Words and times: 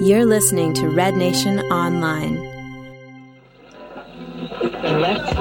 You're 0.00 0.24
listening 0.24 0.72
to 0.80 0.88
Red 0.88 1.14
Nation 1.14 1.60
Online. 1.70 2.36
Left 4.98 5.36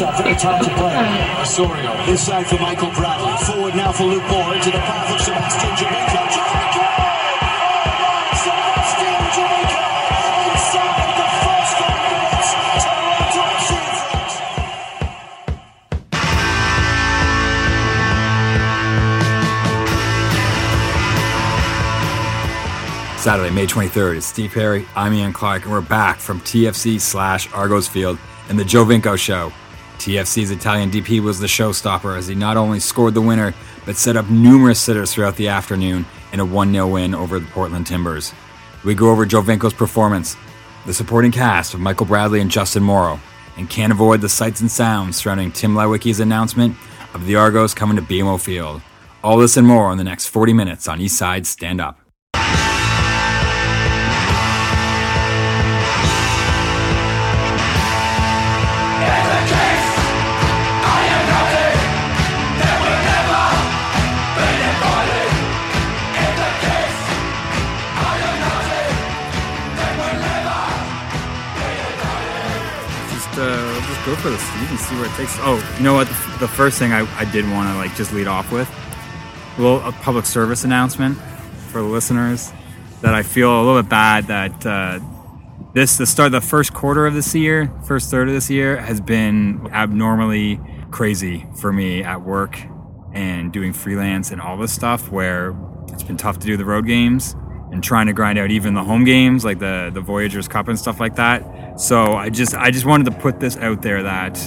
after 0.00 0.34
time 0.34 0.64
to 0.64 0.70
play. 0.70 1.42
Osorio 1.42 1.92
inside 2.10 2.46
for 2.46 2.58
Michael 2.58 2.90
Bradley. 2.92 3.36
Forward 3.44 3.76
now 3.76 3.92
for 3.92 4.04
Luke 4.04 4.24
Moore 4.30 4.54
into 4.54 4.70
the 4.70 4.78
path 4.78 5.14
of 5.14 5.20
Sebastian 5.20 5.70
Giovinco. 5.76 6.71
Saturday, 23.22 23.54
May 23.54 23.68
23rd. 23.68 24.16
It's 24.16 24.26
Steve 24.26 24.50
Perry, 24.50 24.84
I'm 24.96 25.14
Ian 25.14 25.32
Clark, 25.32 25.62
and 25.62 25.70
we're 25.70 25.80
back 25.80 26.18
from 26.18 26.40
TFC 26.40 27.00
slash 27.00 27.48
Argos 27.52 27.86
Field 27.86 28.18
and 28.48 28.58
the 28.58 28.64
Giovinco 28.64 29.16
Show. 29.16 29.52
TFC's 29.98 30.50
Italian 30.50 30.90
DP 30.90 31.20
was 31.20 31.38
the 31.38 31.46
showstopper 31.46 32.18
as 32.18 32.26
he 32.26 32.34
not 32.34 32.56
only 32.56 32.80
scored 32.80 33.14
the 33.14 33.20
winner, 33.20 33.54
but 33.86 33.96
set 33.96 34.16
up 34.16 34.28
numerous 34.28 34.80
sitters 34.80 35.14
throughout 35.14 35.36
the 35.36 35.46
afternoon 35.46 36.04
in 36.32 36.40
a 36.40 36.44
1 36.44 36.72
0 36.72 36.88
win 36.88 37.14
over 37.14 37.38
the 37.38 37.46
Portland 37.46 37.86
Timbers. 37.86 38.32
We 38.84 38.96
go 38.96 39.12
over 39.12 39.24
Joe 39.24 39.44
performance, 39.44 40.36
the 40.84 40.92
supporting 40.92 41.30
cast 41.30 41.74
of 41.74 41.80
Michael 41.80 42.06
Bradley 42.06 42.40
and 42.40 42.50
Justin 42.50 42.82
Morrow, 42.82 43.20
and 43.56 43.70
can't 43.70 43.92
avoid 43.92 44.20
the 44.20 44.28
sights 44.28 44.60
and 44.60 44.68
sounds 44.68 45.16
surrounding 45.16 45.52
Tim 45.52 45.76
Leiweke's 45.76 46.18
announcement 46.18 46.74
of 47.14 47.24
the 47.26 47.36
Argos 47.36 47.72
coming 47.72 47.94
to 47.94 48.02
BMO 48.02 48.40
Field. 48.40 48.82
All 49.22 49.38
this 49.38 49.56
and 49.56 49.68
more 49.68 49.92
in 49.92 49.98
the 49.98 50.02
next 50.02 50.26
40 50.26 50.52
minutes 50.54 50.88
on 50.88 50.98
Eastside 50.98 51.46
Stand 51.46 51.80
Up. 51.80 52.01
Uh, 73.34 73.80
just 73.86 74.04
go 74.06 74.14
for 74.16 74.30
the 74.30 74.38
Steve 74.38 74.70
and 74.70 74.78
see 74.78 74.94
where 74.96 75.06
it 75.06 75.12
takes. 75.12 75.36
Oh, 75.40 75.74
you 75.78 75.84
know 75.84 75.94
what? 75.94 76.06
The, 76.38 76.48
first 76.48 76.78
thing 76.78 76.92
I, 76.92 77.00
I 77.18 77.24
did 77.30 77.44
want 77.50 77.68
to 77.68 77.76
like 77.76 77.94
just 77.96 78.12
lead 78.12 78.26
off 78.26 78.52
with, 78.52 78.68
a 79.56 79.60
little 79.60 79.80
a 79.80 79.92
public 79.92 80.26
service 80.26 80.64
announcement 80.64 81.16
for 81.68 81.80
the 81.80 81.88
listeners 81.88 82.52
that 83.00 83.14
I 83.14 83.22
feel 83.22 83.50
a 83.50 83.62
little 83.62 83.82
bit 83.82 83.88
bad 83.88 84.26
that 84.26 84.66
uh, 84.66 85.00
this 85.72 85.96
the 85.96 86.06
start 86.06 86.26
of 86.26 86.42
the 86.42 86.46
first 86.46 86.74
quarter 86.74 87.06
of 87.06 87.14
this 87.14 87.34
year, 87.34 87.72
first 87.84 88.10
third 88.10 88.28
of 88.28 88.34
this 88.34 88.50
year 88.50 88.76
has 88.76 89.00
been 89.00 89.66
abnormally 89.72 90.60
crazy 90.90 91.46
for 91.58 91.72
me 91.72 92.02
at 92.02 92.22
work 92.22 92.60
and 93.14 93.52
doing 93.52 93.72
freelance 93.72 94.30
and 94.30 94.40
all 94.40 94.56
this 94.58 94.72
stuff 94.72 95.10
where 95.10 95.54
it's 95.88 96.02
been 96.02 96.16
tough 96.16 96.38
to 96.38 96.46
do 96.46 96.56
the 96.56 96.64
road 96.64 96.86
games 96.86 97.34
and 97.72 97.82
trying 97.82 98.06
to 98.06 98.12
grind 98.12 98.38
out 98.38 98.50
even 98.50 98.74
the 98.74 98.84
home 98.84 99.04
games 99.04 99.44
like 99.44 99.58
the 99.58 99.90
the 99.92 100.00
Voyageurs 100.00 100.48
Cup 100.48 100.68
and 100.68 100.78
stuff 100.78 101.00
like 101.00 101.16
that. 101.16 101.42
So 101.76 102.12
I 102.14 102.28
just 102.30 102.54
I 102.54 102.70
just 102.70 102.84
wanted 102.86 103.04
to 103.04 103.12
put 103.18 103.40
this 103.40 103.56
out 103.56 103.82
there 103.82 104.02
that 104.02 104.38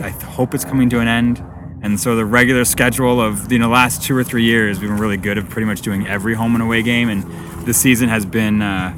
I 0.00 0.10
hope 0.10 0.54
it's 0.54 0.64
coming 0.64 0.90
to 0.90 1.00
an 1.00 1.08
end. 1.08 1.42
And 1.80 1.98
so 1.98 2.16
the 2.16 2.24
regular 2.24 2.64
schedule 2.64 3.20
of 3.20 3.50
you 3.52 3.58
know 3.58 3.68
last 3.68 4.02
two 4.02 4.16
or 4.16 4.24
three 4.24 4.42
years 4.44 4.80
we've 4.80 4.88
been 4.90 4.98
really 4.98 5.16
good 5.16 5.38
at 5.38 5.48
pretty 5.48 5.66
much 5.66 5.80
doing 5.82 6.06
every 6.08 6.34
home 6.34 6.54
and 6.54 6.62
away 6.62 6.82
game, 6.82 7.08
and 7.08 7.22
this 7.66 7.78
season 7.78 8.08
has 8.08 8.26
been 8.26 8.60
uh, 8.60 8.90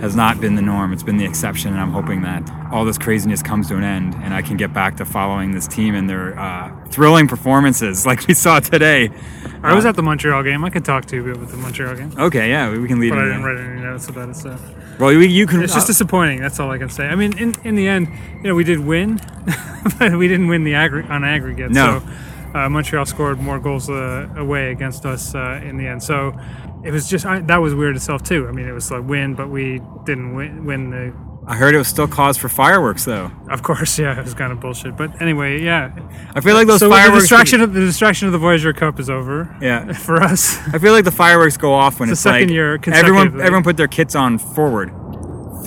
has 0.00 0.16
not 0.16 0.40
been 0.40 0.54
the 0.54 0.62
norm. 0.62 0.92
It's 0.94 1.02
been 1.02 1.18
the 1.18 1.26
exception, 1.26 1.72
and 1.72 1.80
I'm 1.80 1.92
hoping 1.92 2.22
that 2.22 2.50
all 2.72 2.84
this 2.86 2.96
craziness 2.98 3.42
comes 3.42 3.68
to 3.68 3.76
an 3.76 3.84
end, 3.84 4.14
and 4.16 4.32
I 4.32 4.40
can 4.40 4.56
get 4.56 4.72
back 4.72 4.96
to 4.96 5.04
following 5.04 5.52
this 5.52 5.66
team 5.68 5.94
and 5.94 6.08
their 6.08 6.38
uh, 6.38 6.74
thrilling 6.88 7.28
performances 7.28 8.06
like 8.10 8.26
we 8.26 8.32
saw 8.34 8.60
today. 8.60 9.10
I 9.62 9.74
was 9.74 9.84
at 9.84 9.94
the 9.96 10.02
Montreal 10.02 10.42
game. 10.42 10.64
I 10.64 10.70
could 10.70 10.84
talk 10.86 11.04
to 11.06 11.16
you 11.16 11.32
about 11.32 11.48
the 11.48 11.56
Montreal 11.58 11.96
game, 11.96 12.12
Okay, 12.18 12.48
yeah, 12.48 12.70
we 12.70 12.88
can 12.88 12.98
lead. 12.98 13.10
but 13.10 13.18
I 13.18 13.24
didn't 13.26 13.42
write 13.44 13.58
any 13.58 13.82
notes 13.82 14.08
about 14.08 14.30
it. 14.30 14.36
So 14.36 14.56
Well, 14.98 15.12
you, 15.12 15.20
you 15.20 15.46
can. 15.46 15.62
it's 15.62 15.74
just 15.74 15.86
disappointing. 15.86 16.40
That's 16.40 16.58
all 16.58 16.70
I 16.70 16.78
can 16.78 16.88
say. 16.88 17.06
I 17.06 17.14
mean, 17.14 17.36
in, 17.38 17.54
in 17.64 17.74
the 17.74 17.86
end, 17.86 18.08
you 18.36 18.44
know, 18.44 18.54
we 18.54 18.64
did 18.64 18.80
win, 18.80 19.20
but 19.98 20.16
we 20.16 20.26
didn't 20.28 20.48
win 20.48 20.64
the 20.64 20.72
aggr- 20.72 21.08
on 21.10 21.24
aggregate. 21.24 21.70
No. 21.70 22.00
So 22.00 22.58
uh, 22.58 22.68
Montreal 22.68 23.04
scored 23.04 23.38
more 23.38 23.58
goals 23.58 23.90
uh, 23.90 24.28
away 24.36 24.70
against 24.70 25.04
us 25.04 25.34
uh, 25.34 25.60
in 25.62 25.76
the 25.76 25.86
end. 25.86 26.02
So 26.02 26.38
it 26.84 26.90
was 26.92 27.08
just 27.08 27.26
I, 27.26 27.40
that 27.40 27.58
was 27.58 27.74
weird 27.74 27.96
itself 27.96 28.22
too. 28.22 28.48
I 28.48 28.52
mean, 28.52 28.66
it 28.66 28.72
was 28.72 28.90
like 28.90 29.06
win, 29.06 29.34
but 29.34 29.48
we 29.50 29.80
didn't 30.04 30.34
win, 30.34 30.64
win 30.64 30.90
the. 30.90 31.12
I 31.48 31.54
heard 31.54 31.76
it 31.76 31.78
was 31.78 31.86
still 31.86 32.08
cause 32.08 32.36
for 32.36 32.48
fireworks, 32.48 33.04
though. 33.04 33.30
Of 33.48 33.62
course, 33.62 33.98
yeah, 34.00 34.18
it 34.18 34.24
was 34.24 34.34
kind 34.34 34.52
of 34.52 34.60
bullshit. 34.60 34.96
But 34.96 35.22
anyway, 35.22 35.62
yeah. 35.62 35.92
I 36.34 36.40
feel 36.40 36.54
like 36.54 36.66
those 36.66 36.80
so 36.80 36.90
fireworks. 36.90 37.14
the 37.14 37.20
distraction 37.20 37.60
of 37.60 37.72
the 37.72 37.80
distraction 37.80 38.26
of 38.26 38.32
the 38.32 38.38
Voyager 38.38 38.72
Cup 38.72 38.98
is 38.98 39.08
over. 39.08 39.56
Yeah. 39.60 39.92
For 40.06 40.20
us. 40.20 40.58
I 40.74 40.78
feel 40.78 40.92
like 40.92 41.04
the 41.04 41.12
fireworks 41.12 41.56
go 41.56 41.72
off 41.72 42.00
when 42.00 42.08
It's 42.08 42.18
it's, 42.18 42.24
the 42.24 42.30
second 42.30 42.48
like 42.48 42.54
year 42.54 42.80
everyone 42.92 43.40
everyone 43.40 43.62
put 43.62 43.76
their 43.76 43.86
kits 43.88 44.16
on 44.16 44.38
forward. 44.38 44.92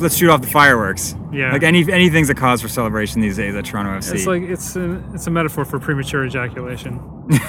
Let's 0.02 0.18
shoot 0.18 0.30
off 0.30 0.42
the 0.42 0.48
fireworks. 0.48 1.16
Yeah. 1.32 1.54
Like 1.54 1.64
any 1.64 1.90
anything's 1.92 2.30
a 2.30 2.36
cause 2.36 2.62
for 2.62 2.68
celebration 2.68 3.22
these 3.22 3.38
days 3.38 3.56
at 3.56 3.64
Toronto 3.66 3.92
FC. 3.92 4.16
It's 4.16 4.26
like 4.26 4.44
it's 4.44 4.76
a, 4.76 5.14
it's 5.14 5.28
a 5.28 5.32
metaphor 5.32 5.64
for 5.64 5.80
premature 5.80 6.26
ejaculation. 6.26 7.00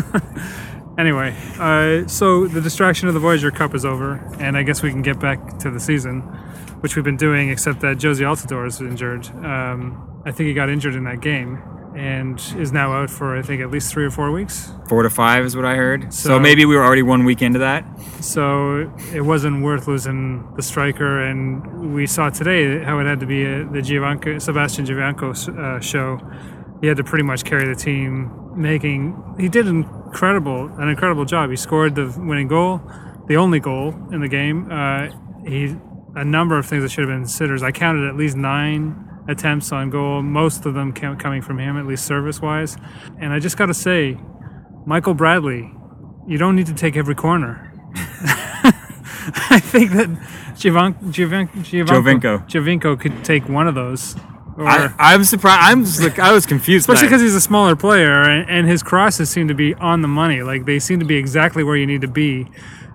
anyway, 0.98 1.34
uh, 1.58 2.06
so 2.06 2.46
the 2.46 2.60
distraction 2.60 3.08
of 3.08 3.14
the 3.14 3.20
Voyager 3.20 3.50
Cup 3.50 3.74
is 3.74 3.84
over, 3.84 4.14
and 4.38 4.56
I 4.56 4.62
guess 4.62 4.82
we 4.82 4.90
can 4.90 5.02
get 5.02 5.18
back 5.18 5.58
to 5.60 5.70
the 5.70 5.80
season, 5.80 6.22
which 6.82 6.94
we've 6.96 7.04
been 7.04 7.16
doing. 7.16 7.48
Except 7.50 7.80
that 7.80 7.96
Jozy 7.96 8.20
Altidore 8.26 8.66
is 8.66 8.80
injured. 8.80 9.26
Um, 9.44 10.22
I 10.26 10.30
think 10.30 10.46
he 10.48 10.54
got 10.54 10.68
injured 10.68 10.94
in 10.94 11.04
that 11.04 11.20
game 11.20 11.60
and 11.96 12.40
is 12.56 12.72
now 12.72 12.92
out 12.92 13.10
for 13.10 13.36
I 13.36 13.42
think 13.42 13.60
at 13.60 13.70
least 13.70 13.92
three 13.92 14.04
or 14.06 14.10
four 14.10 14.30
weeks. 14.30 14.72
four 14.88 15.02
to 15.02 15.10
five 15.10 15.44
is 15.44 15.54
what 15.54 15.66
I 15.66 15.74
heard. 15.74 16.12
So, 16.12 16.28
So- 16.30 16.40
maybe 16.40 16.64
we 16.64 16.74
were 16.76 16.84
already 16.84 17.02
one 17.02 17.24
week 17.24 17.42
into 17.42 17.58
that. 17.58 17.84
So 18.20 18.90
it 19.12 19.20
wasn't 19.20 19.62
worth 19.62 19.88
losing 19.88 20.46
the 20.56 20.62
striker, 20.62 21.20
and 21.20 21.92
we 21.94 22.06
saw 22.06 22.30
today 22.30 22.82
how 22.82 22.98
it 23.00 23.04
had 23.06 23.20
to 23.20 23.26
be 23.26 23.44
a, 23.44 23.64
the 23.66 23.80
Giovinco, 23.80 24.40
Sebastian 24.40 24.86
Giovinco 24.86 25.28
uh, 25.58 25.80
show. 25.80 26.18
He 26.80 26.86
had 26.86 26.96
to 26.96 27.04
pretty 27.04 27.24
much 27.24 27.44
carry 27.44 27.66
the 27.66 27.74
team, 27.74 28.30
making 28.56 29.14
he 29.38 29.48
did 29.50 29.66
incredible 29.68 30.70
an 30.78 30.88
incredible 30.88 31.24
job. 31.26 31.50
He 31.50 31.56
scored 31.56 31.94
the 31.94 32.06
winning 32.16 32.48
goal, 32.48 32.80
the 33.26 33.36
only 33.36 33.60
goal 33.60 33.94
in 34.12 34.20
the 34.20 34.28
game. 34.28 34.68
Uh, 34.70 35.08
he 35.46 35.76
a 36.14 36.24
number 36.24 36.58
of 36.58 36.66
things 36.66 36.82
that 36.82 36.90
should 36.90 37.08
have 37.08 37.16
been 37.16 37.26
sitters. 37.26 37.62
I 37.62 37.72
counted 37.72 38.08
at 38.08 38.16
least 38.16 38.36
nine 38.36 39.08
attempts 39.28 39.72
on 39.72 39.90
goal, 39.90 40.22
most 40.22 40.66
of 40.66 40.74
them 40.74 40.92
came, 40.92 41.16
coming 41.16 41.42
from 41.42 41.58
him, 41.58 41.76
at 41.76 41.86
least 41.86 42.04
service 42.04 42.40
wise. 42.40 42.76
And 43.20 43.32
I 43.32 43.38
just 43.38 43.56
got 43.56 43.66
to 43.66 43.74
say, 43.74 44.18
Michael 44.84 45.14
Bradley, 45.14 45.72
you 46.26 46.38
don't 46.38 46.56
need 46.56 46.66
to 46.66 46.74
take 46.74 46.96
every 46.96 47.14
corner. 47.14 47.72
I 47.94 49.60
think 49.60 49.92
that 49.92 50.08
Giovan, 50.54 50.94
Giovan, 51.12 51.48
Giovinco. 51.48 52.48
Giovinco 52.48 52.98
could 52.98 53.24
take 53.24 53.48
one 53.48 53.68
of 53.68 53.74
those. 53.74 54.16
Or, 54.56 54.66
I, 54.66 54.92
I'm 54.98 55.24
surprised. 55.24 55.60
I'm 55.62 55.84
just 55.84 56.02
like 56.02 56.18
I 56.18 56.32
was 56.32 56.44
confused. 56.44 56.88
especially 56.88 57.08
because 57.08 57.22
he's 57.22 57.34
a 57.34 57.40
smaller 57.40 57.74
player 57.74 58.22
and, 58.22 58.48
and 58.50 58.68
his 58.68 58.82
crosses 58.82 59.30
seem 59.30 59.48
to 59.48 59.54
be 59.54 59.74
on 59.74 60.02
the 60.02 60.08
money. 60.08 60.42
Like 60.42 60.66
they 60.66 60.78
seem 60.78 61.00
to 61.00 61.06
be 61.06 61.16
exactly 61.16 61.64
where 61.64 61.76
you 61.76 61.86
need 61.86 62.02
to 62.02 62.08
be. 62.08 62.48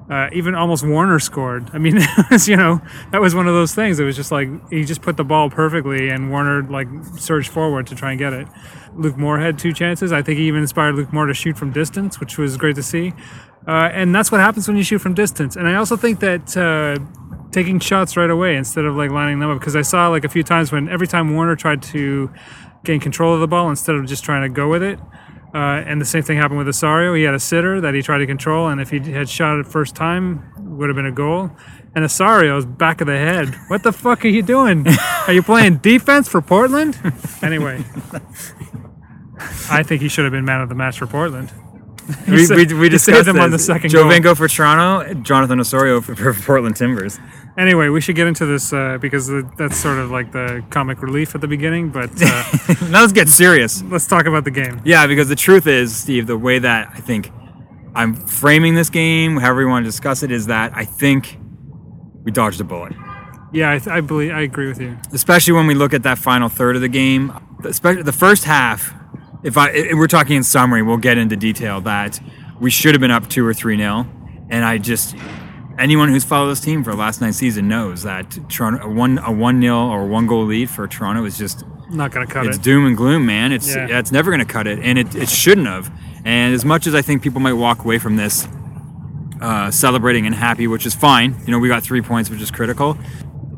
Uh, 0.10 0.30
even 0.32 0.56
almost 0.56 0.88
Warner 0.88 1.20
scored. 1.20 1.70
I 1.74 1.80
mean, 1.80 1.96
you 2.46 2.56
know, 2.56 2.82
that 3.12 3.20
was 3.20 3.36
one 3.36 3.48
of 3.48 3.54
those 3.54 3.76
things. 3.76 4.00
It 4.00 4.06
was 4.06 4.16
just 4.16 4.32
like 4.32 4.48
he 4.70 4.86
just 4.86 5.02
put 5.02 5.18
the 5.18 5.26
ball 5.26 5.50
perfectly, 5.50 6.10
and 6.10 6.32
Warner 6.32 6.64
like 6.64 6.88
surged 7.18 7.50
forward 7.50 7.88
to 7.88 7.96
try 7.96 8.12
and 8.12 8.20
get 8.20 8.32
it. 8.32 8.48
Luke 8.96 9.18
Moore 9.18 9.40
had 9.40 9.60
two 9.60 9.74
chances. 9.74 10.14
I 10.14 10.22
think 10.22 10.40
he 10.40 10.48
even 10.48 10.62
inspired 10.62 10.96
Luke 10.96 11.12
Moore 11.12 11.26
to 11.26 11.34
shoot 11.34 11.58
from 11.58 11.72
distance, 11.72 12.20
which 12.20 12.38
was 12.38 12.56
great 12.58 12.76
to 12.78 12.84
see. 12.84 13.14
Uh, 13.68 13.90
and 13.92 14.16
that's 14.16 14.32
what 14.32 14.40
happens 14.40 14.68
when 14.68 14.78
you 14.78 14.84
shoot 14.84 15.00
from 15.00 15.14
distance. 15.14 15.58
And 15.58 15.68
I 15.68 15.76
also 15.76 15.98
think 15.98 16.22
that 16.22 16.56
uh, 16.56 16.98
taking 17.52 17.80
shots 17.80 18.16
right 18.16 18.30
away 18.30 18.56
instead 18.56 18.86
of 18.86 18.96
like 18.96 19.12
lining 19.12 19.40
them 19.40 19.52
up, 19.52 19.60
because 19.60 19.76
I 19.76 19.82
saw 19.82 20.08
like 20.08 20.24
a 20.24 20.30
few 20.30 20.44
times 20.44 20.72
when 20.72 20.88
every 20.88 21.08
time 21.08 21.36
Warner 21.36 21.58
tried 21.58 21.82
to 21.84 22.32
gain 22.86 23.02
control 23.02 23.34
of 23.34 23.42
the 23.42 23.48
ball 23.48 23.70
instead 23.70 23.96
of 23.96 24.06
just 24.06 24.24
trying 24.24 24.44
to 24.44 24.50
go 24.50 24.70
with 24.70 24.84
it. 24.84 25.00
Uh, 25.58 25.82
and 25.88 26.00
the 26.00 26.06
same 26.06 26.22
thing 26.22 26.38
happened 26.38 26.60
with 26.60 26.68
Osorio. 26.68 27.16
He 27.16 27.24
had 27.24 27.34
a 27.34 27.40
sitter 27.40 27.82
that 27.82 27.96
he 27.96 28.04
tried 28.04 28.20
to 28.20 28.28
control, 28.28 28.68
and 28.68 28.80
if 28.80 28.92
he 28.92 29.00
had 29.00 29.28
shot 29.28 29.58
it 29.58 29.66
first 29.66 29.96
time, 29.96 30.54
would 30.78 30.88
have 30.88 30.96
been 30.96 31.08
a 31.08 31.12
goal. 31.12 31.50
And 31.96 32.06
Osorio's 32.06 32.64
back 32.64 33.02
of 33.02 33.08
the 33.08 33.18
head. 33.18 33.56
What 33.68 33.82
the 33.82 33.92
fuck 33.92 34.24
are 34.24 34.28
you 34.28 34.44
doing? 34.44 34.86
Are 35.26 35.34
you 35.34 35.42
playing 35.42 35.78
defense 35.82 36.30
for 36.30 36.44
Portland? 36.44 37.00
Anyway, 37.42 37.84
I 39.72 39.82
think 39.82 40.04
he 40.04 40.10
should 40.10 40.26
have 40.26 40.32
been 40.32 40.46
man 40.46 40.62
of 40.62 40.70
the 40.70 40.76
match 40.76 41.00
for 41.00 41.08
Portland. 41.08 41.52
We, 42.28 42.48
we, 42.48 42.74
we 42.76 42.90
discussed 42.98 43.28
him 43.28 43.40
on 43.40 43.50
the 43.50 43.58
second 43.58 43.90
Joe 43.90 44.08
goal. 44.20 44.36
For 44.36 44.48
Toronto, 44.48 45.12
Jonathan 45.22 45.60
Osorio 45.60 46.02
for, 46.02 46.16
for 46.16 46.34
Portland 46.36 46.76
Timbers. 46.76 47.20
Anyway, 47.58 47.90
we 47.90 48.00
should 48.02 48.16
get 48.16 48.28
into 48.28 48.46
this 48.46 48.72
uh, 48.72 49.00
because 49.02 49.28
the, 49.28 49.50
that's 49.58 49.76
sort 49.78 49.98
of 49.98 50.12
like 50.12 50.32
the 50.32 50.64
comic 50.70 51.02
relief 51.02 51.34
at 51.34 51.42
the 51.42 51.48
beginning. 51.48 51.90
But 51.90 52.12
uh, 52.22 52.44
now 52.90 53.02
let's 53.02 53.14
get 53.14 53.28
serious. 53.30 53.82
let's 53.84 54.06
talk 54.06 54.26
about 54.28 54.44
the 54.44 54.52
game. 54.52 54.80
Yeah, 54.86 55.08
because 55.08 55.28
the 55.28 55.36
truth 55.36 55.66
is, 55.66 55.96
Steve, 55.96 56.28
the 56.28 56.38
way 56.38 56.60
that 56.60 56.92
I 56.94 57.00
think 57.00 57.32
I'm 57.96 58.14
framing 58.16 58.76
this 58.76 58.92
game, 58.92 59.38
however 59.38 59.62
you 59.62 59.68
want 59.70 59.86
to 59.86 59.90
discuss 59.90 60.22
it, 60.22 60.32
is 60.32 60.46
that 60.48 60.72
I 60.76 60.86
think 60.86 61.40
we 62.24 62.32
dodged 62.32 62.62
a 62.62 62.64
bullet. 62.64 62.94
Yeah, 63.52 63.72
I, 63.72 63.80
th- 63.80 63.88
I 63.88 64.02
believe 64.02 64.32
I 64.34 64.42
agree 64.42 64.68
with 64.68 64.80
you. 64.80 64.96
especially 65.14 65.54
when 65.54 65.66
we 65.66 65.74
look 65.74 65.94
at 65.94 66.04
that 66.04 66.20
final 66.20 66.50
third 66.50 66.76
of 66.76 66.82
the 66.84 66.90
game. 66.90 67.32
Especially 67.64 68.04
the 68.04 68.12
first 68.12 68.44
half. 68.44 68.94
If 69.44 69.58
I 69.58 69.70
if 69.72 69.96
we're 69.96 70.08
talking 70.08 70.36
in 70.36 70.44
summary, 70.44 70.84
we'll 70.84 70.98
get 70.98 71.18
into 71.18 71.36
detail 71.36 71.82
that 71.82 72.20
we 72.60 72.70
should 72.70 72.94
have 72.94 73.02
been 73.02 73.12
up 73.12 73.30
two 73.30 73.46
or 73.48 73.54
three 73.54 73.78
nil, 73.78 74.06
and 74.50 74.64
I 74.66 74.78
just 74.78 75.16
anyone 75.80 76.10
who's 76.10 76.24
followed 76.24 76.50
this 76.50 76.60
team 76.60 76.84
for 76.84 76.94
last 76.96 77.22
night's 77.22 77.38
season 77.38 77.68
knows 77.68 78.04
that 78.04 78.38
Toronto 78.50 78.86
a 78.86 78.90
one 78.90 79.18
a 79.20 79.32
one 79.32 79.60
nil 79.60 79.76
or 79.76 80.08
one 80.08 80.28
goal 80.28 80.46
lead 80.46 80.70
for 80.70 80.88
Toronto 80.88 81.26
is 81.26 81.38
just 81.38 81.64
Not 81.90 82.12
gonna 82.12 82.28
cut 82.28 82.46
it's 82.46 82.56
it. 82.56 82.60
It's 82.60 82.64
doom 82.64 82.86
and 82.86 82.98
gloom, 82.98 83.26
man. 83.26 83.52
It's 83.52 83.76
Yeah. 83.76 84.00
it's 84.00 84.12
never 84.12 84.32
going 84.32 84.46
to 84.46 84.52
cut 84.54 84.68
it, 84.68 84.80
and 84.80 84.98
it, 85.00 85.16
it 85.16 85.30
shouldn't 85.30 85.68
have. 85.68 85.92
And 86.26 86.54
as 86.54 86.66
much 86.66 86.88
as 86.88 86.94
I 86.96 87.02
think 87.02 87.22
people 87.22 87.40
might 87.40 87.54
walk 87.54 87.84
away 87.86 88.00
from 88.00 88.18
this 88.18 88.48
uh, 89.42 89.72
celebrating 89.72 90.26
and 90.26 90.36
happy, 90.36 90.68
which 90.68 90.86
is 90.86 90.94
fine, 90.96 91.36
you 91.46 91.52
know, 91.52 91.60
we 91.60 91.68
got 91.68 91.84
three 91.84 92.02
points, 92.02 92.30
which 92.30 92.42
is 92.42 92.52
critical. 92.52 92.94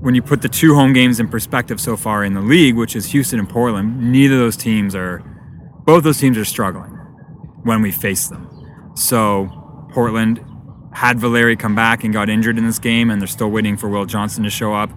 When 0.02 0.14
you 0.14 0.22
put 0.22 0.42
the 0.42 0.50
two 0.50 0.76
home 0.76 0.94
games 0.94 1.20
in 1.20 1.28
perspective 1.30 1.80
so 1.82 1.98
far 1.98 2.24
in 2.24 2.34
the 2.34 2.42
league, 2.42 2.76
which 2.76 2.96
is 2.96 3.08
Houston 3.08 3.40
and 3.40 3.50
Portland, 3.50 4.12
neither 4.12 4.36
of 4.36 4.42
those 4.42 4.56
teams 4.58 4.94
are, 4.96 5.20
both 5.86 6.04
those 6.04 6.18
teams 6.20 6.38
are 6.38 6.46
struggling 6.46 6.92
when 7.64 7.82
we 7.82 7.92
face 7.92 8.28
them. 8.28 8.48
So 8.96 9.50
Portland 9.94 10.40
had 11.00 11.18
Valeri 11.20 11.56
come 11.56 11.76
back 11.76 12.04
and 12.04 12.12
got 12.14 12.30
injured 12.30 12.58
in 12.58 12.66
this 12.66 12.78
game, 12.80 13.10
and 13.10 13.22
they're 13.22 13.28
still 13.28 13.50
waiting 13.50 13.78
for 13.78 13.88
Will 13.88 14.06
Johnson 14.06 14.44
to 14.44 14.50
show 14.50 14.74
up. 14.74 14.90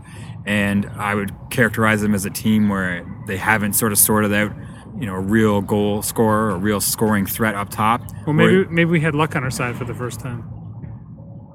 And 0.44 0.86
I 0.96 1.14
would 1.14 1.30
characterize 1.50 2.02
them 2.02 2.12
as 2.14 2.24
a 2.24 2.30
team 2.30 2.68
where 2.68 3.06
they 3.28 3.36
haven't 3.36 3.74
sort 3.74 3.92
of 3.92 3.98
sorted 3.98 4.32
out, 4.32 4.50
you 4.98 5.06
know, 5.06 5.14
a 5.14 5.20
real 5.20 5.60
goal 5.60 6.02
scorer, 6.02 6.50
a 6.50 6.56
real 6.58 6.80
scoring 6.80 7.24
threat 7.24 7.54
up 7.54 7.70
top. 7.70 8.00
Well, 8.26 8.32
maybe 8.34 8.56
Where- 8.56 8.68
maybe 8.68 8.90
we 8.90 9.00
had 9.00 9.14
luck 9.14 9.36
on 9.36 9.44
our 9.44 9.50
side 9.50 9.76
for 9.76 9.84
the 9.84 9.94
first 9.94 10.18
time. 10.18 10.42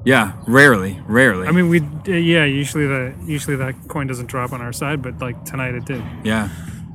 yeah, 0.06 0.32
rarely, 0.48 1.02
rarely. 1.08 1.48
I 1.48 1.52
mean, 1.52 1.68
we 1.68 1.82
uh, 1.82 2.12
yeah. 2.18 2.46
Usually 2.46 2.88
the 2.88 3.14
usually 3.26 3.58
that 3.58 3.76
coin 3.90 4.08
doesn't 4.08 4.28
drop 4.28 4.54
on 4.54 4.62
our 4.62 4.72
side, 4.72 5.02
but 5.02 5.20
like 5.20 5.44
tonight 5.44 5.76
it 5.76 5.84
did 5.84 6.02
yeah, 6.24 6.48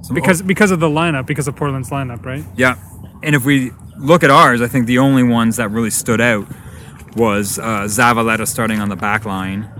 Some- 0.02 0.14
because 0.14 0.40
because 0.40 0.70
of 0.70 0.80
the 0.80 0.88
lineup, 0.88 1.26
because 1.26 1.46
of 1.48 1.54
Portland's 1.56 1.90
lineup, 1.90 2.24
right? 2.24 2.44
Yeah, 2.56 2.76
and 3.22 3.34
if 3.34 3.44
we 3.44 3.72
look 3.98 4.24
at 4.24 4.30
ours, 4.30 4.62
I 4.62 4.68
think 4.68 4.86
the 4.86 4.98
only 4.98 5.22
ones 5.22 5.56
that 5.56 5.70
really 5.70 5.90
stood 5.90 6.22
out 6.22 6.46
was 7.16 7.58
uh, 7.58 7.82
Zavaleta 7.84 8.46
starting 8.46 8.80
on 8.80 8.88
the 8.88 8.96
back 8.96 9.24
line. 9.24 9.70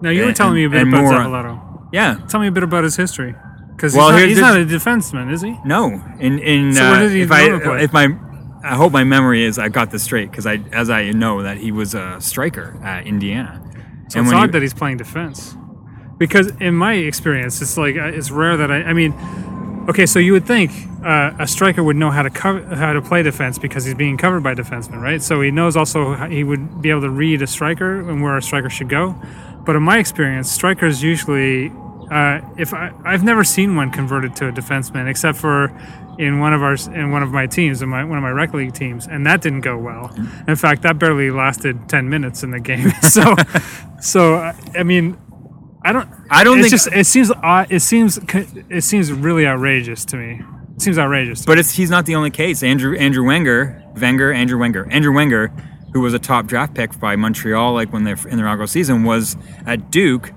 Now 0.00 0.10
you 0.10 0.24
were 0.24 0.32
telling 0.32 0.54
me 0.54 0.64
a 0.64 0.70
bit 0.70 0.82
about 0.88 1.02
more- 1.02 1.12
Zavalato. 1.12 1.88
Yeah, 1.92 2.18
Tell 2.28 2.40
me 2.40 2.46
a 2.46 2.50
bit 2.52 2.62
about 2.62 2.84
his 2.84 2.96
history, 2.96 3.34
because 3.76 3.94
Well, 3.94 4.10
he's, 4.16 4.38
not, 4.40 4.56
he's 4.58 4.70
this- 4.70 4.80
not 4.80 4.96
a 4.96 4.98
defenseman, 5.18 5.32
is 5.32 5.42
he? 5.42 5.56
no. 5.64 6.00
In 6.18 6.38
in 6.38 6.72
So 6.72 6.82
uh, 6.84 6.98
did 7.00 7.10
he 7.12 7.20
if 7.20 7.30
I 7.30 7.78
if 7.80 7.92
my 7.92 8.08
I 8.64 8.76
hope 8.76 8.92
my 8.92 9.04
memory 9.04 9.44
is 9.44 9.58
I 9.58 9.68
got 9.68 9.90
this 9.90 10.02
straight 10.02 10.30
because 10.30 10.46
I 10.46 10.60
as 10.72 10.88
I 10.88 11.10
know 11.10 11.42
that 11.42 11.58
he 11.58 11.70
was 11.72 11.94
a 11.94 12.20
striker 12.20 12.78
at 12.82 13.06
Indiana. 13.06 13.60
So 14.08 14.20
it's 14.20 14.32
odd 14.32 14.52
that 14.52 14.62
he's 14.62 14.74
playing 14.74 14.98
defense. 14.98 15.56
Because 16.18 16.48
in 16.60 16.74
my 16.74 16.92
experience, 16.94 17.60
it's 17.60 17.76
like 17.76 17.96
uh, 17.96 18.04
it's 18.04 18.30
rare 18.30 18.56
that 18.56 18.70
I. 18.70 18.82
I 18.84 18.92
mean, 18.92 19.12
okay, 19.88 20.06
so 20.06 20.18
you 20.18 20.32
would 20.32 20.46
think 20.46 20.70
uh, 21.04 21.32
a 21.38 21.46
striker 21.46 21.82
would 21.82 21.96
know 21.96 22.10
how 22.10 22.22
to 22.22 22.30
cover, 22.30 22.62
how 22.74 22.92
to 22.92 23.02
play 23.02 23.22
defense 23.22 23.58
because 23.58 23.84
he's 23.84 23.94
being 23.94 24.16
covered 24.16 24.42
by 24.42 24.54
defensemen, 24.54 25.00
right? 25.00 25.22
So 25.22 25.40
he 25.40 25.50
knows 25.50 25.76
also 25.76 26.14
he 26.28 26.44
would 26.44 26.80
be 26.82 26.90
able 26.90 27.02
to 27.02 27.10
read 27.10 27.42
a 27.42 27.46
striker 27.46 28.00
and 28.08 28.22
where 28.22 28.36
a 28.36 28.42
striker 28.42 28.70
should 28.70 28.88
go. 28.88 29.14
But 29.64 29.76
in 29.76 29.82
my 29.82 29.98
experience, 29.98 30.50
strikers 30.50 31.02
usually, 31.02 31.70
uh, 32.10 32.40
if 32.56 32.74
I, 32.74 32.92
I've 33.04 33.24
never 33.24 33.44
seen 33.44 33.76
one 33.76 33.90
converted 33.90 34.34
to 34.36 34.48
a 34.48 34.52
defenseman 34.52 35.08
except 35.08 35.38
for 35.38 35.72
in 36.18 36.40
one 36.40 36.52
of 36.52 36.62
our 36.62 36.74
in 36.94 37.10
one 37.10 37.22
of 37.22 37.30
my 37.30 37.46
teams, 37.46 37.82
in 37.82 37.88
my 37.88 38.04
one 38.04 38.18
of 38.18 38.22
my 38.22 38.30
rec 38.30 38.52
league 38.52 38.74
teams, 38.74 39.06
and 39.06 39.26
that 39.26 39.40
didn't 39.40 39.62
go 39.62 39.78
well. 39.78 40.14
In 40.46 40.56
fact, 40.56 40.82
that 40.82 40.98
barely 40.98 41.30
lasted 41.30 41.88
ten 41.88 42.08
minutes 42.08 42.42
in 42.42 42.50
the 42.50 42.60
game. 42.60 42.90
so, 43.02 43.34
so 44.00 44.52
I 44.74 44.82
mean, 44.82 45.16
I 45.84 45.92
don't. 45.92 46.08
I 46.30 46.44
don't 46.44 46.58
it's 46.60 46.68
think- 46.70 46.82
just. 46.82 46.88
It 46.92 47.06
seems. 47.06 47.30
odd- 47.42 47.66
It 47.70 47.80
seems. 47.80 48.18
It 48.68 48.82
seems 48.84 49.12
really 49.12 49.46
outrageous 49.46 50.04
to 50.06 50.16
me. 50.16 50.40
It 50.76 50.82
seems 50.82 50.98
outrageous. 50.98 51.44
But 51.44 51.58
it's, 51.58 51.72
he's 51.72 51.90
not 51.90 52.06
the 52.06 52.14
only 52.14 52.30
case. 52.30 52.62
Andrew 52.62 52.96
Andrew 52.96 53.24
Wenger, 53.24 53.82
Wenger, 54.00 54.32
Andrew 54.32 54.58
Wenger, 54.58 54.86
Andrew 54.90 55.12
Wenger, 55.12 55.52
who 55.92 56.00
was 56.00 56.14
a 56.14 56.18
top 56.18 56.46
draft 56.46 56.74
pick 56.74 56.98
by 56.98 57.16
Montreal, 57.16 57.72
like 57.74 57.92
when 57.92 58.04
they're 58.04 58.16
in 58.28 58.36
their 58.36 58.46
inaugural 58.46 58.66
season, 58.68 59.04
was 59.04 59.36
at 59.66 59.90
Duke. 59.90 60.32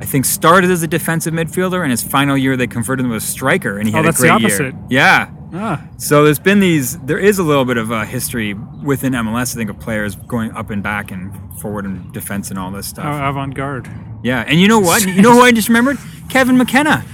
I 0.00 0.04
think 0.04 0.24
started 0.24 0.68
as 0.70 0.82
a 0.82 0.88
defensive 0.88 1.32
midfielder, 1.32 1.80
and 1.82 1.90
his 1.92 2.02
final 2.02 2.36
year 2.36 2.56
they 2.56 2.66
converted 2.66 3.04
him 3.04 3.12
to 3.12 3.16
a 3.16 3.20
striker, 3.20 3.78
and 3.78 3.88
he 3.88 3.94
Oh, 3.94 3.98
had 3.98 4.06
that's 4.06 4.18
a 4.18 4.22
the 4.22 4.28
great 4.28 4.44
opposite. 4.44 4.74
year. 4.74 4.74
Yeah. 4.90 5.30
ah, 5.54 5.84
So 5.96 6.24
there's 6.24 6.40
been 6.40 6.58
these. 6.58 6.98
There 6.98 7.18
is 7.20 7.38
a 7.38 7.44
little 7.44 7.64
bit 7.64 7.76
of 7.76 7.92
a 7.92 8.04
history 8.04 8.54
within 8.54 9.12
MLS. 9.12 9.54
I 9.54 9.58
think 9.58 9.70
of 9.70 9.78
players 9.78 10.16
going 10.16 10.50
up 10.52 10.70
and 10.70 10.82
back 10.82 11.12
and 11.12 11.32
forward 11.60 11.84
and 11.84 12.12
defense 12.12 12.50
and 12.50 12.58
all 12.58 12.72
this 12.72 12.88
stuff. 12.88 13.04
how 13.04 13.30
avant 13.30 13.54
garde. 13.54 13.88
Yeah, 14.22 14.44
and 14.46 14.60
you 14.60 14.68
know 14.68 14.78
what? 14.78 15.04
You 15.06 15.20
know 15.22 15.32
who 15.32 15.40
I 15.42 15.52
just 15.52 15.68
remembered? 15.68 15.98
Kevin 16.28 16.56
McKenna. 16.56 17.04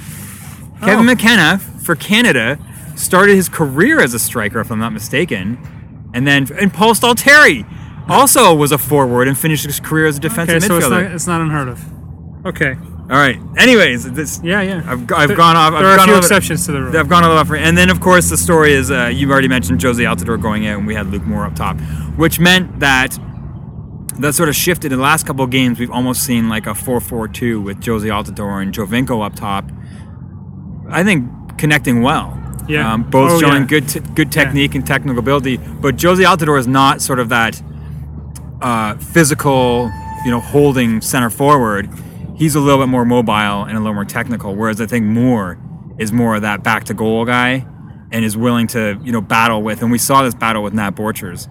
Kevin 0.81 1.01
Oh. 1.01 1.03
McKenna 1.03 1.59
for 1.59 1.95
Canada 1.97 2.59
started 2.95 3.35
his 3.37 3.49
career 3.49 4.01
as 4.01 4.15
a 4.15 4.19
striker, 4.19 4.61
if 4.61 4.71
I'm 4.71 4.79
not 4.79 4.93
mistaken, 4.93 5.59
and 6.15 6.27
then 6.27 6.47
and 6.59 6.73
Paul 6.73 6.95
Stalteri 6.95 7.65
also 8.09 8.55
was 8.55 8.73
a 8.73 8.79
forward 8.79 9.29
and 9.29 9.37
finished 9.39 9.65
his 9.67 9.81
career 9.81 10.07
as 10.07 10.17
a 10.19 10.21
defensive 10.21 10.57
Okay, 10.57 10.67
so 10.67 10.77
it's 10.77 10.87
midfielder. 10.87 11.03
not. 11.05 11.13
It's 11.13 11.27
not 11.27 11.41
unheard 11.41 11.69
of. 11.69 11.81
Okay. 12.47 12.77
All 13.11 13.17
right. 13.17 13.39
Anyways, 13.57 14.11
this 14.13 14.41
Yeah, 14.45 14.61
yeah. 14.61 14.83
I've, 14.87 15.11
I've 15.13 15.29
There- 15.29 15.37
gone 15.37 15.57
off. 15.57 15.73
I've 15.73 15.81
There 15.81 15.89
are 15.93 15.99
a 15.99 16.03
few 16.05 16.13
off- 16.13 16.19
exceptions 16.19 16.67
to 16.67 16.73
the 16.73 16.83
rule. 16.83 16.97
I've 16.97 17.09
gone 17.09 17.25
a 17.25 17.29
little 17.29 17.41
off. 17.41 17.51
And 17.53 17.77
then, 17.77 17.89
of 17.91 18.01
course, 18.01 18.29
the 18.29 18.37
story 18.37 18.73
is 18.75 18.91
uh, 18.91 19.11
you 19.13 19.31
already 19.33 19.49
mentioned 19.49 19.81
Jozy 19.81 20.05
Altidore 20.07 20.41
going 20.41 20.67
out, 20.67 20.79
and 20.79 20.87
we 20.87 20.95
had 20.95 21.07
Luke 21.11 21.25
Moore 21.25 21.45
up 21.47 21.55
top, 21.55 21.81
which 22.17 22.39
meant 22.39 22.81
that 22.81 23.19
that 24.19 24.35
sort 24.35 24.49
of 24.49 24.57
shifted. 24.57 24.93
In 24.93 24.99
the 24.99 25.03
last 25.03 25.27
couple 25.27 25.45
of 25.45 25.51
games, 25.51 25.79
we've 25.79 25.91
almost 25.91 26.23
seen 26.25 26.49
like 26.49 26.67
a 26.67 26.71
4-4-2 26.71 27.63
with 27.63 27.81
Jozy 27.81 28.09
Altidore 28.11 28.63
and 28.63 28.75
Giovinco 28.75 29.25
up 29.25 29.35
top. 29.35 29.65
I 30.89 31.05
think 31.05 31.59
connecting 31.59 32.03
well. 32.03 32.35
Yeah. 32.69 32.93
Um, 32.93 33.05
both 33.05 33.33
Oh, 33.33 33.41
showing 33.41 33.63
yeah. 33.63 33.69
good 33.69 33.89
t- 33.89 34.01
good 34.15 34.31
technique 34.31 34.75
and 34.75 34.87
technical 34.87 35.19
ability, 35.19 35.57
but 35.57 35.97
Jozy 35.97 36.25
Altidore 36.27 36.59
is 36.59 36.67
not 36.67 37.01
sort 37.01 37.19
of 37.19 37.29
that 37.31 37.61
uh, 38.61 38.97
physical, 38.97 39.91
you 40.25 40.31
know, 40.31 40.41
holding 40.41 41.01
center 41.01 41.31
forward. 41.31 41.89
He's 42.37 42.55
a 42.55 42.61
little 42.61 42.81
bit 42.83 42.89
more 42.89 43.05
mobile 43.05 43.33
and 43.65 43.73
a 43.77 43.81
little 43.81 43.95
more 43.95 44.05
technical. 44.05 44.55
Whereas 44.55 44.81
I 44.81 44.87
think 44.87 45.07
Moore 45.07 45.59
is 45.99 46.13
more 46.13 46.37
of 46.37 46.43
that 46.43 46.63
back 46.63 46.85
to 46.85 46.95
goal 46.95 47.25
guy 47.25 47.67
and 48.13 48.25
is 48.25 48.37
willing 48.37 48.67
to, 48.69 48.99
you 49.03 49.13
know, 49.13 49.21
battle 49.21 49.63
with. 49.63 49.83
And 49.83 49.91
we 49.91 49.99
saw 49.99 50.23
this 50.23 50.35
battle 50.35 50.63
with 50.63 50.73
Nat 50.75 50.93
Borchers 50.93 51.49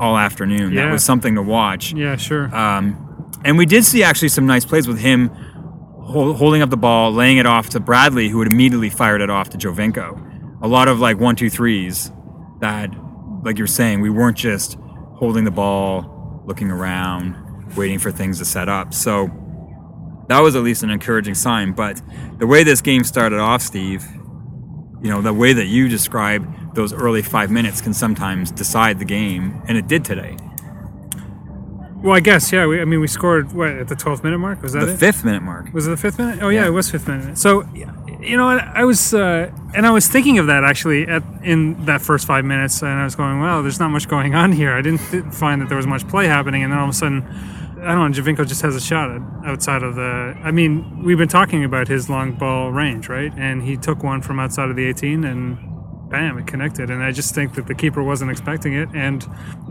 all 0.00 0.16
afternoon. 0.16 0.74
That 0.74 0.90
was 0.90 1.04
something 1.04 1.34
to 1.36 1.42
watch. 1.42 1.92
yeah, 1.92 2.16
sure. 2.16 2.52
Um, 2.54 3.06
and 3.44 3.56
we 3.56 3.66
did 3.66 3.84
see 3.84 4.02
actually 4.02 4.28
some 4.28 4.46
nice 4.46 4.64
plays 4.64 4.88
with 4.88 4.98
him 4.98 5.28
hol- 5.28 6.34
holding 6.34 6.62
up 6.62 6.70
the 6.70 6.76
ball, 6.76 7.12
laying 7.12 7.36
it 7.38 7.46
off 7.46 7.68
to 7.70 7.80
Bradley, 7.80 8.28
who 8.28 8.40
had 8.40 8.50
immediately 8.50 8.90
fired 8.90 9.20
it 9.20 9.30
off 9.30 9.50
to 9.50 9.58
Giovinco. 9.58 10.60
A 10.62 10.68
lot 10.68 10.88
of 10.88 10.98
like 11.00 11.18
one, 11.18 11.36
two, 11.36 11.48
threes 11.50 12.10
that, 12.60 12.90
like 13.44 13.56
you're 13.58 13.66
saying, 13.66 14.00
we 14.00 14.10
weren't 14.10 14.36
just 14.36 14.76
holding 15.14 15.44
the 15.44 15.50
ball, 15.50 16.42
looking 16.46 16.70
around, 16.70 17.76
waiting 17.76 17.98
for 17.98 18.10
things 18.10 18.38
to 18.38 18.44
set 18.44 18.68
up. 18.68 18.92
So 18.92 19.30
that 20.28 20.40
was 20.40 20.56
at 20.56 20.62
least 20.62 20.82
an 20.82 20.90
encouraging 20.90 21.34
sign. 21.34 21.72
But 21.72 22.02
the 22.38 22.46
way 22.46 22.62
this 22.64 22.80
game 22.82 23.04
started 23.04 23.38
off, 23.38 23.62
Steve, 23.62 24.04
you 25.02 25.08
know, 25.10 25.22
the 25.22 25.32
way 25.32 25.52
that 25.54 25.66
you 25.66 25.88
describe 25.88 26.46
those 26.74 26.92
early 26.92 27.22
five 27.22 27.50
minutes 27.50 27.80
can 27.80 27.92
sometimes 27.94 28.50
decide 28.50 28.98
the 28.98 29.04
game, 29.04 29.60
and 29.68 29.76
it 29.76 29.86
did 29.88 30.04
today. 30.04 30.36
well, 32.02 32.14
I 32.16 32.20
guess. 32.20 32.50
Yeah. 32.52 32.66
We, 32.66 32.80
I 32.80 32.84
mean, 32.84 33.00
we 33.00 33.06
scored 33.06 33.52
what 33.52 33.68
at 33.70 33.88
the 33.88 33.94
12th 33.96 34.24
minute 34.24 34.38
mark. 34.38 34.62
Was 34.62 34.72
that 34.72 34.86
The 34.86 34.92
it? 34.94 34.98
fifth 34.98 35.24
minute 35.24 35.42
mark. 35.42 35.72
Was 35.74 35.86
it 35.86 35.90
the 35.90 35.96
fifth 35.96 36.18
minute? 36.18 36.38
Oh 36.42 36.48
yeah, 36.48 36.62
Yeah. 36.62 36.68
it 36.68 36.70
was 36.70 36.90
fifth 36.90 37.06
minute. 37.08 37.36
So, 37.36 37.64
you 37.74 38.36
know, 38.36 38.46
what, 38.46 38.58
I 38.60 38.84
was 38.84 39.12
uh, 39.14 39.50
and 39.74 39.86
I 39.86 39.90
was 39.90 40.08
thinking 40.08 40.38
of 40.38 40.46
that 40.46 40.64
actually 40.64 41.06
at 41.06 41.22
in 41.42 41.84
that 41.86 42.00
first 42.00 42.26
five 42.26 42.44
minutes, 42.44 42.82
and 42.82 42.90
I 42.90 43.04
was 43.04 43.14
going, 43.16 43.40
well, 43.40 43.62
there's 43.62 43.80
not 43.80 43.88
much 43.90 44.08
going 44.08 44.34
on 44.34 44.52
here. 44.52 44.72
I 44.74 44.80
didn't 44.82 45.00
th- 45.10 45.24
find 45.32 45.60
that 45.60 45.68
there 45.68 45.76
was 45.76 45.86
much 45.86 46.06
play 46.08 46.26
happening, 46.26 46.62
and 46.62 46.72
then 46.72 46.78
all 46.78 46.84
of 46.88 46.90
a 46.90 46.94
sudden, 46.94 47.22
I 47.82 47.94
don't 47.94 48.10
know, 48.12 48.22
Giovinco 48.22 48.46
just 48.46 48.62
has 48.62 48.76
a 48.76 48.80
shot 48.80 49.10
outside 49.46 49.82
of 49.82 49.94
the. 49.94 50.36
I 50.42 50.50
mean, 50.50 51.02
we've 51.02 51.16
been 51.18 51.28
talking 51.28 51.64
about 51.64 51.88
his 51.88 52.08
long 52.10 52.32
ball 52.32 52.70
range, 52.72 53.08
right? 53.08 53.32
And 53.36 53.62
he 53.62 53.76
took 53.76 54.02
one 54.02 54.20
from 54.22 54.38
outside 54.40 54.68
of 54.70 54.76
the 54.76 54.86
18, 54.86 55.24
and 55.24 55.58
bam, 56.10 56.36
it 56.38 56.46
connected. 56.46 56.90
And 56.90 57.02
I 57.02 57.12
just 57.12 57.34
think 57.34 57.54
that 57.54 57.66
the 57.66 57.74
keeper 57.74 58.02
wasn't 58.02 58.30
expecting 58.30 58.74
it, 58.74 58.88
and 58.94 59.26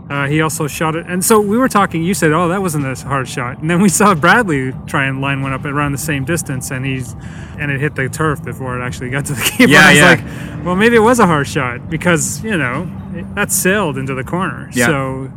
uh, 0.08 0.26
he 0.26 0.40
also 0.40 0.66
shot 0.66 0.96
it. 0.96 1.06
And 1.06 1.24
so 1.24 1.40
we 1.40 1.56
were 1.56 1.68
talking. 1.68 2.02
You 2.02 2.14
said, 2.14 2.32
"Oh, 2.32 2.48
that 2.48 2.60
wasn't 2.60 2.86
a 2.86 2.94
hard 3.06 3.28
shot," 3.28 3.58
and 3.58 3.70
then 3.70 3.80
we 3.80 3.88
saw 3.88 4.14
Bradley 4.14 4.72
try 4.86 5.06
and 5.06 5.20
line 5.20 5.42
one 5.42 5.52
up 5.52 5.64
around 5.64 5.92
the 5.92 5.98
same 5.98 6.24
distance, 6.24 6.70
and 6.70 6.84
he's 6.84 7.14
and 7.58 7.70
it 7.70 7.80
hit 7.80 7.94
the 7.94 8.08
turf 8.08 8.42
before 8.42 8.80
it 8.80 8.84
actually 8.84 9.10
got 9.10 9.26
to 9.26 9.34
the 9.34 9.42
keeper. 9.56 9.70
Yeah, 9.70 9.86
I 9.86 9.90
was 9.90 9.98
yeah. 9.98 10.08
like, 10.10 10.64
well, 10.64 10.76
maybe 10.76 10.96
it 10.96 11.00
was 11.00 11.20
a 11.20 11.26
hard 11.26 11.46
shot 11.46 11.88
because 11.88 12.42
you 12.42 12.56
know 12.56 12.90
it, 13.14 13.34
that 13.34 13.52
sailed 13.52 13.98
into 13.98 14.14
the 14.14 14.24
corner. 14.24 14.70
Yeah. 14.72 14.86
So. 14.86 15.32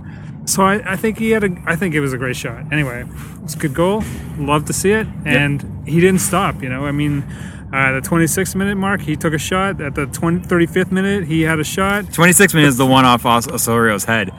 So 0.46 0.62
I, 0.62 0.92
I 0.92 0.96
think 0.98 1.20
he 1.20 1.32
had 1.32 1.46
a 1.46 1.56
I 1.66 1.78
think 1.78 1.96
it 1.96 2.02
was 2.02 2.12
a 2.12 2.18
great 2.18 2.36
shot. 2.36 2.74
Anyway, 2.74 3.06
it's 3.46 3.56
a 3.56 3.58
good 3.58 3.74
goal. 3.74 4.04
Love 4.38 4.66
to 4.66 4.74
see 4.74 4.92
it, 4.92 5.08
and 5.24 5.88
he 5.88 6.02
didn't 6.02 6.20
stop. 6.20 6.62
You 6.62 6.68
know, 6.68 6.86
I 6.86 6.92
mean, 6.92 7.24
uh, 7.74 7.94
the 8.00 8.02
26th 8.08 8.56
minute 8.56 8.76
mark, 8.78 9.02
he 9.02 9.16
took 9.16 9.34
a 9.34 9.38
shot. 9.40 9.82
At 9.82 9.96
the 9.96 10.06
20, 10.06 10.48
35th 10.48 10.92
minute, 10.92 11.26
he 11.28 11.42
had 11.42 11.60
a 11.60 11.64
shot. 11.64 12.14
26 12.14 12.54
minutes 12.54 12.74
is 12.74 12.78
the 12.78 12.86
one 12.86 13.04
off 13.06 13.26
Os- 13.26 13.48
Osorio's 13.48 14.06
head. 14.06 14.30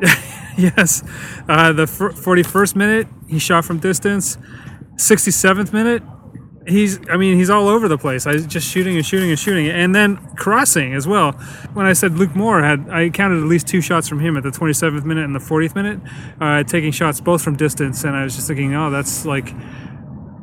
yes. 0.56 1.02
Uh, 1.48 1.72
the 1.72 1.86
forty 1.86 2.42
first 2.42 2.76
minute, 2.76 3.06
he 3.28 3.38
shot 3.38 3.64
from 3.64 3.78
distance. 3.78 4.36
Sixty 4.96 5.30
seventh 5.30 5.72
minute, 5.72 6.02
he's 6.66 6.98
I 7.08 7.16
mean 7.16 7.36
he's 7.36 7.50
all 7.50 7.68
over 7.68 7.88
the 7.88 7.98
place. 7.98 8.26
I 8.26 8.36
just 8.36 8.68
shooting 8.70 8.96
and 8.96 9.04
shooting 9.04 9.30
and 9.30 9.38
shooting, 9.38 9.68
and 9.68 9.94
then 9.94 10.16
crossing 10.36 10.94
as 10.94 11.06
well. 11.06 11.32
When 11.72 11.86
I 11.86 11.92
said 11.94 12.12
Luke 12.18 12.36
Moore 12.36 12.62
had, 12.62 12.88
I 12.90 13.08
counted 13.10 13.38
at 13.38 13.44
least 13.48 13.66
two 13.66 13.80
shots 13.80 14.08
from 14.08 14.20
him 14.20 14.36
at 14.36 14.42
the 14.42 14.50
27th 14.50 15.04
minute 15.04 15.24
and 15.24 15.34
the 15.34 15.40
40th 15.40 15.74
minute, 15.74 16.00
uh, 16.40 16.62
taking 16.64 16.92
shots 16.92 17.20
both 17.20 17.42
from 17.42 17.56
distance, 17.56 18.04
and 18.04 18.14
I 18.14 18.22
was 18.24 18.34
just 18.36 18.46
thinking, 18.46 18.74
oh, 18.74 18.90
that's 18.90 19.24
like 19.24 19.52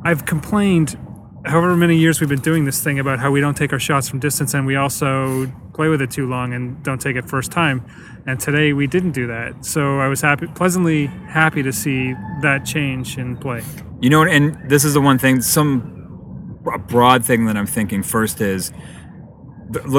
I've 0.04 0.26
complained. 0.26 0.98
However 1.44 1.76
many 1.76 1.96
years 1.96 2.20
we've 2.20 2.28
been 2.28 2.40
doing 2.40 2.64
this 2.66 2.82
thing 2.84 3.00
about 3.00 3.18
how 3.18 3.32
we 3.32 3.40
don't 3.40 3.56
take 3.56 3.72
our 3.72 3.78
shots 3.80 4.08
from 4.08 4.20
distance 4.20 4.54
and 4.54 4.64
we 4.64 4.76
also 4.76 5.52
play 5.74 5.88
with 5.88 6.00
it 6.00 6.10
too 6.10 6.28
long 6.28 6.52
and 6.52 6.80
don't 6.84 7.00
take 7.00 7.16
it 7.16 7.28
first 7.28 7.50
time. 7.50 7.84
And 8.26 8.38
today 8.38 8.72
we 8.72 8.86
didn't 8.86 9.10
do 9.10 9.26
that. 9.26 9.64
So 9.64 9.98
I 9.98 10.06
was 10.06 10.20
happy, 10.20 10.46
pleasantly 10.46 11.06
happy 11.06 11.64
to 11.64 11.72
see 11.72 12.14
that 12.42 12.64
change 12.64 13.18
in 13.18 13.36
play. 13.36 13.62
You 14.00 14.10
know, 14.10 14.22
and 14.22 14.56
this 14.70 14.84
is 14.84 14.94
the 14.94 15.00
one 15.00 15.18
thing, 15.18 15.40
some 15.40 16.58
broad 16.86 17.24
thing 17.24 17.46
that 17.46 17.56
I'm 17.56 17.66
thinking 17.66 18.04
first 18.04 18.40
is 18.40 18.70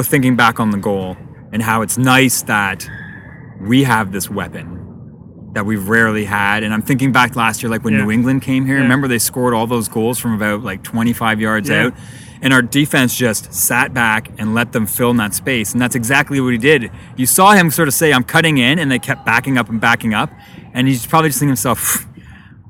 thinking 0.03 0.37
back 0.37 0.61
on 0.61 0.69
the 0.69 0.77
goal 0.77 1.17
and 1.51 1.61
how 1.61 1.81
it's 1.81 1.97
nice 1.97 2.41
that 2.43 2.87
we 3.59 3.83
have 3.83 4.13
this 4.13 4.29
weapon 4.29 4.72
that 5.53 5.65
we've 5.65 5.87
rarely 5.87 6.25
had. 6.25 6.63
And 6.63 6.73
I'm 6.73 6.81
thinking 6.81 7.11
back 7.11 7.35
last 7.35 7.61
year, 7.63 7.69
like 7.69 7.83
when 7.83 7.93
Yeah. 7.93 8.03
New 8.03 8.11
England 8.11 8.41
came 8.41 8.65
here. 8.65 8.75
Yeah. 8.77 8.83
Remember 8.83 9.07
they 9.07 9.19
scored 9.19 9.53
all 9.53 9.67
those 9.67 9.87
goals 9.87 10.19
from 10.19 10.33
about 10.33 10.63
like 10.63 10.83
25 10.83 11.39
yards 11.39 11.69
Yeah. 11.69 11.85
out, 11.87 11.93
and 12.41 12.51
our 12.53 12.61
defense 12.61 13.15
just 13.15 13.53
sat 13.53 13.93
back 13.93 14.29
and 14.37 14.53
let 14.53 14.71
them 14.71 14.85
fill 14.85 15.11
in 15.11 15.17
that 15.17 15.33
space. 15.33 15.71
And 15.71 15.81
that's 15.81 15.95
exactly 15.95 16.41
what 16.41 16.51
he 16.53 16.57
did. 16.57 16.89
You 17.15 17.25
saw 17.25 17.53
him 17.53 17.69
sort 17.69 17.87
of 17.87 17.93
say, 17.93 18.11
"I'm 18.11 18.23
cutting 18.23 18.57
in," 18.57 18.79
and 18.79 18.91
they 18.91 18.99
kept 18.99 19.25
backing 19.25 19.57
up 19.57 19.69
and 19.69 19.79
backing 19.79 20.13
up, 20.13 20.31
and 20.73 20.87
he's 20.87 21.05
probably 21.05 21.29
just 21.29 21.39
thinking 21.39 21.55
to 21.55 21.59
himself. 21.69 22.05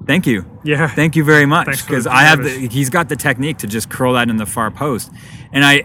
Thank 0.05 0.27
you. 0.27 0.45
Yeah. 0.65 0.87
Thank 0.89 1.15
you 1.15 1.23
very 1.23 1.45
much 1.45 1.87
because 1.87 2.05
I 2.05 2.23
have 2.23 2.43
the 2.43 2.67
he's 2.67 2.89
got 2.89 3.07
the 3.07 3.15
technique 3.15 3.59
to 3.59 3.67
just 3.67 3.87
curl 3.89 4.13
that 4.13 4.29
in 4.29 4.35
the 4.35 4.45
far 4.45 4.69
post. 4.69 5.09
And 5.53 5.63
I 5.63 5.83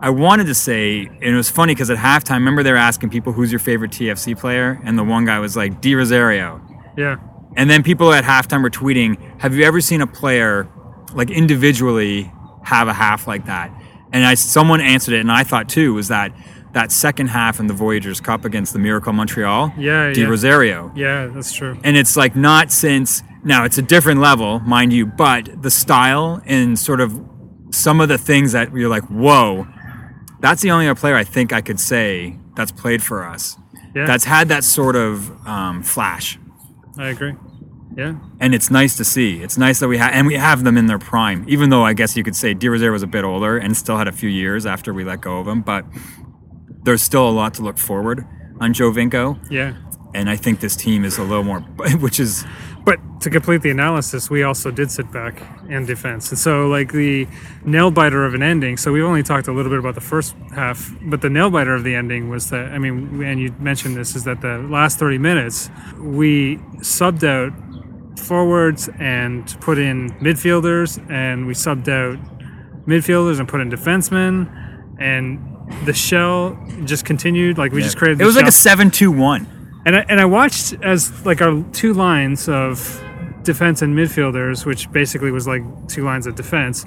I 0.00 0.10
wanted 0.10 0.46
to 0.46 0.54
say, 0.54 1.06
and 1.06 1.24
it 1.24 1.36
was 1.36 1.50
funny 1.50 1.74
because 1.74 1.90
at 1.90 1.98
halftime, 1.98 2.34
remember 2.36 2.62
they 2.62 2.70
were 2.70 2.76
asking 2.78 3.10
people 3.10 3.32
who's 3.32 3.50
your 3.50 3.58
favorite 3.58 3.90
TFC 3.90 4.38
player, 4.38 4.80
and 4.84 4.96
the 4.98 5.04
one 5.04 5.24
guy 5.24 5.38
was 5.40 5.56
like 5.56 5.80
De 5.80 5.94
Rosario. 5.94 6.60
Yeah. 6.96 7.16
And 7.56 7.68
then 7.68 7.82
people 7.82 8.12
at 8.12 8.22
halftime 8.24 8.62
were 8.62 8.70
tweeting, 8.70 9.16
"Have 9.40 9.54
you 9.54 9.64
ever 9.64 9.80
seen 9.80 10.00
a 10.00 10.06
player 10.06 10.68
like 11.14 11.30
individually 11.30 12.30
have 12.64 12.86
a 12.86 12.92
half 12.92 13.26
like 13.26 13.46
that?" 13.46 13.72
And 14.12 14.24
I 14.24 14.34
someone 14.34 14.80
answered 14.80 15.14
it, 15.14 15.20
and 15.20 15.32
I 15.32 15.42
thought 15.42 15.68
too 15.68 15.94
was 15.94 16.08
that 16.08 16.32
that 16.74 16.92
second 16.92 17.28
half 17.28 17.58
in 17.58 17.66
the 17.66 17.74
Voyageurs 17.74 18.20
Cup 18.20 18.44
against 18.44 18.72
the 18.74 18.78
Miracle 18.78 19.12
Montreal, 19.12 19.72
Yeah, 19.78 20.12
D 20.12 20.20
yeah. 20.20 20.26
Rosario 20.28 20.92
Yeah, 20.94 21.26
that's 21.26 21.52
true. 21.52 21.78
and 21.82 21.96
it's 21.96 22.14
like 22.16 22.36
not 22.36 22.70
since 22.70 23.22
now 23.42 23.64
it's 23.64 23.78
a 23.78 23.82
different 23.82 24.20
level 24.20 24.60
mind 24.60 24.92
you 24.92 25.06
but 25.06 25.62
the 25.62 25.70
style 25.70 26.42
and 26.44 26.78
sort 26.78 27.00
of 27.00 27.18
some 27.70 28.00
of 28.02 28.08
the 28.08 28.18
things 28.18 28.52
that 28.52 28.70
you're 28.74 28.88
like 28.90 29.04
whoa 29.04 29.66
that's 30.40 30.62
the 30.62 30.70
only 30.70 30.86
other 30.88 30.98
player 30.98 31.16
i 31.16 31.24
think 31.24 31.52
i 31.52 31.60
could 31.60 31.80
say 31.80 32.36
that's 32.56 32.72
played 32.72 33.02
for 33.02 33.24
us 33.24 33.56
Yeah. 33.94 34.06
that's 34.06 34.24
had 34.24 34.48
that 34.48 34.64
sort 34.64 34.96
of 34.96 35.30
um, 35.46 35.82
flash 35.82 36.38
I 36.98 37.08
agree. 37.08 37.34
Yeah. 37.96 38.14
and 38.40 38.54
it's 38.54 38.70
nice 38.70 38.96
to 38.96 39.04
see 39.04 39.40
it's 39.42 39.56
nice 39.58 39.78
that 39.80 39.88
we 39.88 39.98
have 39.98 40.12
and 40.12 40.26
we 40.26 40.34
have 40.34 40.62
them 40.64 40.76
in 40.76 40.86
their 40.86 40.98
prime 40.98 41.44
even 41.48 41.70
though 41.70 41.84
i 41.84 41.92
guess 41.94 42.16
you 42.16 42.22
could 42.24 42.36
say 42.36 42.54
De 42.54 42.68
Rosario 42.68 42.92
was 42.92 43.02
a 43.02 43.06
bit 43.06 43.24
older 43.24 43.56
and 43.58 43.76
still 43.76 43.96
had 43.96 44.06
a 44.08 44.12
few 44.12 44.28
years 44.28 44.66
after 44.66 44.92
we 44.94 45.04
let 45.04 45.20
go 45.20 45.38
of 45.40 45.48
him 45.48 45.62
but 45.62 45.84
there's 46.84 47.02
still 47.02 47.28
a 47.28 47.30
lot 47.30 47.54
to 47.54 47.62
look 47.62 47.76
forward 47.78 48.24
on 48.60 48.72
Giovinco, 48.72 49.38
Yeah. 49.50 49.74
and 50.14 50.28
I 50.30 50.36
think 50.36 50.60
this 50.60 50.74
team 50.74 51.04
is 51.04 51.18
a 51.18 51.22
little 51.22 51.44
more, 51.44 51.60
which 52.00 52.18
is 52.18 52.44
But 52.88 53.20
to 53.20 53.28
complete 53.30 53.60
the 53.60 53.70
analysis, 53.70 54.30
we 54.30 54.42
also 54.42 54.70
did 54.70 54.90
sit 54.90 55.12
back 55.12 55.42
in 55.68 55.84
defense. 55.84 56.30
And 56.30 56.38
so, 56.38 56.68
like, 56.68 56.92
the 56.92 57.26
nail 57.64 57.90
biter 57.90 58.24
of 58.24 58.32
an 58.32 58.42
ending. 58.42 58.78
So, 58.78 58.92
we've 58.92 59.04
only 59.04 59.22
talked 59.22 59.46
a 59.46 59.52
little 59.52 59.70
bit 59.70 59.78
about 59.78 59.94
the 59.94 60.00
first 60.00 60.34
half, 60.54 60.90
but 61.02 61.20
the 61.20 61.28
nail 61.28 61.50
biter 61.50 61.74
of 61.74 61.84
the 61.84 61.94
ending 61.94 62.30
was 62.30 62.48
that, 62.50 62.72
I 62.72 62.78
mean, 62.78 63.22
and 63.22 63.38
you 63.40 63.54
mentioned 63.58 63.94
this, 63.94 64.16
is 64.16 64.24
that 64.24 64.40
the 64.40 64.58
last 64.70 64.98
30 64.98 65.18
minutes, 65.18 65.68
we 65.98 66.56
subbed 66.78 67.24
out 67.24 67.52
forwards 68.18 68.88
and 68.98 69.54
put 69.60 69.78
in 69.78 70.10
midfielders, 70.20 70.98
and 71.10 71.46
we 71.46 71.52
subbed 71.52 71.88
out 71.88 72.18
midfielders 72.86 73.38
and 73.38 73.46
put 73.46 73.60
in 73.60 73.70
defensemen. 73.70 74.48
And 74.98 75.38
the 75.84 75.92
shell 75.92 76.58
just 76.84 77.04
continued. 77.04 77.58
Like, 77.58 77.72
we 77.72 77.82
just 77.82 77.98
created 77.98 78.20
it 78.20 78.24
was 78.24 78.34
the 78.34 78.40
like 78.40 78.48
a 78.48 78.52
shell. 78.52 78.76
seven-two-one. 78.76 79.57
And 79.88 79.96
I, 79.96 80.04
and 80.10 80.20
I 80.20 80.26
watched 80.26 80.74
as 80.82 81.24
like 81.24 81.40
our 81.40 81.64
two 81.72 81.94
lines 81.94 82.46
of 82.46 83.02
defense 83.42 83.80
and 83.80 83.96
midfielders, 83.96 84.66
which 84.66 84.92
basically 84.92 85.30
was 85.30 85.46
like 85.46 85.62
two 85.88 86.04
lines 86.04 86.26
of 86.26 86.34
defense, 86.34 86.84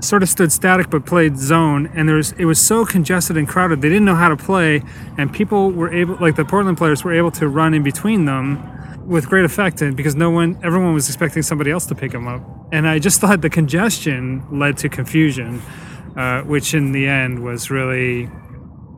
sort 0.00 0.22
of 0.22 0.28
stood 0.28 0.52
static 0.52 0.88
but 0.88 1.04
played 1.04 1.36
zone. 1.36 1.90
And 1.92 2.08
there 2.08 2.14
was 2.14 2.30
it 2.38 2.44
was 2.44 2.60
so 2.60 2.84
congested 2.84 3.36
and 3.36 3.48
crowded 3.48 3.82
they 3.82 3.88
didn't 3.88 4.04
know 4.04 4.14
how 4.14 4.28
to 4.28 4.36
play, 4.36 4.80
and 5.18 5.32
people 5.32 5.72
were 5.72 5.92
able 5.92 6.18
like 6.20 6.36
the 6.36 6.44
Portland 6.44 6.78
players 6.78 7.02
were 7.02 7.12
able 7.12 7.32
to 7.32 7.48
run 7.48 7.74
in 7.74 7.82
between 7.82 8.26
them 8.26 8.62
with 9.08 9.28
great 9.28 9.44
effect 9.44 9.82
and 9.82 9.96
because 9.96 10.14
no 10.14 10.30
one 10.30 10.56
everyone 10.62 10.94
was 10.94 11.08
expecting 11.08 11.42
somebody 11.42 11.72
else 11.72 11.86
to 11.86 11.94
pick 11.94 12.10
them 12.10 12.26
up 12.26 12.42
and 12.72 12.88
i 12.88 12.98
just 12.98 13.20
thought 13.20 13.40
the 13.40 13.48
congestion 13.48 14.44
led 14.50 14.76
to 14.76 14.88
confusion 14.88 15.62
uh, 16.16 16.42
which 16.42 16.74
in 16.74 16.90
the 16.90 17.06
end 17.06 17.40
was 17.44 17.70
really 17.70 18.28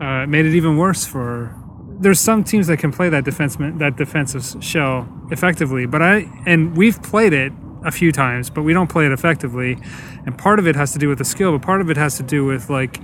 uh, 0.00 0.26
made 0.26 0.46
it 0.46 0.54
even 0.54 0.76
worse 0.76 1.04
for. 1.04 1.54
There's 2.00 2.20
some 2.20 2.44
teams 2.44 2.66
that 2.68 2.78
can 2.78 2.92
play 2.92 3.08
that 3.08 3.24
defenseman 3.24 3.78
that 3.78 3.96
defensive 3.96 4.62
shell 4.62 5.08
effectively, 5.30 5.86
but 5.86 6.00
I 6.02 6.30
and 6.46 6.76
we've 6.76 7.02
played 7.02 7.32
it 7.32 7.52
a 7.84 7.90
few 7.90 8.12
times, 8.12 8.50
but 8.50 8.62
we 8.62 8.72
don't 8.72 8.88
play 8.88 9.06
it 9.06 9.12
effectively. 9.12 9.78
And 10.26 10.36
part 10.36 10.58
of 10.58 10.66
it 10.66 10.76
has 10.76 10.92
to 10.92 10.98
do 10.98 11.08
with 11.08 11.18
the 11.18 11.24
skill, 11.24 11.52
but 11.52 11.62
part 11.64 11.80
of 11.80 11.90
it 11.90 11.96
has 11.96 12.16
to 12.18 12.22
do 12.22 12.44
with 12.44 12.70
like 12.70 13.00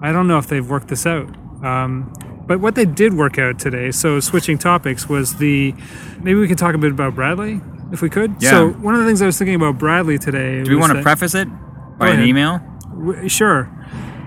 I 0.00 0.12
don't 0.12 0.28
know 0.28 0.38
if 0.38 0.46
they've 0.46 0.68
worked 0.68 0.88
this 0.88 1.06
out. 1.06 1.28
Um, 1.64 2.12
but 2.46 2.60
what 2.60 2.74
they 2.76 2.84
did 2.86 3.14
work 3.14 3.38
out 3.38 3.58
today, 3.58 3.90
so 3.90 4.20
switching 4.20 4.56
topics, 4.58 5.08
was 5.08 5.36
the 5.38 5.74
maybe 6.20 6.34
we 6.38 6.46
could 6.48 6.58
talk 6.58 6.74
a 6.74 6.78
bit 6.78 6.92
about 6.92 7.14
Bradley 7.14 7.60
if 7.92 8.00
we 8.02 8.08
could. 8.08 8.36
Yeah. 8.40 8.50
So 8.50 8.68
one 8.70 8.94
of 8.94 9.00
the 9.00 9.06
things 9.06 9.20
I 9.20 9.26
was 9.26 9.36
thinking 9.38 9.56
about 9.56 9.78
Bradley 9.78 10.18
today. 10.18 10.62
Do 10.62 10.70
we 10.70 10.76
want 10.76 10.92
to 10.92 11.02
preface 11.02 11.34
it 11.34 11.48
by 11.98 12.10
an 12.10 12.22
email? 12.22 12.60
W- 12.90 13.28
Sure. 13.28 13.70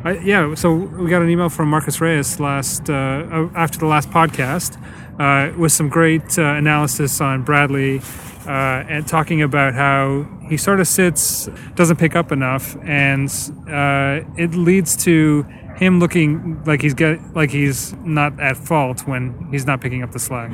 I, 0.04 0.18
yeah. 0.24 0.56
So 0.56 0.74
we 0.74 1.10
got 1.10 1.22
an 1.22 1.30
email 1.30 1.50
from 1.50 1.70
Marcus 1.70 2.02
Reyes 2.02 2.40
last 2.40 2.90
uh, 2.90 2.94
uh, 2.94 3.50
after 3.56 3.78
the 3.78 3.86
last 3.86 4.10
podcast 4.10 4.78
uh, 5.20 5.56
with 5.58 5.72
some 5.72 5.90
great 5.90 6.38
uh, 6.40 6.42
analysis 6.42 7.22
on 7.22 7.44
Bradley 7.44 8.02
uh, 8.48 8.84
and 8.90 9.08
talking 9.08 9.42
about 9.42 9.76
how 9.76 10.28
he 10.50 10.58
sort 10.58 10.80
of 10.80 10.88
sits, 10.88 11.48
doesn't 11.76 11.98
pick 11.98 12.16
up 12.16 12.32
enough, 12.32 12.76
and 12.84 13.30
uh, 13.70 14.22
it 14.38 14.56
leads 14.56 14.96
to 15.04 15.44
him 15.78 16.00
looking 16.00 16.64
like 16.66 16.82
he's 16.82 16.96
get 16.96 17.20
like 17.36 17.52
he's 17.52 17.94
not 18.04 18.40
at 18.40 18.58
fault 18.58 19.08
when 19.08 19.50
he's 19.52 19.66
not 19.66 19.82
picking 19.82 20.02
up 20.02 20.12
the 20.12 20.20
slack. 20.20 20.52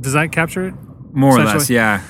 Does 0.00 0.14
that 0.14 0.32
capture 0.32 0.66
it? 0.66 0.74
More 1.12 1.38
or 1.38 1.44
less, 1.44 1.70
yeah. 1.70 2.00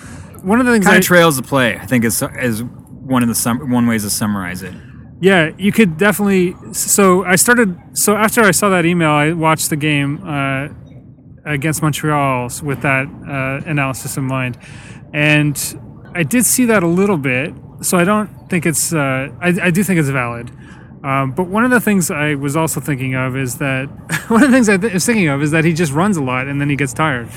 One 0.43 0.61
of 0.61 0.67
the 0.67 0.73
things 0.73 0.87
Kind 0.87 0.95
I, 0.95 0.99
of 0.99 1.05
trails 1.05 1.37
the 1.37 1.43
play. 1.43 1.77
I 1.77 1.85
think 1.85 2.05
is 2.05 2.23
is 2.39 2.63
one 2.63 3.23
of 3.23 3.29
the 3.29 3.35
sum, 3.35 3.71
one 3.71 3.87
ways 3.87 4.05
to 4.05 4.11
summarize 4.11 4.63
it. 4.63 4.75
Yeah, 5.21 5.53
you 5.59 5.71
could 5.71 5.99
definitely. 5.99 6.57
So 6.73 7.25
I 7.25 7.37
started. 7.37 7.79
So 7.93 8.17
after 8.17 8.41
I 8.43 8.53
saw 8.53 8.71
that 8.71 8.87
email, 8.87 9.11
I 9.11 9.33
watched 9.33 9.69
the 9.69 9.77
game 9.77 10.23
uh, 10.27 10.69
against 11.45 11.83
Montreal 11.83 12.49
with 12.63 12.81
that 12.83 13.07
uh, 13.07 13.69
analysis 13.69 14.17
in 14.17 14.25
mind, 14.25 14.59
and 15.13 15.57
I 16.15 16.23
did 16.23 16.47
see 16.47 16.65
that 16.67 16.83
a 16.83 16.87
little 16.87 17.19
bit. 17.19 17.53
So 17.83 17.99
I 17.99 18.05
don't 18.05 18.29
think 18.49 18.65
it's. 18.65 18.95
Uh, 18.95 19.29
I, 19.41 19.49
I 19.63 19.71
do 19.71 19.85
think 19.85 20.01
it's 20.01 20.09
valid. 20.09 20.51
Um, 21.05 21.33
but 21.33 21.49
one 21.49 21.65
of 21.65 21.71
the 21.71 21.81
things 21.81 22.11
I 22.11 22.35
was 22.35 22.57
also 22.57 22.81
thinking 22.81 23.15
of 23.15 23.37
is 23.37 23.59
that 23.59 23.87
one 24.29 24.43
of 24.43 24.51
the 24.51 24.57
things 24.57 24.71
I 24.71 24.79
th- 24.79 24.93
was 24.93 25.05
thinking 25.05 25.29
of 25.29 25.43
is 25.43 25.51
that 25.51 25.65
he 25.65 25.75
just 25.75 25.93
runs 25.93 26.17
a 26.17 26.23
lot 26.23 26.47
and 26.47 26.61
then 26.61 26.71
he 26.71 26.77
gets 26.77 26.95
tired, 26.95 27.29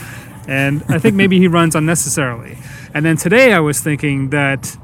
and 0.48 0.84
I 0.88 1.00
think 1.00 1.16
maybe 1.16 1.38
he 1.38 1.48
runs 1.48 1.76
unnecessarily. 1.76 2.58
And 2.94 3.06
then 3.06 3.18
today 3.18 3.52
I 3.52 3.60
was 3.60 3.82
thinking 3.82 4.30
that 4.30 4.78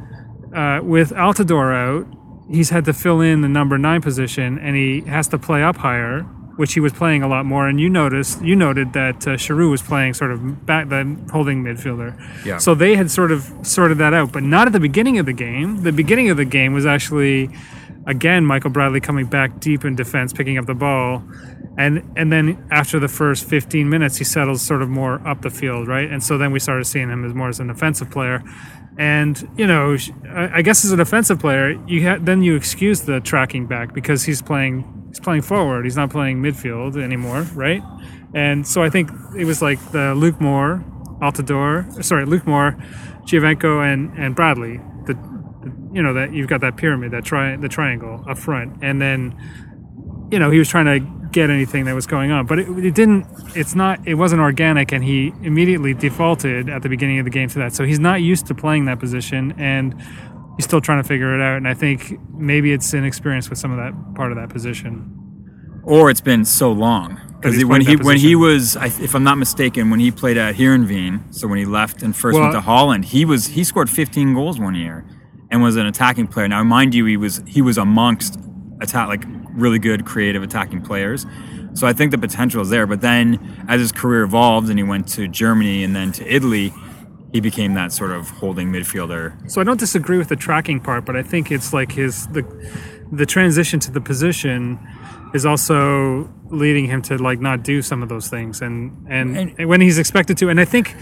uh, 0.54 0.82
with 0.84 1.12
Altidore 1.12 1.74
out, 1.74 2.19
he's 2.50 2.70
had 2.70 2.86
to 2.86 2.94
fill 2.94 3.22
in 3.22 3.42
the 3.42 3.50
number 3.50 3.78
nine 3.78 4.02
position, 4.02 4.58
and 4.58 4.76
he 4.76 5.02
has 5.02 5.28
to 5.30 5.38
play 5.38 5.64
up 5.64 5.78
higher, 5.78 6.22
which 6.56 6.74
he 6.74 6.80
was 6.80 6.92
playing 6.92 7.24
a 7.24 7.28
lot 7.28 7.46
more. 7.46 7.68
And 7.68 7.80
you 7.80 7.90
noticed, 7.90 8.42
you 8.42 8.56
noted 8.56 8.94
that 8.94 9.28
uh, 9.28 9.32
Cheyrou 9.32 9.72
was 9.72 9.82
playing 9.82 10.14
sort 10.14 10.32
of 10.32 10.66
back, 10.66 10.90
the 10.90 11.18
holding 11.32 11.64
midfielder. 11.64 12.46
Yeah. 12.46 12.58
So 12.58 12.76
they 12.76 12.96
had 12.96 13.10
sort 13.10 13.32
of 13.32 13.50
sorted 13.64 13.98
that 14.00 14.14
out, 14.14 14.34
but 14.34 14.44
not 14.44 14.68
at 14.68 14.74
the 14.74 14.80
beginning 14.80 15.20
of 15.20 15.26
the 15.26 15.34
game. 15.34 15.84
The 15.84 15.94
beginning 15.94 16.30
of 16.30 16.38
the 16.38 16.46
game 16.46 16.74
was 16.74 16.86
actually, 16.86 17.50
again, 18.06 18.46
Michael 18.46 18.72
Bradley 18.72 19.00
coming 19.00 19.28
back 19.28 19.60
deep 19.60 19.86
in 19.86 19.96
defense, 19.96 20.34
picking 20.34 20.58
up 20.58 20.66
the 20.66 20.76
ball. 20.76 21.24
And, 21.78 22.12
and 22.18 22.30
then 22.30 22.68
after 22.72 23.00
the 23.00 23.08
first 23.08 23.46
15 23.46 23.90
minutes, 23.90 24.18
he 24.18 24.26
settles 24.26 24.62
sort 24.62 24.82
of 24.82 24.90
more 24.90 25.26
up 25.26 25.44
the 25.44 25.50
field, 25.50 25.88
right? 25.88 26.12
And 26.12 26.22
so 26.22 26.38
then 26.38 26.52
we 26.52 26.60
started 26.60 26.84
seeing 26.86 27.10
him 27.10 27.24
as 27.24 27.34
more 27.34 27.48
as 27.48 27.62
an 27.62 27.70
offensive 27.70 28.12
player. 28.12 28.44
And 29.00 29.50
you 29.56 29.66
know, 29.66 29.96
I 30.30 30.62
guess 30.62 30.84
as 30.84 30.92
an 30.92 31.00
offensive 31.00 31.40
player, 31.40 31.72
you 31.88 32.06
ha- 32.06 32.18
then 32.20 32.44
you 32.44 32.58
excuse 32.58 33.02
the 33.02 33.22
tracking 33.22 33.66
back 33.66 33.94
because 33.94 34.24
he's 34.24 34.42
playing 34.42 35.08
he's 35.08 35.22
playing 35.22 35.44
forward. 35.44 35.86
He's 35.86 35.96
not 35.96 36.10
playing 36.10 36.42
midfield 36.42 37.02
anymore, 37.02 37.44
right? 37.56 37.82
And 38.36 38.68
so 38.68 38.84
I 38.84 38.90
think 38.90 39.10
it 39.38 39.46
was 39.46 39.62
like 39.62 39.80
the 39.94 40.14
Luke 40.16 40.42
Moore, 40.42 40.84
Altidore, 41.22 42.04
sorry, 42.04 42.26
Luke 42.26 42.46
Moore, 42.46 42.76
Giovinco, 43.24 43.82
and 43.82 44.12
and 44.18 44.36
Bradley. 44.36 44.82
The, 45.06 45.14
the 45.14 45.72
you 45.94 46.04
know 46.04 46.14
that 46.14 46.34
you've 46.34 46.50
got 46.50 46.60
that 46.60 46.76
pyramid, 46.76 47.12
that 47.12 47.24
tri- 47.24 47.56
the 47.56 47.70
triangle 47.70 48.26
up 48.28 48.38
front, 48.38 48.80
and 48.82 49.02
then 49.02 49.34
you 50.30 50.40
know 50.40 50.52
he 50.52 50.60
was 50.60 50.68
trying 50.68 50.86
to 50.86 51.19
get 51.32 51.50
anything 51.50 51.86
that 51.86 51.94
was 51.96 52.08
going 52.08 52.32
on, 52.32 52.46
but 52.46 52.60
it, 52.60 52.68
it 52.86 52.96
didn't. 52.96 53.26
It's 53.56 53.76
not. 53.76 54.06
It 54.08 54.16
wasn't 54.16 54.42
organic, 54.42 54.92
and 54.92 55.04
he 55.04 55.34
immediately 55.44 55.94
defaulted 55.94 56.70
at 56.70 56.82
the 56.82 56.90
beginning 56.90 57.20
of 57.20 57.26
the 57.26 57.32
game 57.32 57.50
to 57.50 57.60
that. 57.60 57.74
So 57.74 57.84
he's 57.86 58.00
not 58.00 58.22
used 58.22 58.48
to 58.48 58.56
playing 58.56 58.86
that 58.86 59.00
position, 59.00 59.54
and 59.58 59.96
he's 60.58 60.66
still 60.66 60.82
trying 60.82 61.02
to 61.02 61.08
figure 61.08 61.34
it 61.36 61.42
out. 61.42 61.58
And 61.58 61.68
I 61.68 61.74
think 61.74 62.20
maybe 62.34 62.72
it's 62.74 62.94
inexperience 62.94 63.50
with 63.50 63.60
some 63.60 63.72
of 63.72 63.78
that 63.78 64.16
part 64.16 64.32
of 64.32 64.38
that 64.38 64.50
position. 64.50 65.16
or 65.84 66.10
it's 66.10 66.22
been 66.22 66.46
so 66.46 66.72
long 66.72 67.20
because 67.42 67.64
when 67.66 67.82
he 67.82 67.96
when 67.96 68.18
he 68.18 68.36
was, 68.36 68.76
if 68.76 69.16
I'm 69.16 69.24
not 69.24 69.38
mistaken, 69.38 69.90
when 69.90 70.00
he 70.00 70.12
played 70.12 70.38
at 70.38 70.56
Heerenveen, 70.56 71.34
so 71.34 71.48
when 71.48 71.58
he 71.58 71.66
left 71.66 72.04
and 72.04 72.16
first 72.16 72.38
went 72.38 72.52
to 72.54 72.62
Holland, 72.62 73.06
he 73.06 73.26
was 73.26 73.48
he 73.48 73.64
scored 73.64 73.90
15 73.90 74.34
goals 74.34 74.60
one 74.60 74.76
year 74.76 75.06
and 75.50 75.64
was 75.64 75.78
an 75.78 75.86
attacking 75.86 76.28
player. 76.28 76.48
Now, 76.48 76.64
mind 76.64 76.94
you, 76.94 77.06
he 77.06 77.18
was 77.18 77.42
he 77.48 77.62
was 77.62 77.78
amongst 77.78 78.38
attack 78.82 79.08
like 79.08 79.24
really 79.54 79.80
good 79.80 80.06
creative 80.06 80.44
attacking 80.44 80.82
players. 80.82 81.26
So 81.74 81.86
I 81.88 81.94
think 81.94 82.12
the 82.12 82.18
potential 82.18 82.62
is 82.62 82.70
there. 82.70 82.88
But 82.88 83.02
then 83.02 83.40
as 83.68 83.80
his 83.80 83.92
career 83.92 84.24
evolved 84.24 84.70
and 84.70 84.80
he 84.80 84.84
went 84.84 85.08
to 85.10 85.28
Germany 85.28 85.84
and 85.84 85.96
then 85.96 86.12
to 86.14 86.26
Italy, 86.34 86.74
he 87.32 87.40
became 87.42 87.76
that 87.76 87.92
sort 87.92 88.12
of 88.12 88.30
holding 88.30 88.72
midfielder. 88.72 89.50
So 89.52 89.62
I 89.62 89.64
don't 89.64 89.80
disagree 89.80 90.18
with 90.18 90.30
the 90.30 90.36
tracking 90.36 90.80
part, 90.80 91.06
but 91.06 91.16
I 91.16 91.22
think 91.24 91.52
it's 91.52 91.74
like 91.74 91.92
his 91.92 92.28
the 92.28 92.44
the 93.12 93.26
transition 93.26 93.80
to 93.82 93.92
the 93.92 94.02
position 94.02 94.80
is 95.34 95.46
also 95.46 96.28
leading 96.50 96.86
him 96.86 97.02
to 97.04 97.18
like 97.18 97.40
not 97.40 97.64
do 97.64 97.82
some 97.84 98.02
of 98.02 98.10
those 98.10 98.30
things 98.30 98.62
and 98.62 99.06
and, 99.08 99.38
And- 99.38 99.70
when 99.70 99.82
he's 99.82 100.00
expected 100.00 100.38
to 100.40 100.50
and 100.50 100.60
I 100.60 100.66
think 100.66 100.96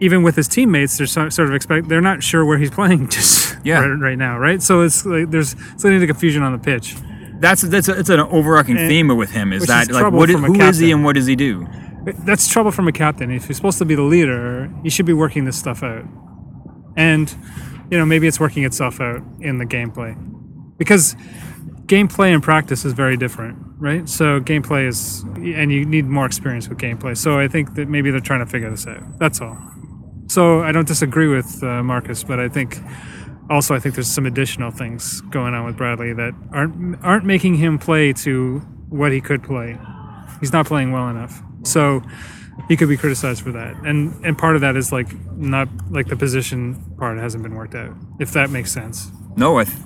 even 0.00 0.22
with 0.22 0.34
his 0.36 0.48
teammates 0.48 0.96
they're 0.98 1.06
so, 1.06 1.28
sort 1.28 1.48
of 1.48 1.54
expect 1.54 1.88
they're 1.88 2.00
not 2.00 2.22
sure 2.22 2.44
where 2.44 2.58
he's 2.58 2.70
playing 2.70 3.08
just 3.16 3.56
Yeah. 3.64 3.80
right, 3.80 3.98
right 4.00 4.18
now 4.18 4.38
right? 4.38 4.62
So 4.62 4.80
it's 4.82 5.04
like 5.06 5.30
there's 5.30 5.54
it's 5.74 5.84
leading 5.84 6.00
to 6.00 6.06
confusion 6.06 6.42
on 6.42 6.52
the 6.52 6.58
pitch. 6.58 6.96
That's 7.38 7.62
that's 7.62 7.88
a, 7.88 7.98
it's 7.98 8.08
an 8.10 8.20
overarching 8.20 8.76
And- 8.76 8.88
theme 8.88 9.08
with 9.16 9.30
him 9.30 9.52
is 9.52 9.66
that 9.66 9.88
is 9.90 10.00
like 10.00 10.12
what 10.12 10.28
is, 10.30 10.36
who 10.40 10.60
is 10.60 10.78
he 10.78 10.90
and 10.92 11.04
what 11.04 11.14
does 11.14 11.26
he 11.26 11.36
do? 11.36 11.66
that's 12.24 12.48
trouble 12.48 12.70
from 12.70 12.88
a 12.88 12.92
captain. 12.92 13.30
If 13.30 13.46
you're 13.46 13.54
supposed 13.54 13.76
to 13.78 13.84
be 13.84 13.94
the 13.94 14.02
leader 14.02 14.70
you 14.82 14.90
should 14.90 15.06
be 15.06 15.12
working 15.12 15.44
this 15.44 15.58
stuff 15.58 15.82
out. 15.82 16.04
And 16.96 17.34
you 17.90 17.98
know 17.98 18.06
maybe 18.06 18.26
it's 18.26 18.40
working 18.40 18.64
itself 18.64 19.00
out 19.00 19.20
in 19.40 19.58
the 19.58 19.66
gameplay. 19.66 20.16
Because 20.78 21.14
gameplay 21.86 22.32
and 22.32 22.42
practice 22.42 22.84
is 22.84 22.92
very 22.94 23.16
different 23.16 23.58
right? 23.78 24.06
So 24.08 24.40
gameplay 24.40 24.86
is 24.86 25.22
and 25.36 25.72
you 25.72 25.84
need 25.86 26.04
more 26.06 26.26
experience 26.26 26.68
with 26.68 26.78
gameplay. 26.78 27.16
So 27.16 27.38
i 27.38 27.48
think 27.48 27.74
that 27.74 27.88
maybe 27.88 28.10
they're 28.10 28.20
trying 28.20 28.40
to 28.40 28.46
figure 28.46 28.70
this 28.70 28.86
out. 28.86 29.18
That's 29.18 29.40
all 29.40 29.56
so 30.30 30.62
i 30.62 30.70
don't 30.72 30.88
disagree 30.88 31.28
with 31.28 31.62
uh, 31.62 31.82
marcus 31.82 32.24
but 32.24 32.38
i 32.38 32.48
think 32.48 32.78
also 33.48 33.74
i 33.74 33.78
think 33.80 33.94
there's 33.94 34.10
some 34.18 34.26
additional 34.26 34.70
things 34.70 35.20
going 35.22 35.54
on 35.54 35.64
with 35.66 35.76
bradley 35.76 36.12
that 36.12 36.32
aren't 36.52 36.74
aren't 37.04 37.24
making 37.24 37.54
him 37.56 37.78
play 37.78 38.12
to 38.12 38.58
what 38.88 39.12
he 39.12 39.20
could 39.20 39.42
play 39.42 39.78
he's 40.40 40.52
not 40.52 40.66
playing 40.66 40.90
well 40.90 41.08
enough. 41.08 41.42
So 41.62 42.02
he 42.68 42.76
could 42.76 42.88
be 42.88 42.96
criticized 42.96 43.42
for 43.42 43.52
that. 43.52 43.76
And 43.84 44.24
and 44.24 44.36
part 44.36 44.56
of 44.56 44.62
that 44.62 44.76
is 44.76 44.90
like 44.90 45.08
not 45.36 45.68
like 45.90 46.08
the 46.08 46.16
position 46.16 46.94
part 46.98 47.18
hasn't 47.18 47.42
been 47.42 47.54
worked 47.54 47.74
out. 47.74 47.94
If 48.18 48.32
that 48.32 48.50
makes 48.50 48.72
sense. 48.72 49.10
No, 49.36 49.58
I, 49.58 49.64
th- 49.64 49.76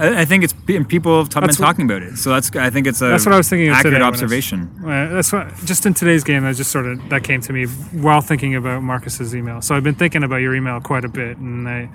I 0.00 0.20
I 0.22 0.24
think 0.24 0.44
it's 0.44 0.54
and 0.68 0.88
people 0.88 1.18
have 1.18 1.30
been 1.30 1.42
That's 1.42 1.58
what- 1.58 1.66
talking 1.66 1.84
about 1.84 2.02
it. 2.02 2.16
So 2.18 2.30
that's 2.30 2.54
I 2.56 2.70
think 2.70 2.86
it's 2.86 3.00
a 3.02 3.06
That's 3.08 3.26
what 3.26 3.34
I 3.34 3.36
was 3.38 3.48
thinking 3.48 3.68
of 3.68 3.76
accurate 3.76 3.94
today 3.94 4.04
I 4.04 4.08
was- 4.10 4.22
observation. 4.22 4.70
Uh, 4.84 5.08
that's 5.14 5.32
what 5.32 5.54
just 5.64 5.84
in 5.86 5.94
today's 5.94 6.24
game 6.24 6.42
that 6.44 6.56
just 6.56 6.70
sort 6.70 6.86
of 6.86 7.08
that 7.10 7.22
came 7.24 7.40
to 7.42 7.52
me 7.52 7.66
while 7.66 8.20
thinking 8.20 8.54
about 8.54 8.82
Marcus's 8.82 9.34
email. 9.34 9.60
So 9.60 9.74
I've 9.74 9.84
been 9.84 9.94
thinking 9.94 10.22
about 10.24 10.36
your 10.36 10.54
email 10.54 10.80
quite 10.80 11.04
a 11.04 11.08
bit 11.08 11.36
and 11.38 11.68
I 11.68 11.88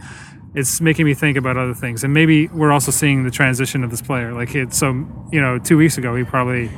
it's 0.55 0.81
making 0.81 1.05
me 1.05 1.13
think 1.13 1.37
about 1.37 1.55
other 1.57 1.73
things. 1.75 2.03
And 2.03 2.13
maybe 2.13 2.47
we're 2.47 2.71
also 2.71 2.89
seeing 2.91 3.23
the 3.23 3.29
transition 3.31 3.83
of 3.83 3.91
this 3.91 4.01
player. 4.01 4.33
Like 4.33 4.55
it 4.55 4.73
so 4.73 4.87
you 5.31 5.41
know, 5.41 5.59
2 5.59 5.77
weeks 5.77 5.97
ago 5.97 6.15
he 6.15 6.23
probably 6.23 6.69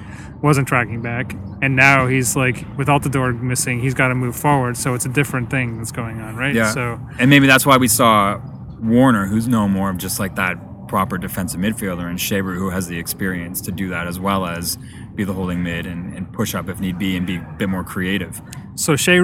wasn't 0.41 0.67
tracking 0.67 1.01
back 1.01 1.35
and 1.61 1.75
now 1.75 2.07
he's 2.07 2.35
like 2.35 2.65
with 2.77 2.87
Altidore 2.87 3.39
missing, 3.41 3.79
he's 3.81 3.93
got 3.93 4.07
to 4.07 4.15
move 4.15 4.35
forward. 4.35 4.77
So 4.77 4.93
it's 4.95 5.05
a 5.05 5.09
different 5.09 5.49
thing 5.49 5.77
that's 5.77 5.91
going 5.91 6.21
on, 6.21 6.35
right? 6.37 6.55
Yeah. 6.55 6.71
So 6.71 6.99
and 7.19 7.29
maybe 7.29 7.45
that's 7.47 7.65
why 7.65 7.77
we 7.77 7.87
saw 7.89 8.39
Warner, 8.81 9.25
who's 9.27 9.47
no 9.47 9.67
more 9.67 9.89
of 9.89 9.97
just 9.97 10.19
like 10.19 10.35
that 10.35 10.57
proper 10.89 11.17
defensive 11.17 11.61
midfielder, 11.61 12.09
and 12.09 12.19
Shaver, 12.19 12.55
who 12.55 12.69
has 12.71 12.87
the 12.87 12.97
experience 12.97 13.61
to 13.61 13.71
do 13.71 13.87
that 13.89 14.07
as 14.07 14.19
well 14.19 14.45
as 14.45 14.77
be 15.15 15.23
the 15.23 15.33
holding 15.33 15.63
mid 15.63 15.85
and, 15.85 16.13
and 16.13 16.31
push 16.33 16.55
up 16.55 16.67
if 16.67 16.81
need 16.81 16.97
be 16.97 17.15
and 17.15 17.25
be 17.25 17.37
a 17.37 17.55
bit 17.57 17.69
more 17.69 17.83
creative. 17.83 18.41
So 18.75 18.95
Shea 18.95 19.19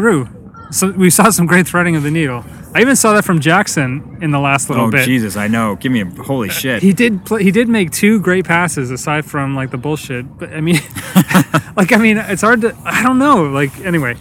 So 0.72 0.92
we 0.92 1.10
saw 1.10 1.30
some 1.32 1.46
great 1.46 1.68
threading 1.68 1.96
of 1.96 2.04
the 2.04 2.12
needle. 2.12 2.46
I 2.74 2.82
even 2.82 2.96
saw 2.96 3.14
that 3.14 3.26
from 3.26 3.40
Jackson 3.40 4.18
in 4.22 4.32
the 4.32 4.40
last 4.40 4.70
little 4.70 4.86
Oh 4.86 4.92
bit. 4.92 5.06
Jesus, 5.06 5.36
I 5.36 5.48
know. 5.48 5.76
Give 5.76 5.92
me 5.92 6.02
a 6.02 6.06
holy 6.06 6.50
uh, 6.50 6.54
shit. 6.54 6.84
He 6.84 6.94
did 6.94 7.26
play, 7.26 7.44
he 7.44 7.52
did 7.52 7.68
make 7.68 7.92
two 7.92 8.20
great 8.20 8.46
passes 8.46 8.92
aside 8.92 9.26
from 9.26 9.56
like 9.56 9.72
the 9.72 9.78
bullshit. 9.78 10.38
But 10.38 10.54
I 10.54 10.62
mean, 10.62 10.76
like 11.76 11.92
I 11.92 11.98
mean, 11.98 12.18
it's 12.18 12.42
hard 12.42 12.62
to 12.62 12.76
I 12.86 13.02
don't 13.04 13.18
know. 13.20 13.46
Like 13.46 13.80
anyway, 13.80 14.16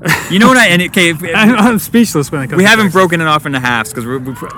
you 0.30 0.38
know 0.38 0.46
what 0.46 0.56
I 0.56 0.66
and 0.68 0.82
okay. 0.82 1.10
if- 1.10 1.22
I'm, 1.22 1.56
I'm 1.56 1.78
speechless 1.78 2.30
when 2.30 2.42
it 2.42 2.48
comes. 2.48 2.58
we 2.58 2.64
haven't 2.64 2.92
broken 2.92 3.20
it 3.20 3.26
off 3.26 3.46
into 3.46 3.58
halves 3.58 3.92
because 3.92 4.06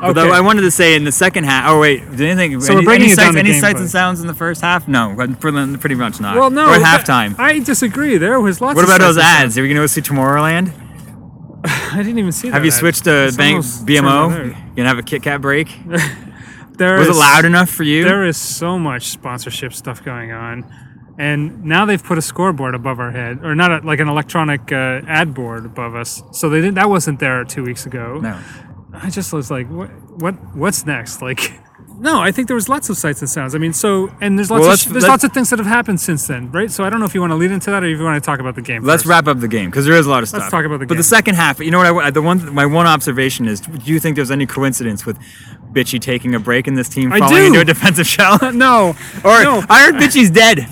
although 0.03 0.26
Okay. 0.26 0.31
I 0.37 0.40
wanted 0.40 0.62
to 0.62 0.70
say 0.70 0.94
in 0.94 1.05
the 1.05 1.12
second 1.12 1.44
half. 1.44 1.64
Oh 1.70 1.81
wait, 1.81 2.09
did 2.11 2.20
anything? 2.20 2.61
So 2.61 2.72
any, 2.72 2.76
we're 2.81 2.85
breaking 2.85 3.05
any 3.05 3.12
it 3.12 3.16
down 3.16 3.33
sights, 3.33 3.35
to 3.35 3.40
any 3.40 3.53
sights 3.61 3.81
and 3.81 3.88
sounds 3.90 4.20
in 4.20 4.26
the 4.26 4.35
first 4.35 4.61
half? 4.61 4.87
No, 4.87 5.14
pretty 5.40 5.76
pretty 5.79 5.94
much 5.94 6.20
not. 6.20 6.37
Well, 6.37 6.50
no, 6.50 6.68
Or 6.68 6.74
at 6.74 6.83
halftime. 6.83 7.38
I 7.38 7.61
disagree. 7.61 8.18
There 8.18 8.38
was 8.38 8.61
lots. 8.61 8.76
what 8.76 8.85
about 8.85 9.00
those 9.00 9.16
ads? 9.18 9.57
Are 9.57 9.62
we 9.62 9.68
gonna 9.68 9.81
go 9.81 9.87
see 9.87 10.03
Tomorrowland? 10.03 10.72
I 11.64 11.96
didn't 11.98 12.18
even 12.18 12.33
see. 12.33 12.48
Have 12.48 12.53
that 12.53 12.57
Have 12.59 12.64
you 12.66 12.72
ad. 12.72 12.79
switched 12.79 13.05
to 13.05 13.33
bank 13.37 13.64
BMO? 13.64 14.46
You 14.48 14.55
gonna 14.76 14.88
have 14.88 14.98
a 14.98 15.03
Kit 15.03 15.22
Kat 15.22 15.40
break? 15.40 15.68
There 16.81 16.98
Was 16.98 17.09
it 17.09 17.14
loud 17.14 17.44
enough 17.44 17.68
for 17.68 17.83
you? 17.83 18.05
There 18.05 18.24
is 18.24 18.38
so 18.38 18.79
much 18.79 19.09
sponsorship 19.09 19.74
stuff 19.74 20.03
going 20.03 20.33
on, 20.33 20.64
and 21.21 21.65
now 21.65 21.85
they've 21.85 22.03
put 22.03 22.17
a 22.17 22.23
scoreboard 22.23 22.75
above 22.75 22.99
our 22.99 23.11
head, 23.11 23.45
or 23.45 23.55
not 23.55 23.71
a, 23.71 23.87
like 23.87 24.01
an 24.01 24.09
electronic 24.09 24.73
uh, 24.73 25.03
ad 25.07 25.35
board 25.35 25.67
above 25.67 25.95
us. 25.95 26.23
So 26.33 26.49
they 26.49 26.61
didn't. 26.63 26.77
That 26.77 26.89
wasn't 26.89 27.21
there 27.21 27.45
two 27.45 27.63
weeks 27.63 27.85
ago. 27.87 28.19
no. 28.21 28.39
I 28.93 29.09
just 29.09 29.33
was 29.33 29.51
like, 29.53 29.69
what, 29.69 29.89
what, 30.21 30.35
what's 30.57 30.85
next? 30.87 31.21
Like, 31.31 31.53
no, 31.99 32.19
I 32.21 32.33
think 32.33 32.49
there 32.49 32.55
was 32.55 32.69
lots 32.69 32.89
of 32.89 32.97
sights 32.97 33.21
and 33.21 33.29
sounds. 33.29 33.55
I 33.55 33.59
mean, 33.59 33.75
so 33.75 34.11
and 34.23 34.39
there's 34.39 34.51
lots 34.51 34.63
Well, 34.63 34.73
of 34.73 34.89
there's 34.89 35.07
lots 35.07 35.23
of 35.23 35.33
things 35.33 35.51
that 35.51 35.59
have 35.59 35.69
happened 35.69 36.01
since 36.01 36.27
then, 36.27 36.51
right? 36.51 36.71
So 36.71 36.83
I 36.83 36.89
don't 36.91 36.99
know 36.99 37.05
if 37.07 37.15
you 37.15 37.21
want 37.21 37.33
to 37.33 37.37
lead 37.37 37.51
into 37.51 37.71
that 37.71 37.85
or 37.85 37.87
if 37.87 37.99
you 37.99 38.05
want 38.05 38.23
to 38.23 38.27
talk 38.27 38.41
about 38.41 38.55
the 38.55 38.63
game. 38.63 38.83
Let's 38.83 39.03
first. 39.03 39.11
wrap 39.11 39.29
up 39.29 39.39
the 39.41 39.49
game 39.49 39.69
because 39.69 39.85
there 39.85 39.97
is 39.97 40.07
a 40.07 40.11
lot 40.11 40.23
of 40.23 40.31
stuff. 40.31 40.41
Let's 40.41 40.51
talk 40.51 40.65
about 40.65 40.79
the 40.79 40.87
game. 40.87 40.89
But 40.89 40.97
the 40.97 41.03
second 41.03 41.35
half, 41.35 41.61
you 41.61 41.71
know 41.71 41.79
what? 41.93 42.05
I, 42.05 42.11
the 42.11 42.23
one, 42.23 42.55
my 42.55 42.65
one 42.65 42.87
observation 42.87 43.47
is: 43.47 43.61
Do 43.61 43.93
you 43.93 44.01
think 44.01 44.17
there's 44.17 44.31
any 44.31 44.47
coincidence 44.47 45.05
with 45.05 45.19
Bitchy 45.73 46.01
taking 46.01 46.35
a 46.35 46.41
break 46.41 46.67
in 46.67 46.75
this 46.75 46.89
team, 46.89 47.11
falling 47.11 47.47
into 47.47 47.61
a 47.61 47.65
defensive 47.67 48.07
shell? 48.07 48.39
No, 48.53 48.97
or 49.23 49.43
no. 49.45 49.63
I 49.69 49.85
heard 49.85 49.97
Bitchy's 49.97 50.31
dead. 50.31 50.67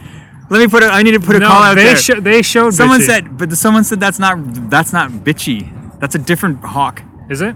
Let 0.51 0.61
me 0.61 0.69
put 0.69 0.83
it. 0.83 0.87
I 0.87 1.03
need 1.03 1.13
to 1.13 1.21
put 1.21 1.37
a 1.37 1.41
no, 1.41 1.49
call 1.49 1.63
out 1.63 1.75
they 1.75 1.85
there. 1.85 1.97
sho- 1.97 2.21
they 2.21 2.43
showed 2.43 2.73
someone 2.75 3.01
Bitchy. 3.01 3.05
said, 3.07 3.37
but 3.39 3.53
someone 3.53 3.85
said 3.85 4.01
that's 4.01 4.19
not 4.19 4.39
that's 4.71 4.93
not 4.93 5.11
Bitchy. 5.11 5.99
That's 6.01 6.15
a 6.15 6.19
different 6.19 6.65
hawk. 6.65 7.03
Is 7.29 7.41
it? 7.43 7.55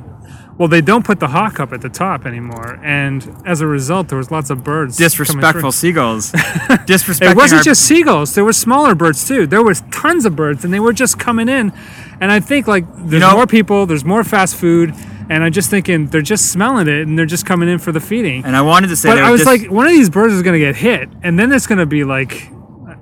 Well, 0.58 0.68
they 0.68 0.82
don't 0.82 1.04
put 1.04 1.18
the 1.18 1.28
hawk 1.28 1.58
up 1.58 1.72
at 1.72 1.80
the 1.80 1.88
top 1.88 2.26
anymore, 2.26 2.78
and 2.84 3.26
as 3.46 3.62
a 3.62 3.66
result, 3.66 4.08
there 4.08 4.18
was 4.18 4.30
lots 4.30 4.50
of 4.50 4.62
birds. 4.62 4.98
Disrespectful 4.98 5.72
seagulls. 5.72 6.30
Disrespectful. 6.86 7.28
It 7.28 7.36
wasn't 7.36 7.60
our- 7.60 7.64
just 7.64 7.82
seagulls. 7.86 8.34
There 8.34 8.44
were 8.44 8.52
smaller 8.52 8.94
birds 8.94 9.26
too. 9.26 9.46
There 9.46 9.62
was 9.62 9.82
tons 9.90 10.26
of 10.26 10.36
birds, 10.36 10.62
and 10.64 10.72
they 10.72 10.78
were 10.80 10.92
just 10.92 11.18
coming 11.18 11.48
in. 11.48 11.72
And 12.20 12.30
I 12.30 12.40
think 12.40 12.66
like 12.68 12.84
there's 12.94 13.22
know- 13.22 13.32
more 13.34 13.46
people, 13.46 13.86
there's 13.86 14.04
more 14.04 14.22
fast 14.24 14.54
food, 14.56 14.94
and 15.30 15.42
I'm 15.42 15.52
just 15.52 15.70
thinking 15.70 16.08
they're 16.08 16.20
just 16.20 16.52
smelling 16.52 16.86
it, 16.86 17.06
and 17.08 17.18
they're 17.18 17.26
just 17.26 17.46
coming 17.46 17.68
in 17.70 17.78
for 17.78 17.90
the 17.90 18.00
feeding. 18.00 18.44
And 18.44 18.54
I 18.54 18.60
wanted 18.60 18.88
to 18.88 18.96
say, 18.96 19.08
but 19.08 19.18
I 19.22 19.30
was 19.30 19.40
dis- 19.40 19.46
like, 19.46 19.70
one 19.70 19.86
of 19.86 19.92
these 19.92 20.10
birds 20.10 20.34
is 20.34 20.42
going 20.42 20.54
to 20.60 20.64
get 20.64 20.76
hit, 20.76 21.08
and 21.22 21.38
then 21.38 21.50
it's 21.50 21.66
going 21.66 21.78
to 21.78 21.86
be 21.86 22.04
like 22.04 22.50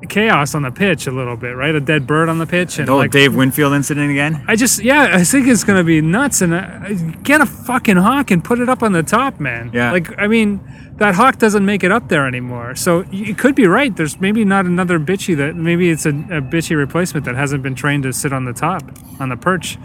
chaos 0.09 0.55
on 0.55 0.63
the 0.63 0.71
pitch 0.71 1.07
a 1.07 1.11
little 1.11 1.37
bit, 1.37 1.51
right? 1.51 1.75
A 1.75 1.81
dead 1.81 2.07
bird 2.07 2.29
on 2.29 2.39
the 2.39 2.47
pitch, 2.47 2.79
and 2.79 2.89
the 2.89 2.95
like 2.95 3.11
Dave 3.11 3.35
Winfield 3.35 3.73
incident 3.73 4.11
again. 4.11 4.45
I 4.49 4.57
just 4.57 4.83
yeah, 4.83 5.11
I 5.13 5.25
think 5.25 5.47
it's 5.47 5.65
gonna 5.65 5.85
be 5.85 6.01
nuts. 6.01 6.41
And 6.41 6.55
uh, 6.55 6.89
get 7.23 7.41
a 7.41 7.47
fucking 7.47 7.97
hawk 7.97 8.31
and 8.31 8.43
put 8.43 8.61
it 8.61 8.69
up 8.69 8.83
on 8.83 8.93
the 8.93 9.03
top, 9.03 9.41
man. 9.41 9.71
Yeah. 9.73 9.93
Like 9.93 10.19
I 10.19 10.27
mean, 10.27 10.61
that 10.97 11.15
hawk 11.15 11.39
doesn't 11.39 11.65
make 11.65 11.83
it 11.83 11.93
up 11.93 12.09
there 12.09 12.27
anymore. 12.27 12.75
So 12.77 13.05
you 13.11 13.35
could 13.35 13.55
be 13.55 13.67
right. 13.67 13.95
There's 13.95 14.21
maybe 14.21 14.45
not 14.45 14.67
another 14.67 14.99
bitchy 14.99 15.37
that 15.37 15.57
maybe 15.57 15.91
it's 15.91 16.07
a, 16.07 16.11
a 16.11 16.43
bitchy 16.43 16.77
replacement 16.77 17.27
that 17.27 17.35
hasn't 17.35 17.63
been 17.63 17.75
trained 17.75 18.03
to 18.05 18.13
sit 18.13 18.33
on 18.33 18.45
the 18.45 18.53
top 18.53 18.83
on 19.19 19.29
the 19.29 19.37
perch. 19.37 19.79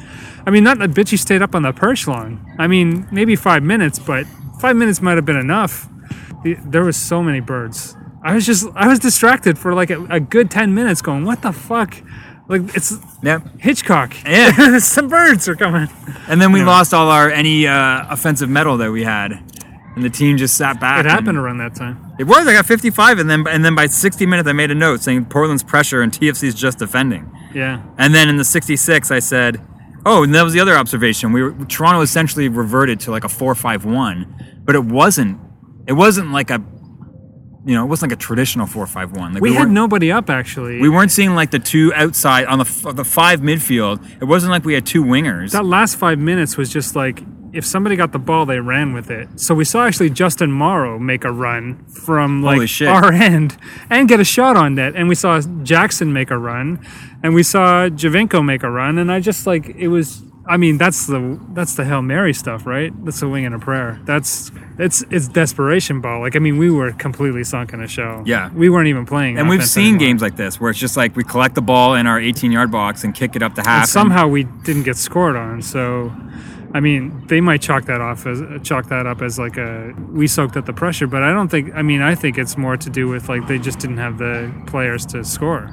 I 0.46 0.52
mean, 0.52 0.64
not 0.64 0.78
that 0.80 0.92
bitchy 0.92 1.18
stayed 1.18 1.42
up 1.42 1.56
on 1.56 1.64
the 1.64 1.74
perch 1.74 2.08
long. 2.08 2.46
I 2.60 2.68
mean, 2.68 3.08
maybe 3.12 3.36
five 3.36 3.64
minutes, 3.64 4.00
but 4.00 4.26
five 4.60 4.76
minutes 4.76 5.02
might 5.02 5.16
have 5.16 5.26
been 5.26 5.38
enough. 5.38 5.88
There 6.44 6.84
was 6.84 6.96
so 6.96 7.24
many 7.24 7.40
birds. 7.40 7.96
I 8.26 8.34
was 8.34 8.46
just 8.46 8.68
I 8.76 8.88
was 8.88 8.98
distracted 9.00 9.60
for 9.60 9.74
like 9.74 9.92
a, 9.92 10.04
a 10.06 10.20
good 10.20 10.50
ten 10.50 10.74
minutes, 10.74 11.02
going, 11.02 11.26
"What 11.26 11.42
the 11.44 11.52
fuck?" 11.52 11.96
Like 12.48 12.76
it's 12.76 12.98
Yep. 13.24 13.60
Hitchcock. 13.60 14.14
Yeah. 14.26 14.78
Some 14.80 15.08
birds 15.10 15.48
are 15.48 15.56
coming. 15.56 15.88
And 16.28 16.42
then 16.42 16.52
we 16.52 16.64
lost 16.64 16.94
all 16.94 17.10
our 17.10 17.30
any 17.30 17.68
uh, 17.68 18.06
offensive 18.10 18.50
metal 18.50 18.78
that 18.78 18.92
we 18.92 19.04
had, 19.04 19.32
and 19.96 20.04
the 20.04 20.10
team 20.10 20.38
just 20.38 20.56
sat 20.58 20.80
back. 20.80 21.06
It 21.06 21.10
happened 21.10 21.38
around 21.38 21.58
that 21.60 21.76
time. 21.76 22.14
It 22.20 22.24
was. 22.26 22.48
I 22.48 22.54
got 22.54 22.66
55, 22.66 23.20
and 23.20 23.30
then 23.30 23.48
and 23.48 23.64
then 23.64 23.76
by 23.76 23.86
60 23.88 24.26
minutes, 24.26 24.48
I 24.50 24.54
made 24.54 24.72
a 24.72 24.76
note 24.76 25.02
saying 25.02 25.26
Portland's 25.26 25.64
pressure 25.64 26.02
and 26.02 26.12
TFC's 26.12 26.56
just 26.56 26.80
defending. 26.80 27.32
Yeah. 27.54 27.82
And 27.98 28.14
then 28.14 28.28
in 28.30 28.38
the 28.38 28.44
66, 28.46 29.12
I 29.12 29.20
said, 29.20 29.62
"Oh, 30.06 30.24
and 30.24 30.34
that 30.34 30.44
was 30.44 30.54
the 30.54 30.60
other 30.60 30.76
observation. 30.76 31.32
We 31.32 31.44
were 31.44 31.66
Toronto 31.66 32.02
essentially 32.02 32.48
reverted 32.50 33.00
to 33.02 33.12
like 33.12 33.24
a 33.24 33.30
four-five-one, 33.30 34.62
but 34.66 34.76
it 34.76 34.84
wasn't. 34.84 35.40
It 35.88 35.94
wasn't 35.94 36.32
like 36.32 36.50
a, 36.50 36.64
you 37.66 37.74
know, 37.74 37.84
it 37.84 37.88
wasn't 37.88 38.12
like 38.12 38.18
a 38.20 38.22
traditional 38.22 38.68
four-five-one. 38.68 39.34
Like 39.34 39.42
We, 39.42 39.54
had 39.56 39.70
nobody 39.72 40.12
up 40.12 40.30
actually. 40.30 40.80
We 40.80 40.90
weren't 40.90 41.12
seeing 41.12 41.34
like 41.34 41.52
the 41.52 41.60
two 41.60 41.92
outside 41.96 42.46
on 42.46 42.60
the 42.60 42.66
f- 42.66 42.96
the 42.96 43.04
five 43.04 43.42
midfield. 43.42 44.06
It 44.22 44.26
wasn't 44.26 44.52
like 44.52 44.66
we 44.66 44.74
had 44.76 44.86
two 44.86 45.04
wingers. 45.04 45.52
that 45.52 45.66
last 45.66 45.98
five 45.98 46.20
minutes 46.20 46.58
was 46.58 46.70
just 46.72 46.96
like 46.96 47.24
if 47.54 47.66
somebody 47.66 47.96
got 47.96 48.12
the 48.12 48.20
ball, 48.20 48.46
they 48.46 48.60
ran 48.60 48.92
with 48.94 49.10
it. 49.10 49.40
So 49.40 49.56
we 49.56 49.64
saw 49.64 49.88
actually 49.88 50.10
Justin 50.10 50.52
Morrow 50.52 51.00
make 51.00 51.24
a 51.24 51.32
run 51.32 51.86
from 51.86 52.44
like 52.44 52.70
our 52.82 53.14
end 53.32 53.58
and 53.90 54.10
get 54.10 54.20
a 54.20 54.26
shot 54.26 54.58
on 54.58 54.76
net, 54.76 54.94
and 54.96 55.08
we 55.08 55.16
saw 55.16 55.40
Jackson 55.64 56.12
make 56.12 56.30
a 56.32 56.38
run, 56.38 56.86
and 57.24 57.34
we 57.34 57.44
saw 57.44 57.88
Giovinco 57.88 58.44
make 58.46 58.62
a 58.62 58.70
run, 58.70 58.98
and 58.98 59.12
I 59.12 59.20
just 59.22 59.48
like 59.48 59.70
it 59.70 59.88
was. 59.88 60.22
I 60.48 60.58
mean, 60.58 60.78
that's 60.78 61.08
the 61.08 61.40
that's 61.54 61.76
the 61.76 61.84
hail 61.86 62.02
mary 62.04 62.34
stuff, 62.34 62.66
right? 62.68 62.94
That's 63.04 63.22
a 63.22 63.28
wing 63.28 63.46
and 63.46 63.56
a 63.56 63.60
prayer. 63.60 64.00
That's 64.06 64.52
it's 64.78 65.04
it's 65.10 65.28
desperation 65.28 66.02
ball. 66.02 66.20
Like 66.22 66.36
I 66.36 66.40
mean, 66.40 66.58
we 66.58 66.70
were 66.70 66.92
completely 66.92 67.44
sunk 67.44 67.74
in 67.74 67.82
a 67.82 67.88
shell. 67.88 68.22
Yeah. 68.26 68.52
we 68.54 68.70
weren't 68.70 68.88
even 68.88 69.06
playing. 69.06 69.40
and 69.40 69.50
we've 69.50 69.66
seen 69.66 69.84
anymore. 69.96 70.00
games 70.00 70.22
like 70.22 70.36
this 70.36 70.60
where 70.62 70.70
it's 70.70 70.80
just 70.80 70.98
like 70.98 71.16
we 71.16 71.24
collect 71.24 71.56
the 71.56 71.62
ball 71.64 71.96
in 71.96 72.06
our 72.06 72.20
18 72.20 72.52
yard 72.52 72.70
box 72.72 73.04
and 73.04 73.16
kick 73.16 73.36
it 73.36 73.42
up 73.42 73.56
the 73.56 73.62
half. 73.62 73.70
and 73.70 73.82
and- 73.84 73.90
somehow 73.90 74.28
we 74.28 74.44
didn't 74.44 74.84
get 74.84 74.98
scored 74.98 75.36
on. 75.36 75.64
So, 75.64 76.14
I 76.76 76.80
mean, 76.80 77.26
they 77.28 77.42
might 77.42 77.62
chalk 77.62 77.86
that 77.86 78.02
off 78.02 78.28
as 78.28 78.40
chalk 78.62 78.88
that 78.90 79.08
up 79.08 79.24
as 79.24 79.40
like 79.40 79.58
a 79.58 79.94
we 80.12 80.28
soaked 80.28 80.58
up 80.58 80.68
the 80.68 80.74
pressure, 80.74 81.08
but 81.08 81.24
I 81.24 81.32
don't 81.34 81.50
think. 81.50 81.74
I 81.74 81.82
mean, 81.82 82.02
I 82.04 82.14
think 82.14 82.38
it's 82.38 82.56
more 82.56 82.78
to 82.78 82.90
do 82.92 83.08
with 83.08 83.30
like 83.30 83.48
they 83.48 83.58
just 83.58 83.80
didn't 83.80 83.98
have 83.98 84.20
the 84.20 84.54
players 84.68 85.08
to 85.08 85.24
score. 85.24 85.72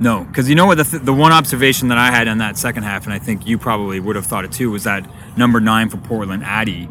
No, 0.00 0.24
because 0.24 0.48
you 0.48 0.54
know 0.54 0.66
what 0.66 0.76
the, 0.78 0.84
th- 0.84 1.02
the 1.02 1.12
one 1.12 1.32
observation 1.32 1.88
that 1.88 1.98
I 1.98 2.10
had 2.12 2.28
on 2.28 2.38
that 2.38 2.56
second 2.56 2.84
half, 2.84 3.04
and 3.04 3.12
I 3.12 3.18
think 3.18 3.46
you 3.46 3.58
probably 3.58 3.98
would 3.98 4.14
have 4.16 4.26
thought 4.26 4.44
it 4.44 4.52
too, 4.52 4.70
was 4.70 4.84
that 4.84 5.08
number 5.36 5.60
nine 5.60 5.88
for 5.88 5.96
Portland, 5.96 6.44
Adi. 6.44 6.88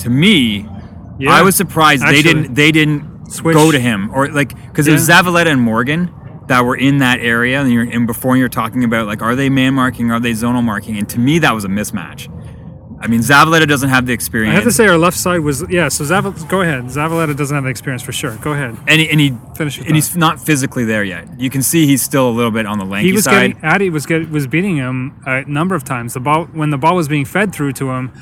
To 0.00 0.10
me, 0.10 0.68
Yeah, 1.18 1.30
I 1.30 1.42
was 1.42 1.56
surprised 1.56 2.02
they 2.04 2.20
didn't 2.22 2.54
they 2.54 2.70
didn't 2.72 3.30
Switch. 3.32 3.54
go 3.54 3.70
to 3.72 3.78
him 3.80 4.10
or 4.14 4.28
like 4.28 4.54
because 4.68 4.86
it 4.88 4.92
was 4.92 5.08
Yeah. 5.08 5.22
Zavaleta 5.22 5.46
and 5.46 5.60
Morgan 5.62 6.10
that 6.48 6.64
were 6.64 6.76
in 6.76 6.98
that 6.98 7.20
area, 7.20 7.60
and 7.62 7.72
you're 7.72 7.84
and 7.88 8.06
before 8.06 8.36
you're 8.36 8.48
talking 8.50 8.84
about 8.84 9.06
like 9.06 9.22
are 9.22 9.34
they 9.34 9.48
man 9.48 9.72
marking, 9.74 10.10
are 10.10 10.20
they 10.20 10.32
zonal 10.32 10.62
marking, 10.62 10.98
and 10.98 11.08
to 11.10 11.18
me 11.18 11.38
that 11.38 11.54
was 11.54 11.64
a 11.64 11.68
mismatch. 11.68 12.28
I 13.02 13.08
mean, 13.08 13.20
Zavaleta 13.20 13.66
doesn't 13.66 13.88
have 13.88 14.06
the 14.06 14.12
experience. 14.12 14.52
I 14.52 14.54
have 14.54 14.64
to 14.64 14.70
say 14.70 14.86
our 14.86 14.96
left 14.96 15.16
side 15.18 15.40
was 15.40 15.64
yeah. 15.68 15.88
So 15.88 16.04
Zaval, 16.04 16.48
go 16.48 16.60
ahead. 16.62 16.84
Zavaleta 16.84 17.36
doesn't 17.36 17.54
have 17.54 17.64
the 17.64 17.70
experience 17.70 18.02
for 18.02 18.12
sure. 18.12 18.36
Go 18.36 18.52
ahead. 18.52 18.76
and 18.86 19.00
he, 19.00 19.10
and 19.10 19.20
he 19.20 19.36
Finish 19.56 19.78
and 19.78 19.94
he's 19.96 20.16
not 20.16 20.40
physically 20.40 20.84
there 20.84 21.02
yet. 21.02 21.40
You 21.40 21.50
can 21.50 21.62
see 21.62 21.86
he's 21.86 22.00
still 22.02 22.28
a 22.28 22.30
little 22.30 22.52
bit 22.52 22.64
on 22.64 22.78
the 22.78 22.84
lanky 22.84 23.08
He 23.08 23.12
was 23.12 23.24
side. 23.24 23.54
getting 23.54 23.64
Adi 23.64 23.90
was 23.90 24.06
get, 24.06 24.30
was 24.30 24.46
beating 24.46 24.76
him 24.76 25.20
a 25.26 25.42
number 25.46 25.74
of 25.74 25.82
times. 25.82 26.14
The 26.14 26.20
ball 26.20 26.44
when 26.46 26.70
the 26.70 26.78
ball 26.78 26.94
was 26.94 27.08
being 27.08 27.24
fed 27.24 27.52
through 27.52 27.72
to 27.74 27.90
him, 27.90 28.12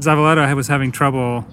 Zavaleta 0.00 0.54
was 0.54 0.68
having 0.68 0.92
trouble 0.92 1.46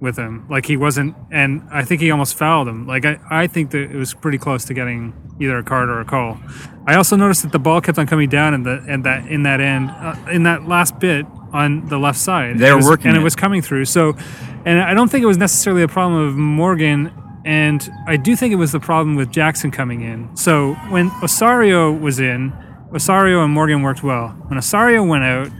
with 0.00 0.18
him. 0.18 0.46
Like 0.48 0.66
he 0.66 0.76
wasn't, 0.76 1.14
and 1.30 1.62
I 1.70 1.84
think 1.84 2.00
he 2.00 2.10
almost 2.10 2.34
fouled 2.34 2.66
him. 2.66 2.86
Like 2.86 3.04
I, 3.04 3.18
I 3.30 3.46
think 3.46 3.70
that 3.72 3.82
it 3.82 3.94
was 3.96 4.14
pretty 4.14 4.38
close 4.38 4.64
to 4.64 4.74
getting 4.74 5.12
either 5.38 5.58
a 5.58 5.62
card 5.62 5.90
or 5.90 6.00
a 6.00 6.04
call. 6.04 6.38
I 6.86 6.96
also 6.96 7.14
noticed 7.14 7.42
that 7.42 7.52
the 7.52 7.58
ball 7.58 7.80
kept 7.80 7.98
on 7.98 8.06
coming 8.06 8.28
down 8.28 8.54
in 8.54 8.62
the 8.62 8.82
and 8.88 9.04
that 9.04 9.26
in 9.28 9.42
that 9.44 9.60
end 9.60 9.90
uh, 9.90 10.16
in 10.30 10.42
that 10.44 10.66
last 10.66 10.98
bit 10.98 11.26
on 11.52 11.86
the 11.88 11.98
left 11.98 12.18
side. 12.18 12.58
They 12.58 12.68
It 12.68 12.70
were 12.72 12.76
was- 12.78 12.86
working 12.86 13.08
and 13.08 13.16
it 13.16 13.20
it. 13.20 13.24
was 13.24 13.36
coming 13.36 13.62
through. 13.62 13.84
So, 13.86 14.16
and 14.64 14.80
I 14.80 14.94
don't 14.94 15.10
think 15.10 15.22
it 15.22 15.26
was 15.26 15.38
necessarily 15.38 15.82
a 15.82 15.88
problem 15.88 16.20
of 16.26 16.36
Morgan. 16.36 17.10
And 17.44 17.90
I 18.06 18.16
do 18.16 18.36
think 18.36 18.52
it 18.52 18.56
was 18.56 18.70
the 18.72 18.78
problem 18.80 19.16
with 19.16 19.30
Jackson 19.32 19.70
coming 19.72 20.02
in. 20.02 20.36
So 20.36 20.74
when 20.90 21.10
Osorio 21.24 21.90
was 21.92 22.20
in, 22.20 22.52
Osorio 22.94 23.42
and 23.42 23.52
Morgan 23.52 23.82
worked 23.82 24.02
well. 24.04 24.28
When 24.46 24.56
Osorio 24.58 25.02
went 25.02 25.24
out, 25.24 25.50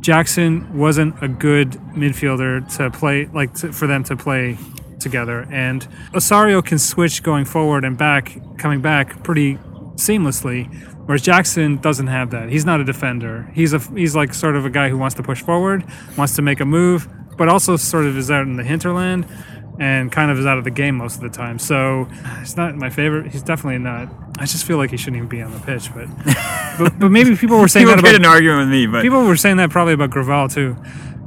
Jackson 0.00 0.76
wasn't 0.76 1.14
a 1.22 1.28
good 1.28 1.72
midfielder 1.94 2.66
to 2.76 2.90
play, 2.90 3.28
like 3.32 3.54
to, 3.54 3.72
for 3.72 3.86
them 3.86 4.02
to 4.04 4.16
play 4.16 4.58
together. 4.98 5.46
And 5.50 5.86
Osorio 6.14 6.60
can 6.60 6.78
switch 6.78 7.22
going 7.22 7.44
forward 7.44 7.84
and 7.84 7.96
back, 7.96 8.36
coming 8.58 8.80
back 8.80 9.22
pretty 9.22 9.58
seamlessly. 9.94 10.68
Whereas 11.06 11.22
Jackson 11.22 11.78
doesn't 11.78 12.06
have 12.06 12.30
that. 12.30 12.48
He's 12.48 12.64
not 12.64 12.80
a 12.80 12.84
defender. 12.84 13.50
He's 13.54 13.72
a 13.72 13.78
he's 13.78 14.14
like 14.14 14.32
sort 14.34 14.54
of 14.56 14.64
a 14.64 14.70
guy 14.70 14.88
who 14.88 14.96
wants 14.98 15.16
to 15.16 15.22
push 15.22 15.42
forward, 15.42 15.84
wants 16.16 16.36
to 16.36 16.42
make 16.42 16.60
a 16.60 16.64
move, 16.64 17.08
but 17.36 17.48
also 17.48 17.76
sort 17.76 18.06
of 18.06 18.16
is 18.16 18.30
out 18.30 18.42
in 18.42 18.56
the 18.56 18.62
hinterland 18.64 19.26
and 19.80 20.12
kind 20.12 20.30
of 20.30 20.38
is 20.38 20.46
out 20.46 20.58
of 20.58 20.64
the 20.64 20.70
game 20.70 20.96
most 20.96 21.16
of 21.16 21.22
the 21.22 21.28
time. 21.28 21.58
So 21.58 22.04
he's 22.38 22.56
not 22.56 22.76
my 22.76 22.88
favorite. 22.90 23.32
He's 23.32 23.42
definitely 23.42 23.78
not. 23.78 24.08
I 24.38 24.44
just 24.46 24.64
feel 24.64 24.76
like 24.76 24.90
he 24.90 24.96
shouldn't 24.96 25.16
even 25.16 25.28
be 25.28 25.42
on 25.42 25.50
the 25.52 25.58
pitch. 25.60 25.90
But 25.94 26.06
but, 26.78 26.98
but 27.00 27.08
maybe 27.08 27.34
people 27.36 27.58
were 27.58 27.68
saying 27.68 27.86
People 27.86 28.00
that 28.00 28.08
about 28.10 28.20
an 28.20 28.26
argument 28.26 28.60
with 28.60 28.68
me, 28.70 28.86
but 28.86 29.02
people 29.02 29.24
were 29.24 29.36
saying 29.36 29.56
that 29.56 29.70
probably 29.70 29.94
about 29.94 30.10
Gravel 30.10 30.48
too, 30.48 30.76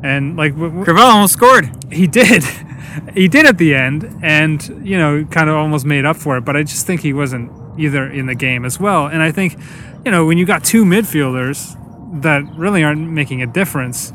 and 0.03 0.37
like 0.37 0.53
w- 0.53 0.69
w- 0.69 0.85
Gravel 0.85 1.03
almost 1.03 1.33
scored. 1.33 1.69
he 1.91 2.07
did, 2.07 2.43
he 3.13 3.27
did 3.27 3.45
at 3.45 3.57
the 3.57 3.75
end, 3.75 4.19
and 4.23 4.63
you 4.87 4.97
know, 4.97 5.25
kind 5.25 5.49
of 5.49 5.55
almost 5.57 5.85
made 5.85 6.05
up 6.05 6.15
for 6.15 6.37
it. 6.37 6.45
But 6.45 6.55
I 6.55 6.63
just 6.63 6.87
think 6.87 7.01
he 7.01 7.11
wasn't 7.13 7.51
either 7.77 8.09
in 8.09 8.25
the 8.25 8.35
game 8.35 8.65
as 8.65 8.79
well. 8.79 9.07
And 9.07 9.21
I 9.21 9.31
think, 9.31 9.57
you 10.05 10.11
know, 10.11 10.25
when 10.25 10.37
you 10.37 10.45
got 10.45 10.63
two 10.63 10.85
midfielders 10.85 11.75
that 12.21 12.43
really 12.55 12.83
aren't 12.83 13.09
making 13.09 13.41
a 13.41 13.47
difference, 13.47 14.13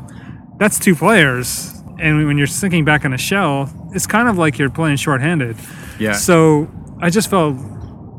that's 0.57 0.79
two 0.79 0.95
players. 0.95 1.73
And 1.99 2.25
when 2.25 2.37
you're 2.37 2.47
sinking 2.47 2.85
back 2.85 3.05
in 3.05 3.13
a 3.13 3.17
shell, 3.17 3.69
it's 3.93 4.07
kind 4.07 4.27
of 4.27 4.37
like 4.37 4.57
you're 4.57 4.69
playing 4.69 4.97
shorthanded. 4.97 5.57
Yeah. 5.99 6.13
So 6.13 6.69
I 6.99 7.09
just 7.09 7.29
felt 7.29 7.57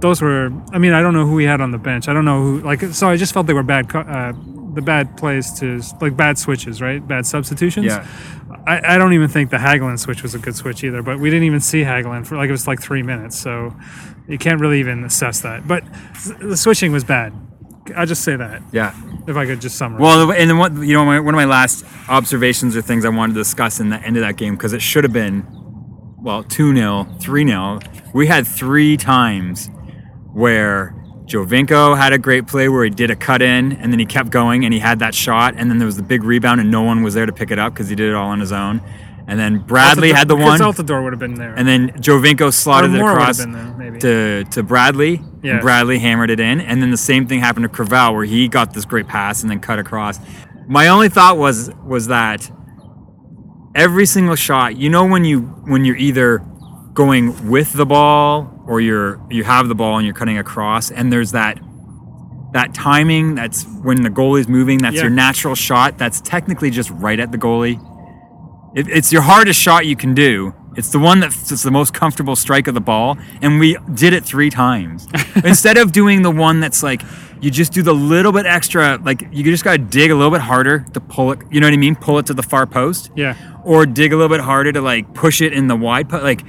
those 0.01 0.21
were. 0.21 0.51
I 0.73 0.79
mean, 0.79 0.93
I 0.93 1.01
don't 1.01 1.15
know 1.15 1.27
who 1.27 1.39
he 1.39 1.47
had 1.47 1.61
on 1.61 1.71
the 1.71 1.79
bench. 1.79 2.09
I 2.09 2.13
don't 2.13 2.25
know 2.25 2.43
who. 2.43 2.61
Like, 2.61 2.81
so 2.81 3.09
I 3.09 3.17
just 3.17 3.33
felt 3.33 3.47
they 3.47 3.55
were 3.55 3.63
bad. 3.63 3.95
Uh, 3.95 4.33
the 4.75 4.83
bad 4.83 5.17
plays 5.17 5.53
to 5.61 5.81
like 6.01 6.17
bad 6.17 6.39
switches, 6.39 6.81
right? 6.81 7.07
Bad 7.07 7.27
substitutions. 7.27 7.87
Yeah. 7.87 8.07
I, 8.67 8.95
I 8.95 8.99
don't 8.99 9.13
even 9.13 9.29
think 9.29 9.51
the 9.51 9.57
Hagglund 9.57 9.99
switch 9.99 10.23
was 10.23 10.35
a 10.35 10.39
good 10.39 10.55
switch 10.55 10.85
either. 10.85 11.03
But 11.03 11.19
we 11.19 11.31
didn't 11.31 11.45
even 11.45 11.61
see 11.61 11.83
Hagglund 11.83 12.27
for 12.27 12.37
like 12.37 12.49
it 12.49 12.53
was 12.53 12.67
like 12.67 12.81
three 12.81 13.03
minutes, 13.03 13.39
so 13.39 13.75
you 14.29 14.39
can't 14.39 14.61
really 14.61 14.81
even 14.81 15.05
assess 15.05 15.41
that. 15.41 15.67
But 15.67 15.85
the 16.41 16.57
switching 16.57 16.93
was 16.93 17.05
bad. 17.05 17.33
I'll 17.97 18.07
just 18.07 18.23
say 18.23 18.37
that 18.37 18.63
Yeah. 18.71 18.95
if 19.27 19.37
I 19.37 19.45
could 19.45 19.61
just 19.61 19.77
summarize. 19.77 20.01
Well, 20.01 20.31
and 20.31 20.49
then 20.49 20.57
what 20.59 20.73
you 20.75 20.95
know, 20.95 21.05
my, 21.05 21.19
one 21.19 21.35
of 21.35 21.37
my 21.37 21.45
last 21.47 21.85
observations 22.09 22.77
or 22.77 22.83
things 22.83 23.05
I 23.05 23.09
wanted 23.09 23.33
to 23.35 23.41
discuss 23.41 23.81
in 23.81 23.89
the 23.91 23.97
end 24.01 24.17
of 24.17 24.23
that 24.23 24.37
game 24.37 24.55
because 24.55 24.73
it 24.73 24.81
should 24.83 25.03
have 25.03 25.13
been, 25.13 25.45
well, 26.21 26.45
two 26.45 26.73
0 26.75 27.09
three 27.21 27.45
0 27.47 27.81
We 28.15 28.29
had 28.29 28.47
three 28.47 28.97
times 28.97 29.69
where 30.33 30.95
Giovinco 31.33 31.97
had 31.97 32.13
a 32.13 32.19
great 32.19 32.47
play 32.47 32.69
where 32.69 32.85
he 32.85 32.91
did 32.91 33.11
a 33.11 33.17
cut 33.17 33.41
in 33.41 33.73
and 33.73 33.91
then 33.93 33.99
he 33.99 34.05
kept 34.07 34.31
going 34.31 34.65
and 34.65 34.75
he 34.75 34.81
had 34.81 34.99
that 34.99 35.15
shot 35.15 35.55
and 35.57 35.71
then 35.71 35.79
there 35.79 35.87
was 35.87 35.97
the 35.97 36.03
big 36.03 36.23
rebound 36.25 36.61
and 36.61 36.71
no 36.71 36.83
one 36.83 37.03
was 37.03 37.15
there 37.15 37.25
to 37.27 37.33
pick 37.33 37.51
it 37.51 37.59
up 37.59 37.73
because 37.73 37.89
he 37.89 37.95
did 37.97 38.09
it 38.09 38.15
all 38.15 38.29
on 38.29 38.41
his 38.41 38.53
own. 38.53 38.83
And 39.27 39.39
then 39.39 39.61
Bradley 39.61 40.11
Altidore- 40.11 40.15
had 40.17 40.29
the 40.29 40.37
one, 40.37 40.61
Altidore 40.61 41.05
would 41.05 41.13
have 41.13 41.21
been 41.21 41.35
there. 41.35 41.55
and 41.55 41.67
then 41.67 41.91
Giovinco 41.93 42.53
slotted 42.53 42.93
it 42.93 42.99
Moore 42.99 43.13
would 43.15 43.23
have 43.23 43.39
across 43.39 43.79
there, 43.79 43.99
to 44.01 44.45
to 44.51 44.63
Bradley. 44.63 45.23
Yeah. 45.43 45.53
And 45.53 45.61
Bradley 45.61 45.99
hammered 46.01 46.31
it 46.31 46.41
in, 46.41 46.61
and 46.61 46.83
then 46.83 46.91
the 46.91 46.97
same 46.97 47.27
thing 47.29 47.41
happened 47.41 47.63
to 47.65 47.69
Craval, 47.69 48.15
where 48.15 48.25
he 48.25 48.49
got 48.49 48.75
this 48.75 48.85
great 48.85 49.07
pass 49.07 49.43
and 49.43 49.51
then 49.51 49.61
cut 49.61 49.79
across. 49.79 50.19
My 50.67 50.89
only 50.89 51.09
thought 51.09 51.39
was 51.39 51.71
was 51.85 52.09
that 52.09 52.51
every 53.75 54.07
single 54.07 54.37
shot, 54.37 54.77
you 54.77 54.91
know, 54.91 55.07
when 55.07 55.25
you 55.25 55.41
when 55.67 55.85
you're 55.85 55.97
either 55.97 56.43
going 56.93 57.49
with 57.49 57.73
the 57.73 57.87
ball 57.87 58.62
or 58.73 58.81
you're 58.81 59.21
you 59.31 59.45
have 59.45 59.69
the 59.69 59.75
ball 59.75 59.99
and 59.99 60.07
you're 60.07 60.15
cutting 60.15 60.39
across, 60.39 60.91
and 60.91 61.13
there's 61.13 61.33
that 61.33 61.59
that 62.55 62.73
timing. 62.75 63.35
That's 63.35 63.65
when 63.83 64.03
the 64.03 64.09
goalie's 64.11 64.49
moving. 64.49 64.79
That's 64.79 64.97
Yeah. 64.97 65.03
your 65.03 65.11
natural 65.11 65.55
shot. 65.55 65.99
That's 65.99 66.21
technically 66.23 66.71
just 66.71 66.91
right 66.91 67.21
at 67.21 67.33
the 67.33 67.39
goalie. 67.39 67.77
It, 68.75 68.89
it's 68.89 69.13
your 69.13 69.23
hardest 69.23 69.61
shot 69.61 69.85
you 69.85 69.97
can 69.97 70.15
do. 70.15 70.55
It's 70.75 70.89
the 70.89 70.99
one 70.99 71.21
that's 71.21 71.63
the 71.63 71.71
most 71.71 71.93
comfortable 71.93 72.35
strike 72.35 72.67
of 72.67 72.73
the 72.73 72.81
ball, 72.81 73.19
and 73.43 73.61
we 73.61 73.77
did 73.93 74.15
it 74.15 74.25
three 74.25 74.49
times. 74.49 75.07
Instead 75.45 75.77
of 75.77 75.93
doing 75.93 76.23
the 76.23 76.31
one 76.31 76.61
that's 76.61 76.83
like 76.83 77.03
you 77.43 77.51
just 77.51 77.73
do 77.75 77.83
the 77.83 77.93
little 77.95 78.33
bit 78.33 78.47
extra, 78.47 78.99
like 79.05 79.23
you 79.33 79.45
just 79.45 79.65
gotta 79.65 79.77
dig 79.77 80.11
a 80.11 80.15
little 80.15 80.31
bit 80.31 80.41
harder 80.41 80.87
to 80.95 81.01
pull 81.01 81.31
it. 81.33 81.41
You 81.51 81.61
know 81.61 81.67
what 81.67 81.75
I 81.75 81.77
mean? 81.77 81.95
Pull 81.95 82.19
it 82.21 82.27
to 82.27 82.35
the 82.35 82.43
far 82.43 82.67
post. 82.67 83.11
Yeah. 83.15 83.37
Or 83.65 83.85
dig 83.85 84.13
a 84.15 84.17
little 84.17 84.31
bit 84.35 84.41
harder 84.41 84.73
to 84.73 84.81
like 84.81 85.13
push 85.13 85.43
it 85.43 85.53
in 85.53 85.67
the 85.67 85.77
wide 85.77 86.09
post. 86.09 86.25
Like 86.25 86.43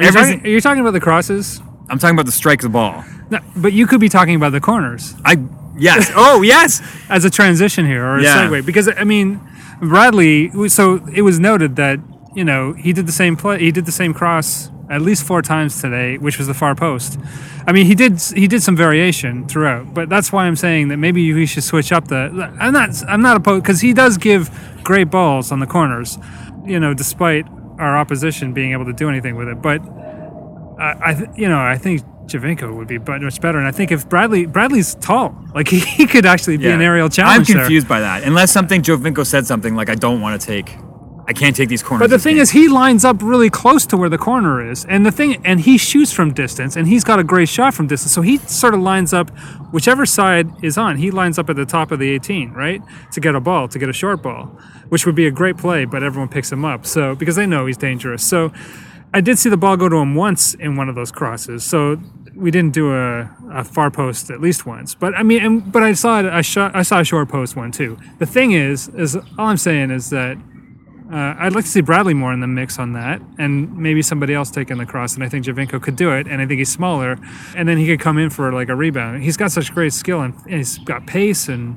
Are 0.00 0.04
you, 0.04 0.12
talking, 0.12 0.44
are 0.46 0.48
you 0.48 0.60
talking 0.60 0.80
about 0.80 0.92
the 0.92 1.00
crosses? 1.00 1.60
I'm 1.88 1.98
talking 1.98 2.14
about 2.16 2.26
the 2.26 2.32
strike 2.32 2.60
of 2.60 2.64
the 2.64 2.68
ball. 2.70 3.04
No, 3.30 3.38
but 3.56 3.72
you 3.72 3.86
could 3.86 4.00
be 4.00 4.08
talking 4.08 4.34
about 4.34 4.52
the 4.52 4.60
corners 4.60 5.14
I 5.24 5.36
yes. 5.78 6.10
Oh 6.16 6.42
yes. 6.42 6.80
as 7.08 7.24
a 7.24 7.30
transition 7.30 7.86
here 7.86 8.04
or 8.04 8.18
a 8.18 8.22
Yeah. 8.22 8.48
segue 8.48 8.64
because 8.66 8.88
I 8.88 9.04
mean 9.04 9.40
Bradley. 9.80 10.50
So 10.68 10.96
it 11.12 11.22
was 11.22 11.38
noted 11.40 11.76
that 11.76 11.98
you 12.34 12.44
know 12.44 12.72
he 12.74 12.92
did 12.92 13.06
the 13.06 13.12
same 13.12 13.36
play. 13.36 13.58
He 13.58 13.70
did 13.72 13.86
the 13.86 13.92
same 13.92 14.12
cross 14.14 14.70
at 14.90 15.00
least 15.02 15.24
four 15.24 15.40
times 15.40 15.80
today, 15.80 16.18
which 16.18 16.36
was 16.38 16.48
the 16.48 16.54
far 16.54 16.74
post. 16.74 17.18
I 17.66 17.72
mean, 17.72 17.86
he 17.86 17.94
did 17.94 18.20
he 18.34 18.46
did 18.48 18.62
some 18.62 18.76
variation 18.76 19.46
throughout, 19.46 19.94
but 19.94 20.08
that's 20.08 20.32
why 20.32 20.46
I'm 20.46 20.56
saying 20.56 20.88
that 20.88 20.96
maybe 20.96 21.32
we 21.32 21.46
should 21.46 21.62
switch 21.64 21.92
up 21.92 22.08
the. 22.08 22.52
I'm 22.60 22.72
not 22.72 22.90
I'm 23.08 23.22
not 23.22 23.36
opposed 23.36 23.62
because 23.62 23.80
he 23.80 23.92
does 23.92 24.18
give 24.18 24.50
great 24.82 25.10
balls 25.10 25.52
on 25.52 25.60
the 25.60 25.66
corners, 25.66 26.18
you 26.64 26.80
know, 26.80 26.92
despite 26.94 27.46
our 27.80 27.96
opposition 27.96 28.52
being 28.52 28.72
able 28.72 28.84
to 28.84 28.92
do 28.92 29.08
anything 29.08 29.36
with 29.36 29.48
it. 29.48 29.60
But 29.62 29.80
I, 30.78 31.10
I 31.10 31.14
th- 31.14 31.30
you 31.36 31.48
know, 31.48 31.58
I 31.58 31.78
think 31.78 32.02
Giovinco 32.26 32.74
would 32.76 32.88
be 32.88 32.98
much 32.98 33.40
better. 33.40 33.58
And 33.58 33.66
I 33.66 33.72
think 33.72 33.90
if 33.90 34.08
Bradley 34.08 34.46
Bradley's 34.46 34.94
tall, 34.96 35.34
like 35.54 35.68
he, 35.68 35.78
he 35.98 36.06
could 36.06 36.26
actually 36.26 36.58
be 36.58 36.68
an 36.68 36.80
aerial 36.80 37.08
challenge. 37.08 37.40
I'm 37.40 37.44
challenge. 37.44 37.48
there. 37.48 37.56
confused 37.64 37.88
by 37.88 38.00
that. 38.00 38.24
Unless 38.24 38.52
something 38.52 38.82
Giovinco 38.82 39.26
said 39.26 39.46
something 39.46 39.74
like 39.74 39.88
I 39.88 39.94
don't 39.94 40.20
want 40.20 40.40
to 40.40 40.46
take, 40.46 40.76
I 41.30 41.32
can't 41.32 41.54
take 41.54 41.68
these 41.68 41.80
corners. 41.80 42.02
But 42.02 42.10
the 42.10 42.18
thing 42.18 42.34
game." 42.34 42.42
is, 42.42 42.50
he 42.50 42.66
lines 42.66 43.04
up 43.04 43.22
really 43.22 43.50
close 43.50 43.86
to 43.86 43.96
where 43.96 44.08
the 44.08 44.18
corner 44.18 44.68
is, 44.68 44.84
and 44.86 45.06
the 45.06 45.12
thing, 45.12 45.40
and 45.46 45.60
he 45.60 45.78
shoots 45.78 46.12
from 46.12 46.34
distance, 46.34 46.74
and 46.74 46.88
he's 46.88 47.04
got 47.04 47.20
a 47.20 47.24
great 47.24 47.48
shot 47.48 47.72
from 47.72 47.86
distance. 47.86 48.12
So 48.12 48.20
he 48.20 48.38
sort 48.38 48.74
of 48.74 48.80
lines 48.80 49.12
up, 49.12 49.30
whichever 49.70 50.04
side 50.06 50.48
is 50.64 50.76
on, 50.76 50.96
he 50.96 51.12
lines 51.12 51.38
up 51.38 51.48
at 51.48 51.54
the 51.54 51.64
top 51.64 51.92
of 51.92 52.00
the 52.00 52.10
18, 52.10 52.50
right, 52.50 52.82
to 53.12 53.20
get 53.20 53.36
a 53.36 53.40
ball, 53.40 53.68
to 53.68 53.78
get 53.78 53.88
a 53.88 53.92
short 53.92 54.24
ball, 54.24 54.46
which 54.88 55.06
would 55.06 55.14
be 55.14 55.28
a 55.28 55.30
great 55.30 55.56
play. 55.56 55.84
But 55.84 56.02
everyone 56.02 56.28
picks 56.28 56.50
him 56.50 56.64
up, 56.64 56.84
so 56.84 57.14
because 57.14 57.36
they 57.36 57.46
know 57.46 57.66
he's 57.66 57.76
dangerous. 57.76 58.24
So 58.26 58.52
I 59.14 59.20
did 59.20 59.38
see 59.38 59.50
the 59.50 59.56
ball 59.56 59.76
go 59.76 59.88
to 59.88 59.96
him 59.98 60.16
once 60.16 60.54
in 60.54 60.74
one 60.74 60.88
of 60.88 60.96
those 60.96 61.12
crosses. 61.12 61.62
So 61.62 62.00
we 62.34 62.50
didn't 62.50 62.74
do 62.74 62.92
a, 62.92 63.30
a 63.52 63.62
far 63.62 63.92
post 63.92 64.30
at 64.30 64.40
least 64.40 64.66
once. 64.66 64.96
But 64.96 65.14
I 65.14 65.22
mean, 65.22 65.44
and, 65.44 65.72
but 65.72 65.84
I 65.84 65.92
saw 65.92 66.18
it. 66.18 66.26
I 66.26 66.40
shot. 66.40 66.74
I 66.74 66.82
saw 66.82 66.98
a 66.98 67.04
short 67.04 67.28
post 67.28 67.54
one 67.54 67.70
too. 67.70 67.98
The 68.18 68.26
thing 68.26 68.50
is, 68.50 68.88
is 68.88 69.14
all 69.14 69.46
I'm 69.46 69.56
saying 69.56 69.92
is 69.92 70.10
that 70.10 70.36
uh, 71.12 71.34
I'd 71.38 71.54
like 71.54 71.64
to 71.64 71.70
see 71.70 71.80
Bradley 71.80 72.14
more 72.14 72.32
in 72.32 72.40
the 72.40 72.46
mix 72.46 72.78
on 72.78 72.92
that, 72.92 73.20
and 73.38 73.76
maybe 73.76 74.02
somebody 74.02 74.34
else 74.34 74.50
taking 74.50 74.78
the 74.78 74.86
cross. 74.86 75.14
And 75.14 75.24
I 75.24 75.28
think 75.28 75.44
Giovinco 75.44 75.82
could 75.82 75.96
do 75.96 76.12
it, 76.12 76.26
and 76.28 76.40
I 76.40 76.46
think 76.46 76.58
he's 76.58 76.70
smaller, 76.72 77.18
and 77.56 77.68
then 77.68 77.78
he 77.78 77.86
could 77.86 78.00
come 78.00 78.16
in 78.18 78.30
for 78.30 78.52
like 78.52 78.68
a 78.68 78.76
rebound. 78.76 79.22
He's 79.22 79.36
got 79.36 79.50
such 79.52 79.72
great 79.74 79.92
skill, 79.92 80.20
and, 80.20 80.34
and 80.44 80.54
he's 80.54 80.78
got 80.78 81.06
pace, 81.06 81.48
and 81.48 81.76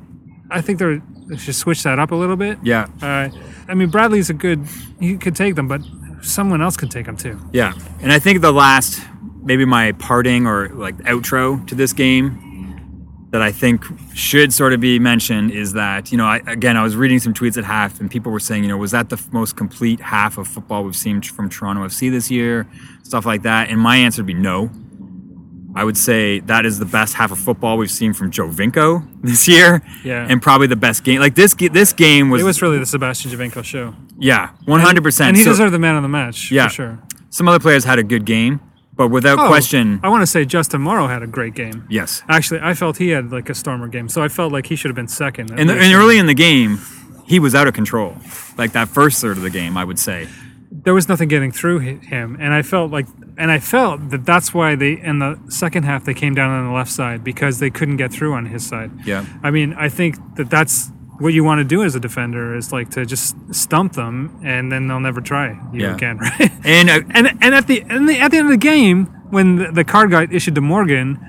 I 0.52 0.62
think 0.62 0.78
they're, 0.80 1.02
they 1.28 1.38
should 1.38 1.56
switch 1.56 1.84
that 1.84 1.98
up 2.00 2.12
a 2.12 2.16
little 2.16 2.36
bit. 2.36 2.60
yeah, 2.64 2.88
Uh, 3.02 3.30
I 3.68 3.74
mean, 3.74 3.90
Bradley's 3.90 4.30
a 4.30 4.34
good. 4.34 4.66
He 5.00 5.18
could 5.18 5.36
take 5.36 5.56
them, 5.56 5.68
but 5.68 5.82
someone 6.22 6.62
else 6.62 6.78
could 6.78 6.92
take 6.92 7.06
them 7.06 7.18
too. 7.18 7.40
yeah. 7.52 7.74
And 8.02 8.12
I 8.12 8.20
think 8.20 8.42
the 8.42 8.52
last, 8.52 9.02
maybe 9.42 9.66
my 9.66 9.94
parting 9.94 10.46
or 10.48 10.70
like 10.70 10.96
outro 11.00 11.66
to 11.68 11.76
this 11.76 11.92
game 11.94 12.40
that 13.34 13.42
I 13.42 13.52
think 13.52 13.84
should 14.14 14.54
sort 14.54 14.74
of 14.74 14.80
be 14.80 15.00
mentioned 15.00 15.50
is 15.50 15.74
that, 15.74 16.12
you 16.12 16.20
know, 16.20 16.26
I, 16.26 16.38
again, 16.46 16.78
I 16.78 16.84
was 16.84 16.96
reading 16.96 17.18
some 17.18 17.34
tweets 17.34 17.58
at 17.58 17.64
half 17.64 18.00
and 18.00 18.10
people 18.10 18.32
were 18.32 18.40
saying, 18.40 18.62
you 18.64 18.70
know, 18.70 18.78
was 18.78 18.92
that 18.92 19.10
the 19.10 19.20
most 19.32 19.58
complete 19.58 20.00
half 20.00 20.38
of 20.38 20.48
football 20.48 20.84
we've 20.84 20.96
seen 20.96 21.20
from 21.20 21.50
Toronto 21.50 21.82
FC 21.84 22.12
this 22.12 22.30
year? 22.30 22.68
Stuff 23.02 23.26
like 23.26 23.42
that. 23.42 23.70
And 23.70 23.80
my 23.82 23.98
answer 23.98 24.22
would 24.22 24.28
be 24.28 24.36
no. 24.36 24.70
I 25.76 25.84
would 25.84 25.98
say 25.98 26.42
that 26.42 26.68
is 26.68 26.78
the 26.78 26.86
best 26.86 27.16
half 27.16 27.32
of 27.32 27.40
football 27.40 27.80
we've 27.80 27.90
seen 27.90 28.14
from 28.14 28.30
Giovinco 28.30 29.04
this 29.24 29.48
year. 29.48 29.82
Yeah. 30.04 30.28
And 30.30 30.40
probably 30.40 30.68
the 30.68 30.76
best 30.76 31.04
game. 31.04 31.20
Like 31.20 31.34
this, 31.34 31.56
this 31.56 31.92
game 31.92 32.30
was, 32.30 32.44
It 32.44 32.46
was 32.46 32.62
really 32.62 32.78
the 32.78 32.86
Sebastian 32.86 33.32
Giovinco 33.32 33.64
show. 33.64 33.96
yeah, 34.20 34.52
100%. 34.68 35.22
and 35.22 35.36
he 35.38 35.44
So- 35.44 35.50
deserved 35.50 35.74
the 35.74 35.80
man 35.80 35.96
of 35.96 36.04
the 36.04 36.08
match. 36.10 36.52
Yeah. 36.52 36.68
for 36.68 36.74
sure. 36.76 37.00
Some 37.32 37.48
other 37.48 37.60
players 37.60 37.84
had 37.84 37.98
a 37.98 38.04
good 38.04 38.26
game, 38.26 38.60
but 38.96 39.08
without 39.10 39.40
Oh, 39.40 39.48
question, 39.48 40.00
I 40.04 40.10
want 40.10 40.22
to 40.22 40.28
say 40.28 40.46
Justin 40.46 40.82
Morrow 40.82 41.08
had 41.08 41.24
a 41.24 41.28
great 41.28 41.54
game. 41.56 41.86
yes. 41.90 42.22
Actually, 42.30 42.60
I 42.62 42.74
felt 42.74 42.98
he 42.98 43.10
had 43.10 43.32
like 43.32 43.50
a 43.50 43.56
stormer 43.56 43.88
game, 43.88 44.08
so 44.10 44.22
I 44.24 44.28
felt 44.28 44.52
like 44.54 44.68
he 44.68 44.76
should 44.76 44.90
have 44.90 44.96
been 44.96 45.08
second. 45.08 45.52
And, 45.58 45.70
the, 45.70 45.74
and 45.74 45.94
early 45.94 46.18
in 46.18 46.26
the 46.28 46.34
game, 46.36 46.80
he 47.26 47.40
was 47.40 47.56
out 47.56 47.68
of 47.68 47.74
control. 47.74 48.16
Like 48.58 48.74
that 48.74 48.88
first 48.90 49.22
third 49.22 49.38
of 49.38 49.44
the 49.44 49.50
game, 49.50 49.78
I 49.78 49.84
would 49.84 49.98
say. 50.00 50.28
there 50.72 50.94
was 50.94 51.08
nothing 51.08 51.28
getting 51.30 51.52
through 51.52 51.80
him, 51.80 52.38
and 52.40 52.54
I 52.54 52.62
felt 52.62 52.92
like, 52.92 53.08
and 53.38 53.50
I 53.52 53.60
felt 53.60 54.10
that 54.12 54.26
that's 54.26 54.54
why 54.54 54.76
they 54.76 54.94
in 54.94 55.20
the 55.20 55.40
second 55.50 55.84
half 55.84 56.04
they 56.06 56.14
came 56.14 56.36
down 56.36 56.50
on 56.52 56.68
the 56.68 56.74
left 56.74 56.92
side 56.92 57.24
because 57.24 57.60
they 57.60 57.70
couldn't 57.72 57.98
get 57.98 58.12
through 58.12 58.34
on 58.34 58.46
his 58.46 58.66
side. 58.66 58.92
Yeah. 59.06 59.26
I 59.42 59.50
mean, 59.52 59.74
I 59.74 59.90
think 59.90 60.18
that 60.36 60.50
that's 60.52 60.92
what 61.20 61.34
you 61.34 61.44
want 61.44 61.60
to 61.60 61.64
do 61.64 61.84
as 61.84 61.96
a 61.96 62.00
defender 62.00 62.56
is 62.56 62.72
like 62.72 62.90
to 62.92 63.06
just 63.06 63.36
stump 63.54 63.94
them, 63.94 64.40
and 64.44 64.72
then 64.72 64.88
they'll 64.88 65.00
never 65.00 65.22
try 65.22 65.52
you 65.72 65.82
Yeah. 65.82 65.96
again, 65.96 66.18
right? 66.20 66.52
And 66.64 66.90
uh, 66.90 67.02
and 67.12 67.28
and 67.42 67.56
at 67.56 67.68
the, 67.68 67.82
and 67.90 68.10
the 68.10 68.20
at 68.20 68.32
the 68.32 68.38
end 68.38 68.48
of 68.48 68.52
the 68.52 68.58
game, 68.58 69.06
when 69.30 69.56
the, 69.58 69.72
the 69.72 69.84
card 69.84 70.12
got 70.12 70.34
issued 70.34 70.56
to 70.56 70.62
Morgan, 70.62 71.20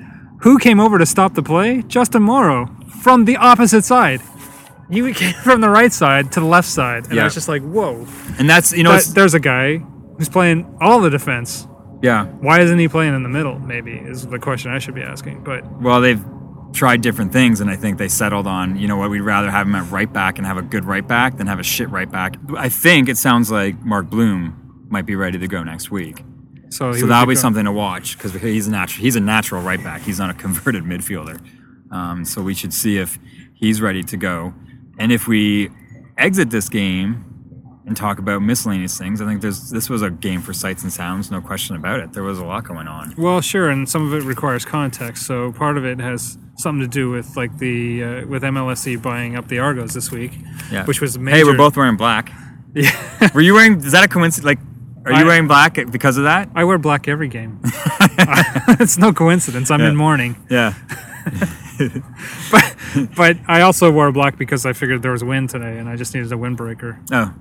who 0.41 0.59
came 0.59 0.81
over 0.81 0.99
to 0.99 1.07
stop 1.07 1.35
the 1.35 1.43
play? 1.43 1.83
Justin 1.87 2.23
Morrow 2.23 2.67
from 3.03 3.25
the 3.25 3.37
opposite 3.37 3.85
side. 3.85 4.21
He 4.91 5.13
came 5.15 5.35
from 5.35 5.61
the 5.61 5.71
right 5.71 5.93
side 5.93 6.33
to 6.33 6.41
the 6.41 6.47
left 6.47 6.69
side, 6.69 7.05
and 7.07 7.15
Yeah. 7.15 7.23
I 7.23 7.25
was 7.25 7.35
just 7.35 7.49
like, 7.49 7.63
"Whoa!" 7.63 8.07
and 8.39 8.49
that's 8.49 8.73
you 8.73 8.83
know, 8.85 8.95
it's, 8.95 9.13
there's 9.13 9.35
a 9.35 9.41
guy 9.41 9.79
who's 10.19 10.29
playing 10.29 10.77
all 10.81 11.01
the 11.01 11.11
defense. 11.11 11.67
yeah. 12.03 12.27
Why 12.27 12.61
isn't 12.61 12.79
he 12.79 12.89
playing 12.89 13.15
in 13.15 13.23
the 13.23 13.29
middle? 13.29 13.59
Maybe 13.59 13.93
is 13.93 14.27
the 14.27 14.39
question 14.39 14.71
I 14.71 14.79
should 14.79 14.95
be 14.95 15.03
asking. 15.03 15.43
But 15.45 15.65
Well, 15.81 16.01
they've 16.01 16.23
tried 16.75 17.01
different 17.01 17.33
things, 17.33 17.61
and 17.61 17.71
I 17.71 17.77
think 17.77 17.99
they 17.99 18.09
settled 18.09 18.47
on 18.47 18.77
you 18.77 18.87
know 18.89 18.97
what 18.97 19.09
we'd 19.11 19.21
rather 19.21 19.51
have 19.51 19.67
him 19.67 19.75
at 19.75 19.91
right 19.91 20.13
back 20.13 20.39
and 20.39 20.47
have 20.47 20.59
a 20.59 20.63
good 20.63 20.85
right 20.85 21.07
back 21.07 21.37
than 21.39 21.47
have 21.47 21.59
a 21.61 21.63
shit 21.65 21.89
right 21.89 22.11
back. 22.11 22.37
I 22.57 22.69
think 22.69 23.09
it 23.09 23.17
sounds 23.17 23.51
like 23.51 23.79
Mark 23.85 24.11
Bloom 24.11 24.87
might 24.91 25.07
be 25.07 25.17
ready 25.17 25.39
to 25.39 25.49
go 25.49 25.63
next 25.63 25.91
week. 25.91 26.23
so 26.69 26.93
so 26.93 27.07
that'll 27.07 27.27
be 27.27 27.35
go- 27.35 27.41
something 27.41 27.65
to 27.65 27.73
watch 27.73 28.17
because 28.19 28.35
he's 28.35 28.67
a 28.67 28.71
natural. 28.71 29.03
He's 29.03 29.17
a 29.17 29.21
natural 29.21 29.63
right 29.63 29.83
back. 29.83 30.03
He's 30.03 30.19
not 30.19 30.31
a 30.31 30.35
converted 30.45 30.85
midfielder. 30.85 31.41
Um, 31.91 32.25
so 32.25 32.43
we 32.43 32.55
should 32.55 32.75
see 32.75 32.99
if 32.99 33.19
he's 33.55 33.81
ready 33.81 34.03
to 34.03 34.17
go, 34.17 34.53
and 34.99 35.13
if 35.13 35.27
we 35.29 35.71
exit 36.19 36.51
this 36.51 36.69
game 36.69 37.25
and 37.87 37.97
talk 37.97 38.19
about 38.19 38.41
miscellaneous 38.41 38.97
things, 38.97 39.21
I 39.21 39.27
think 39.27 39.43
there's 39.43 39.71
this 39.71 39.91
was 39.91 40.01
a 40.03 40.11
game 40.11 40.41
for 40.41 40.53
sights 40.55 40.83
and 40.83 40.93
sounds, 40.93 41.31
no 41.31 41.41
question 41.41 41.77
about 41.77 42.01
it. 42.01 42.13
There 42.13 42.23
was 42.23 42.39
a 42.39 42.45
lot 42.45 42.65
going 42.65 42.89
on. 42.89 43.15
Well, 43.19 43.41
sure, 43.41 43.69
and 43.69 43.89
some 43.89 44.07
of 44.07 44.15
it 44.15 44.27
requires 44.27 44.65
context. 44.65 45.27
So 45.27 45.53
part 45.53 45.77
of 45.77 45.85
it 45.85 45.99
has 46.01 46.39
something 46.57 46.81
to 46.81 46.89
do 46.89 47.11
with 47.11 47.37
like 47.37 47.59
the 47.59 48.03
uh, 48.03 48.27
with 48.27 48.43
MLSE 48.43 49.03
buying 49.03 49.37
up 49.37 49.49
the 49.49 49.59
Argos 49.59 49.93
this 49.95 50.11
week, 50.11 50.33
Yeah, 50.73 50.85
which 50.87 51.01
was 51.01 51.19
major. 51.19 51.37
Hey, 51.37 51.45
we're 51.45 51.57
both 51.57 51.77
wearing 51.77 51.97
black. 51.97 52.33
Yeah, 52.77 53.31
Were 53.35 53.41
you 53.41 53.55
wearing? 53.55 53.77
Is 53.85 53.93
that 53.93 54.03
a 54.03 54.09
coincidence? 54.09 54.45
Like, 54.45 54.59
are 55.05 55.13
you 55.13 55.19
I- 55.19 55.25
wearing 55.25 55.47
black 55.47 55.75
because 55.93 56.17
of 56.17 56.25
that? 56.25 56.49
I 56.57 56.65
wear 56.65 56.77
black 56.77 57.07
every 57.07 57.29
game. 57.29 57.61
it's 58.81 58.99
no 58.99 59.13
coincidence. 59.13 59.71
I'm 59.71 59.81
in 59.83 59.95
mourning, 59.95 60.35
Yeah. 60.51 60.75
but 62.51 62.77
but 63.17 63.37
I 63.47 63.61
also 63.61 63.91
wore 63.93 64.11
black 64.13 64.39
because 64.39 64.67
I 64.67 64.73
figured 64.73 65.03
there 65.03 65.13
was 65.13 65.23
wind 65.23 65.51
today, 65.51 65.79
and 65.79 65.89
I 65.89 65.95
just 65.97 66.15
needed 66.15 66.33
a 66.33 66.37
windbreaker. 66.37 66.99
Oh, 67.13 67.33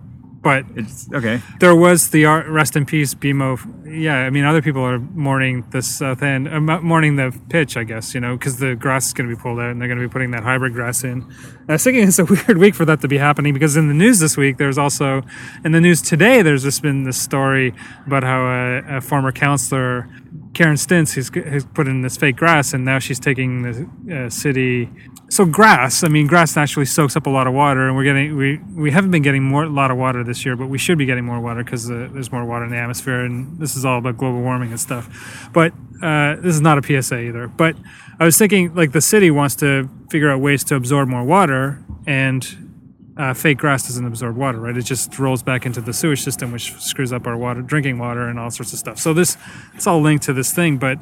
But 0.43 0.65
it's 0.75 1.09
okay. 1.13 1.41
there 1.61 1.73
was 1.73 2.09
the 2.09 2.25
ar- 2.25 2.43
rest 2.51 2.75
in 2.75 2.85
peace 2.85 3.13
BMO. 3.13 3.57
Yeah, 3.85 4.17
I 4.17 4.29
mean, 4.29 4.43
other 4.43 4.61
people 4.61 4.81
are 4.81 4.99
mourning 4.99 5.65
the 5.71 5.81
south 5.81 6.21
end, 6.21 6.49
uh, 6.49 6.59
mourning 6.59 7.15
the 7.15 7.33
pitch, 7.49 7.77
I 7.77 7.85
guess, 7.85 8.13
you 8.13 8.19
know, 8.19 8.35
because 8.35 8.57
the 8.57 8.75
grass 8.75 9.07
is 9.07 9.13
going 9.13 9.29
to 9.29 9.35
be 9.35 9.41
pulled 9.41 9.59
out 9.59 9.71
and 9.71 9.79
they're 9.79 9.87
going 9.87 10.01
to 10.01 10.05
be 10.05 10.11
putting 10.11 10.31
that 10.31 10.43
hybrid 10.43 10.73
grass 10.73 11.05
in. 11.05 11.21
And 11.21 11.69
I 11.69 11.73
was 11.73 11.83
thinking 11.85 12.05
it's 12.05 12.19
a 12.19 12.25
weird 12.47 12.57
week 12.57 12.75
for 12.75 12.83
that 12.83 12.99
to 13.01 13.07
be 13.07 13.17
happening 13.17 13.53
because 13.53 13.77
in 13.77 13.87
the 13.87 13.93
news 13.93 14.19
this 14.19 14.35
week, 14.35 14.57
there's 14.57 14.77
also, 14.77 15.21
in 15.63 15.71
the 15.71 15.79
news 15.79 16.01
today, 16.01 16.41
there's 16.41 16.63
just 16.63 16.81
been 16.81 17.05
this 17.05 17.17
story 17.17 17.73
about 18.05 18.23
how 18.23 18.41
a, 18.45 18.97
a 18.97 19.01
former 19.01 19.31
counselor, 19.31 20.09
Karen 20.53 20.75
Stintz, 20.75 21.15
has, 21.15 21.31
has 21.51 21.65
put 21.65 21.87
in 21.87 22.01
this 22.01 22.15
fake 22.15 22.35
grass 22.35 22.73
and 22.73 22.85
now 22.85 22.99
she's 22.99 23.19
taking 23.19 23.63
the 23.63 24.25
uh, 24.25 24.29
city. 24.29 24.89
So 25.29 25.45
grass, 25.45 26.03
I 26.03 26.09
mean, 26.09 26.27
grass 26.27 26.55
naturally 26.55 26.85
soaks 26.85 27.15
up 27.15 27.25
a 27.25 27.29
lot 27.29 27.47
of 27.47 27.53
water, 27.53 27.87
and 27.87 27.95
we're 27.95 28.03
getting 28.03 28.37
we 28.37 28.57
we 28.75 28.91
haven't 28.91 29.09
been 29.09 29.23
getting 29.23 29.43
more 29.43 29.63
a 29.63 29.69
lot 29.69 29.89
of 29.89 29.97
water 29.97 30.23
this 30.23 30.45
year, 30.45 30.55
but 30.55 30.67
we 30.67 30.77
should 30.77 30.99
be 30.99 31.05
getting 31.05 31.25
more 31.25 31.39
water 31.39 31.63
because 31.63 31.89
uh, 31.89 32.07
there's 32.13 32.31
more 32.31 32.45
water 32.45 32.65
in 32.65 32.71
the 32.71 32.77
atmosphere, 32.77 33.21
and 33.21 33.57
this 33.59 33.75
is 33.75 33.83
all 33.83 33.97
about 33.97 34.17
global 34.17 34.41
warming 34.41 34.69
and 34.69 34.79
stuff. 34.79 35.49
But 35.51 35.73
uh, 36.03 36.35
this 36.35 36.53
is 36.53 36.61
not 36.61 36.77
a 36.77 37.01
PSA 37.01 37.19
either. 37.19 37.47
But 37.47 37.75
I 38.19 38.25
was 38.25 38.37
thinking, 38.37 38.75
like 38.75 38.91
the 38.91 39.01
city 39.01 39.31
wants 39.31 39.55
to 39.55 39.89
figure 40.11 40.29
out 40.29 40.39
ways 40.39 40.63
to 40.65 40.75
absorb 40.75 41.09
more 41.09 41.23
water, 41.23 41.83
and 42.05 42.72
uh, 43.17 43.33
fake 43.33 43.57
grass 43.59 43.87
doesn't 43.87 44.05
absorb 44.05 44.35
water, 44.35 44.59
right? 44.59 44.75
It 44.75 44.83
just 44.83 45.17
rolls 45.19 45.43
back 45.43 45.65
into 45.65 45.81
the 45.81 45.93
sewage 45.93 46.21
system, 46.21 46.51
which 46.51 46.73
screws 46.73 47.13
up 47.13 47.27
our 47.27 47.37
water, 47.37 47.61
drinking 47.61 47.99
water, 47.99 48.27
and 48.27 48.39
all 48.39 48.49
sorts 48.49 48.73
of 48.73 48.79
stuff. 48.79 48.97
So 48.97 49.13
this, 49.13 49.37
it's 49.75 49.85
all 49.85 50.01
linked 50.01 50.25
to 50.25 50.33
this 50.33 50.51
thing. 50.51 50.77
But 50.77 50.99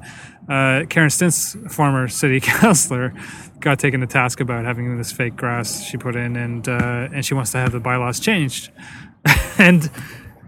uh, 0.49 0.85
Karen 0.89 1.09
Stintz, 1.09 1.71
former 1.71 2.07
city 2.07 2.39
councilor, 2.41 3.13
got 3.59 3.79
taken 3.79 4.01
to 4.01 4.07
task 4.07 4.39
about 4.41 4.65
having 4.65 4.97
this 4.97 5.11
fake 5.11 5.35
grass 5.35 5.83
she 5.83 5.97
put 5.97 6.15
in, 6.15 6.35
and 6.35 6.67
uh, 6.67 7.09
and 7.13 7.25
she 7.25 7.33
wants 7.33 7.51
to 7.53 7.59
have 7.59 7.71
the 7.71 7.79
bylaws 7.79 8.19
changed, 8.19 8.71
and 9.57 9.89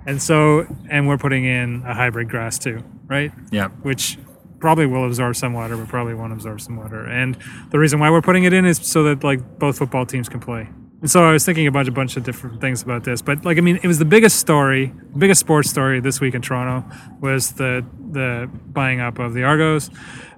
and 0.06 0.22
so 0.22 0.68
and 0.90 1.08
we're 1.08 1.18
putting 1.18 1.46
in 1.46 1.84
a 1.86 1.94
hybrid 1.94 2.30
grass 2.30 2.60
too, 2.60 2.84
right? 3.08 3.32
Yeah. 3.52 3.70
which 3.84 4.18
probably 4.60 4.86
will 4.86 5.06
absorb 5.06 5.36
some 5.36 5.52
water, 5.52 5.76
but 5.76 5.90
probably 5.90 6.14
won't 6.14 6.32
absorb 6.32 6.62
some 6.62 6.78
water. 6.78 7.06
And 7.06 7.38
the 7.72 7.80
reason 7.80 8.00
why 8.00 8.10
we're 8.10 8.22
putting 8.22 8.46
it 8.46 8.54
in 8.54 8.66
is 8.66 8.78
so 8.78 9.04
that 9.04 9.22
like 9.24 9.60
both 9.60 9.78
football 9.78 10.06
teams 10.06 10.30
can 10.30 10.40
play. 10.40 10.70
And 11.04 11.12
so 11.12 11.22
I 11.26 11.34
was 11.34 11.44
thinking 11.44 11.68
about 11.68 11.90
a 11.90 11.92
bunch 11.92 12.16
of 12.16 12.24
different 12.24 12.62
things 12.62 12.82
about 12.82 13.04
this, 13.04 13.22
but 13.22 13.44
like 13.44 13.58
I 13.58 13.62
mean, 13.62 13.78
it 13.84 13.88
was 13.88 14.00
the 14.00 14.06
biggest 14.06 14.40
story, 14.40 14.94
biggest 15.18 15.42
sports 15.42 15.70
story 15.70 16.00
this 16.00 16.22
week 16.22 16.34
in 16.34 16.42
Toronto 16.42 16.90
was 17.20 17.52
the 17.52 17.86
the 18.12 18.50
buying 18.72 19.02
up 19.02 19.20
of 19.20 19.34
the 19.34 19.44
Argos. 19.44 19.90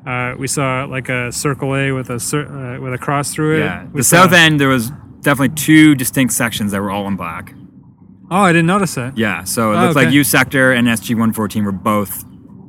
Uh, 0.07 0.33
we 0.39 0.47
saw 0.47 0.85
like 0.85 1.07
a 1.07 1.31
circle 1.31 1.75
A 1.75 1.91
with 1.91 2.09
a 2.09 2.19
cir- 2.19 2.47
uh, 2.47 2.81
with 2.81 2.93
a 2.93 2.97
cross 2.97 3.31
through 3.31 3.57
it. 3.57 3.59
Yeah. 3.59 3.85
We 3.93 3.99
The 3.99 4.03
south 4.03 4.33
end, 4.33 4.59
there 4.59 4.67
was 4.67 4.89
definitely 5.21 5.55
two 5.55 5.93
distinct 5.93 6.33
sections 6.33 6.71
that 6.71 6.81
were 6.81 6.89
all 6.89 7.07
in 7.07 7.15
black. 7.15 7.53
Oh, 8.31 8.41
I 8.41 8.51
didn't 8.51 8.65
notice 8.65 8.95
that. 8.95 9.15
Yeah. 9.15 9.43
So 9.43 9.71
it 9.71 9.75
Oh, 9.75 9.81
looked 9.83 9.95
like 9.95 10.07
okay. 10.07 10.15
U 10.15 10.23
sector 10.23 10.71
and 10.71 10.87
SG 10.87 11.09
114 11.11 11.63
were 11.63 11.71
both 11.71 12.23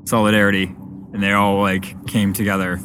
solidarity, 0.04 0.64
and 1.14 1.22
they 1.22 1.32
all 1.32 1.60
like 1.62 2.06
came 2.06 2.34
together. 2.34 2.78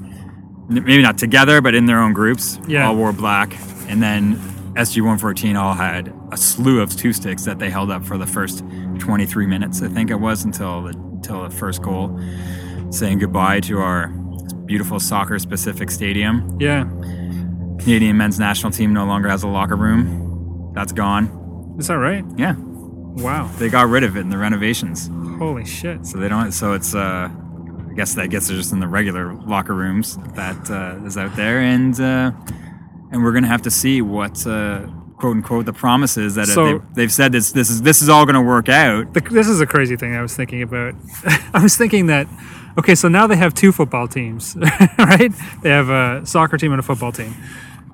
Maybe 0.70 1.02
not 1.02 1.18
together, 1.18 1.60
but 1.60 1.76
in 1.76 1.86
their 1.86 2.00
own 2.00 2.14
groups. 2.14 2.60
Yeah. 2.66 2.88
All 2.88 2.96
wore 2.96 3.12
black, 3.12 3.54
and 3.90 4.02
then 4.02 4.40
SG 4.76 4.98
114 4.98 5.56
all 5.56 5.74
had 5.74 6.14
a 6.32 6.38
slew 6.38 6.82
of 6.82 6.96
two 6.96 7.12
sticks 7.14 7.44
that 7.44 7.60
they 7.60 7.70
held 7.70 7.92
up 7.92 8.06
for 8.06 8.18
the 8.18 8.26
first 8.26 8.64
23 9.00 9.46
minutes, 9.46 9.82
I 9.82 9.88
think 9.90 10.10
it 10.10 10.16
was, 10.16 10.44
until 10.46 10.84
the 10.84 10.90
until 10.92 11.44
the 11.44 11.50
first 11.50 11.82
goal. 11.82 12.20
saying 12.90 13.20
goodbye 13.20 13.60
to 13.62 13.80
our 13.80 14.08
beautiful 14.66 15.00
soccer 15.00 15.38
specific 15.40 15.92
stadium. 15.92 16.58
Yeah. 16.60 16.86
Canadian 17.80 18.18
men's 18.18 18.40
national 18.40 18.72
team 18.72 18.94
no 18.94 19.06
longer 19.06 19.30
has 19.30 19.44
a 19.44 19.48
locker 19.48 19.76
room. 19.76 20.72
That's 20.74 20.92
gone. 20.92 21.76
Is 21.78 21.88
that 21.88 21.96
right? 21.96 22.24
Yeah. 22.38 22.56
Wow. 22.58 23.48
They 23.58 23.70
got 23.70 23.88
rid 23.90 24.04
of 24.04 24.16
it 24.18 24.22
in 24.22 24.30
the 24.30 24.38
renovations. 24.38 25.10
Holy 25.38 25.66
shit. 25.66 26.06
So 26.06 26.18
they 26.18 26.28
don't. 26.28 26.52
So 26.52 26.74
it's. 26.74 26.96
Uh, 26.96 27.30
I 27.90 27.94
guess 27.94 28.14
that 28.16 28.30
gets 28.30 28.48
just 28.48 28.72
in 28.72 28.80
the 28.80 28.88
regular 28.88 29.34
locker 29.34 29.74
rooms 29.74 30.16
that 30.36 30.72
uh, 30.72 31.06
is 31.06 31.18
out 31.18 31.36
there, 31.36 31.60
and 31.60 32.00
uh, 32.00 32.32
and 33.12 33.24
we're 33.24 33.34
gonna 33.34 33.48
have 33.48 33.62
to 33.64 33.72
see 33.72 34.02
what 34.02 34.46
uh, 34.48 34.88
quote 35.18 35.36
unquote 35.38 35.66
the 35.66 35.74
promises 35.74 36.36
that 36.36 36.48
So- 36.48 36.66
they've, 36.66 36.96
they've 36.96 37.12
said 37.12 37.32
this 37.32 37.52
this 37.52 37.70
is 37.70 37.82
this 37.82 38.02
is 38.02 38.10
all 38.10 38.26
gonna 38.26 38.42
work 38.42 38.70
out. 38.70 39.14
The, 39.14 39.22
this 39.22 39.48
is 39.48 39.62
a 39.62 39.66
crazy 39.68 39.96
thing 39.96 40.16
I 40.16 40.22
was 40.22 40.36
thinking 40.36 40.62
about. 40.62 40.96
I 41.54 41.62
was 41.62 41.76
thinking 41.78 42.08
that, 42.08 42.28
okay, 42.80 42.96
so 42.96 43.08
now 43.08 43.28
they 43.28 43.36
have 43.38 43.54
two 43.54 43.72
football 43.72 44.08
teams, 44.08 44.56
right? 44.98 45.32
They 45.62 45.70
have 45.70 45.90
a 45.90 46.26
soccer 46.26 46.58
team 46.58 46.72
and 46.72 46.80
a 46.80 46.84
football 46.84 47.12
team. 47.12 47.36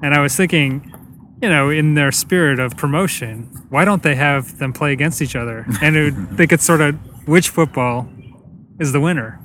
And 0.02 0.14
I 0.14 0.20
was 0.22 0.36
thinking, 0.36 0.94
you 1.42 1.50
know, 1.50 1.70
in 1.70 1.96
their 1.96 2.12
spirit 2.12 2.60
of 2.60 2.78
promotion, 2.78 3.44
why 3.70 3.84
don't 3.86 4.04
they 4.04 4.16
have 4.16 4.58
them 4.60 4.74
play 4.74 4.94
against 4.94 5.22
each 5.22 5.36
other? 5.36 5.66
And 5.82 5.96
it 5.98 6.04
would, 6.14 6.38
they 6.38 6.48
could 6.48 6.62
sort 6.62 6.82
of, 6.82 6.96
which 7.28 7.50
football 7.50 8.08
is 8.80 8.92
the 8.92 9.00
winner? 9.00 9.40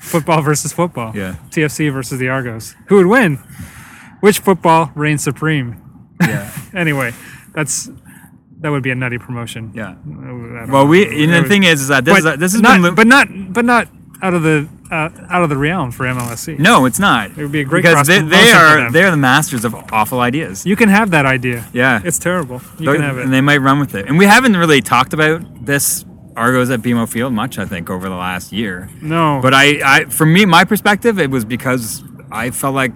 football 0.00 0.42
versus 0.42 0.72
football. 0.72 1.12
Yeah. 1.16 1.36
TFC 1.50 1.92
versus 1.92 2.18
the 2.18 2.28
Argos. 2.28 2.74
Who 2.88 2.96
would 2.96 3.06
win? 3.06 3.38
Which 4.22 4.38
football 4.38 4.90
reigns 4.94 5.22
supreme? 5.22 5.76
Yeah. 6.20 6.50
Anyway, 6.74 7.12
that's 7.54 7.90
that 8.60 8.70
would 8.70 8.82
be 8.82 8.90
a 8.90 8.94
nutty 8.94 9.18
promotion. 9.18 9.72
Yeah. 9.74 9.96
Well, 10.06 10.66
know. 10.66 10.86
we 10.86 11.24
and 11.24 11.32
the 11.44 11.46
thing 11.46 11.64
is, 11.64 11.82
is 11.82 11.88
that 11.88 12.04
this 12.06 12.18
is 12.18 12.24
this 12.38 12.52
has 12.52 12.62
not, 12.62 12.80
been 12.80 12.94
but 12.94 13.06
not, 13.06 13.26
but 13.52 13.64
not 13.66 13.88
out 14.22 14.32
of 14.32 14.42
the 14.42 14.66
uh, 14.90 15.10
out 15.28 15.42
of 15.42 15.48
the 15.50 15.56
realm 15.56 15.90
for 15.90 16.04
MLSE. 16.06 16.58
no, 16.58 16.86
it's 16.86 16.98
not. 16.98 17.30
It 17.30 17.36
would 17.38 17.52
be 17.52 17.60
a 17.60 17.64
great 17.64 17.82
because 17.82 18.06
they, 18.06 18.22
they 18.22 18.52
are 18.52 18.90
they 18.90 19.02
are 19.02 19.10
the 19.10 19.16
masters 19.18 19.64
of 19.66 19.74
awful 19.92 20.20
ideas. 20.20 20.64
You 20.64 20.76
can 20.76 20.88
have 20.88 21.10
that 21.10 21.26
idea. 21.26 21.66
Yeah. 21.74 22.00
it's 22.04 22.18
terrible. 22.18 22.62
You 22.78 22.86
They're- 22.86 22.94
can 22.94 23.02
have 23.04 23.18
it. 23.18 23.24
and 23.24 23.32
they 23.32 23.40
might 23.42 23.58
run 23.58 23.78
with 23.80 23.94
it. 23.94 24.06
And 24.08 24.16
we 24.16 24.24
haven't 24.26 24.56
really 24.56 24.80
talked 24.80 25.12
about 25.12 25.66
this 25.66 26.04
Argos 26.36 26.70
at 26.70 26.80
BMO 26.80 27.06
Field 27.08 27.32
much, 27.34 27.58
I 27.58 27.66
think, 27.66 27.90
over 27.90 28.08
the 28.08 28.14
last 28.16 28.52
year. 28.52 28.88
no, 29.02 29.40
But 29.42 29.52
I, 29.52 29.66
I, 29.84 30.04
from 30.06 30.32
me, 30.32 30.46
my 30.46 30.64
perspective, 30.64 31.18
it 31.18 31.30
was 31.30 31.44
because 31.44 32.02
I 32.30 32.50
felt 32.50 32.74
like 32.74 32.92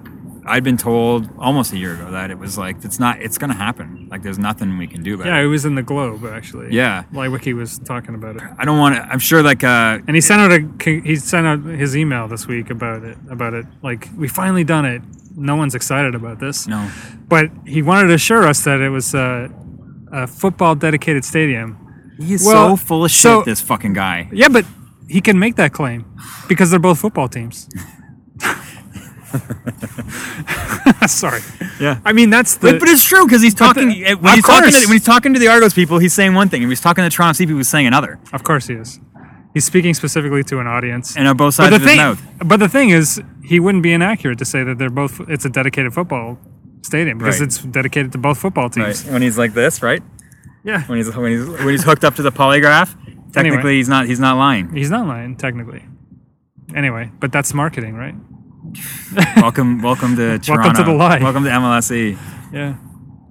I'd 0.47 0.65
been 0.65 0.77
told 0.77 1.29
almost 1.39 1.73
a 1.73 1.79
year 1.79 1.95
ago 1.95 2.11
that 2.13 2.31
it 2.31 2.39
was 2.39 2.57
like 2.57 2.85
it's 2.85 2.99
not, 2.99 3.21
it's 3.21 3.39
gonna 3.39 3.55
happen. 3.55 4.09
Like 4.11 4.23
there's 4.23 4.39
nothing 4.39 4.79
we 4.79 4.87
can 4.87 5.03
do 5.03 5.15
about 5.15 5.27
yeah, 5.27 5.35
it. 5.35 5.41
Yeah, 5.41 5.45
it 5.45 5.49
was 5.49 5.65
in 5.65 5.75
the 5.75 5.83
Globe 5.83 6.25
actually. 6.27 6.73
Yeah. 6.75 7.05
Leiweke 7.13 7.55
was 7.55 7.79
talking 7.81 8.15
about 8.15 8.37
it, 8.37 8.43
I 8.59 8.65
don't 8.65 8.79
want 8.79 8.95
to. 8.97 9.03
I'm 9.03 9.19
sure 9.19 9.43
like 9.43 9.65
uh, 9.65 9.99
and 10.07 10.15
he 10.15 10.21
sent 10.21 10.41
out 10.41 10.53
a 10.53 11.01
he 11.03 11.17
sent 11.17 11.47
out 11.47 11.63
his 11.65 11.97
email 11.97 12.29
this 12.29 12.47
week 12.47 12.71
about 12.71 13.03
it 13.05 13.19
about 13.31 13.55
it. 13.55 13.67
Like 13.83 14.09
we 14.17 14.29
finally 14.29 14.65
done 14.65 14.85
it. 14.85 15.03
No 15.37 15.57
one's 15.57 15.75
excited 15.75 16.15
about 16.15 16.41
this. 16.41 16.67
no, 16.67 16.91
but 17.29 17.51
he 17.67 17.83
wanted 17.83 18.09
to 18.09 18.15
assure 18.15 18.45
us 18.47 18.65
that 18.65 18.81
it 18.81 18.89
was 18.89 19.13
a, 19.15 19.51
a 20.11 20.27
football 20.27 20.75
dedicated 20.75 21.25
stadium. 21.27 22.15
he 22.19 22.33
is 22.35 22.45
Well, 22.47 22.77
so 22.79 22.87
full 22.87 23.05
of 23.05 23.11
shit. 23.11 23.23
so- 23.23 23.43
this 23.43 23.61
fucking 23.61 23.93
guy. 23.93 24.31
Yeah, 24.33 24.49
but 24.49 24.65
he 25.09 25.21
can 25.21 25.39
make 25.39 25.57
that 25.57 25.73
claim 25.75 26.05
because 26.49 26.71
they're 26.71 26.79
both 26.81 27.01
football 27.01 27.29
teams. 27.29 27.69
Sorry. 31.07 31.41
Yeah. 31.81 32.01
I 32.05 32.13
mean, 32.13 32.31
that's 32.31 32.57
the. 32.57 32.73
But, 32.73 32.81
but 32.81 32.89
it's 32.89 33.05
true 33.05 33.25
because 33.27 33.43
he's 33.43 33.55
talking 33.55 33.89
the- 33.89 34.15
when 34.15 34.27
of 34.29 34.35
he's 34.35 34.45
talking 34.45 34.65
to, 34.67 34.71
course. 34.73 34.87
when 34.87 34.93
he's 34.95 35.05
talking 35.05 35.33
to 35.35 35.39
the 35.39 35.49
Argos 35.49 35.75
people, 35.75 35.99
he's 35.99 36.13
saying 36.13 36.35
one 36.35 36.49
thing. 36.49 36.63
If 36.63 36.69
he's 36.69 36.81
talking 36.81 37.03
to 37.03 37.09
the 37.09 37.15
Toronto 37.15 37.33
Sea 37.37 37.45
people, 37.47 37.59
he's 37.59 37.69
saying 37.69 37.87
another. 37.87 38.19
of 38.33 38.43
course 38.45 38.67
he 38.67 38.75
is. 38.75 39.01
He's 39.55 39.65
speaking 39.65 39.95
specifically 39.95 40.43
to 40.45 40.59
an 40.61 40.67
audience. 40.67 41.17
And 41.17 41.27
on 41.27 41.37
both 41.37 41.57
but 41.57 41.65
sides 41.65 41.71
the 41.71 41.77
of 41.77 41.83
his 41.83 41.91
thing, 41.91 41.97
mouth. 41.99 42.23
but 42.45 42.59
the 42.59 42.69
thing 42.69 42.91
is, 42.91 43.23
he 43.43 43.59
wouldn't 43.59 43.83
be 43.83 43.93
inaccurate 43.93 44.39
to 44.39 44.45
say 44.45 44.63
that 44.65 44.77
they're 44.79 44.91
both. 44.91 45.21
It's 45.29 45.45
a 45.45 45.49
dedicated 45.51 45.95
football 45.95 46.39
stadium 46.83 47.19
because 47.19 47.41
Right. 47.41 47.47
it's 47.47 47.59
dedicated 47.59 48.13
to 48.13 48.19
both 48.19 48.39
football 48.39 48.69
teams. 48.69 49.05
When 49.07 49.23
he's 49.23 49.39
like 49.39 49.55
this, 49.55 49.83
right? 49.83 50.03
Yeah, 50.63 50.83
When 50.85 50.99
he's 50.99 51.15
when 51.17 51.31
he's 51.33 51.47
when 51.49 51.69
he's 51.69 51.85
hooked 51.85 52.05
up 52.05 52.17
to 52.17 52.23
the 52.23 52.33
polygraph, 52.33 52.95
technically 53.33 53.59
Anyway. 53.59 53.77
he's 53.77 53.89
not 53.89 54.07
he's 54.07 54.21
not 54.21 54.37
lying. 54.37 54.75
he's 54.75 54.91
not 54.91 55.07
lying 55.07 55.37
technically. 55.37 55.85
Anyway, 56.75 57.11
but 57.21 57.31
that's 57.33 57.55
marketing, 57.55 57.95
right? 57.95 58.15
welcome 59.37 59.83
welcome 59.83 60.17
to 60.17 60.39
Toronto. 60.39 60.53
Welcome 60.63 60.75
to 60.75 60.83
the 60.85 60.93
lie. 60.97 61.19
Welcome 61.23 61.45
to 61.45 61.51
MLSE. 61.51 62.19
Yeah. 62.53 62.77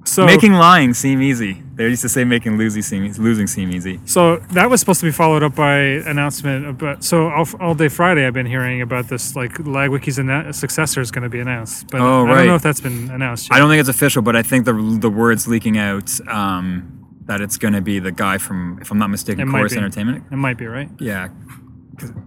So 0.07 0.23
Making 0.25 0.53
lying 0.53 0.93
seem 0.93 1.19
easy. 1.21 1.63
They 1.73 1.85
used 1.89 2.03
to 2.03 2.09
say 2.09 2.23
making 2.23 2.57
losing 2.57 2.83
seem 2.83 3.11
losing 3.13 3.47
seem 3.47 3.71
easy. 3.71 3.99
So 4.05 4.37
that 4.51 4.69
was 4.69 4.79
supposed 4.79 4.99
to 4.99 5.05
be 5.07 5.11
followed 5.11 5.41
up 5.41 5.55
by 5.55 5.77
announcement 5.79 6.67
about. 6.67 7.03
So 7.03 7.29
all, 7.29 7.47
all 7.59 7.73
day 7.73 7.89
Friday, 7.89 8.25
I've 8.25 8.33
been 8.33 8.45
hearing 8.45 8.81
about 8.83 9.07
this. 9.09 9.35
Like 9.35 9.53
Leiweke's 9.53 10.19
annou- 10.19 10.53
successor 10.53 11.01
is 11.01 11.09
going 11.09 11.23
to 11.23 11.29
be 11.29 11.39
announced, 11.39 11.87
but 11.91 12.01
Oh, 12.01 12.27
I 12.27 12.35
don't 12.35 12.47
know 12.47 12.55
if 12.55 12.61
that's 12.61 12.81
been 12.81 13.09
announced. 13.09 13.49
Yet. 13.49 13.55
I 13.55 13.59
don't 13.59 13.67
think 13.69 13.79
it's 13.79 13.89
official, 13.89 14.21
but 14.21 14.35
I 14.35 14.43
think 14.43 14.65
the 14.65 14.73
the 15.01 15.09
words 15.09 15.47
leaking 15.47 15.77
out 15.79 16.11
um, 16.29 16.91
that 17.25 17.41
it's 17.41 17.57
going 17.57 17.73
to 17.73 17.81
be 17.81 17.97
the 17.97 18.11
guy 18.11 18.37
from, 18.37 18.77
if 18.81 18.91
I'm 18.91 18.99
not 18.99 19.09
mistaken, 19.09 19.47
It 19.47 19.51
Corus. 19.51 19.75
Entertainment. 19.75 20.23
It 20.31 20.35
might 20.35 20.57
be 20.59 20.67
right. 20.67 20.89
Yeah, 20.99 21.29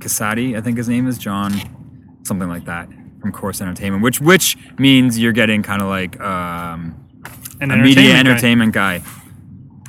Cassaday, 0.00 0.57
I 0.57 0.61
think 0.61 0.76
his 0.78 0.88
name 0.88 1.07
is 1.07 1.16
John, 1.18 1.52
something 2.24 2.48
like 2.48 2.64
that, 2.64 2.88
from 3.20 3.33
Corus 3.33 3.61
Entertainment, 3.61 4.02
which 4.02 4.20
which 4.20 4.57
means 4.78 5.18
you're 5.18 5.33
getting 5.33 5.62
kind 5.62 5.83
of 5.83 5.88
like 5.88 6.18
um, 6.20 6.94
An 7.61 7.70
a 7.70 7.76
media 7.76 8.12
guy 8.12 8.18
entertainment 8.18 8.72
guy. 8.72 9.00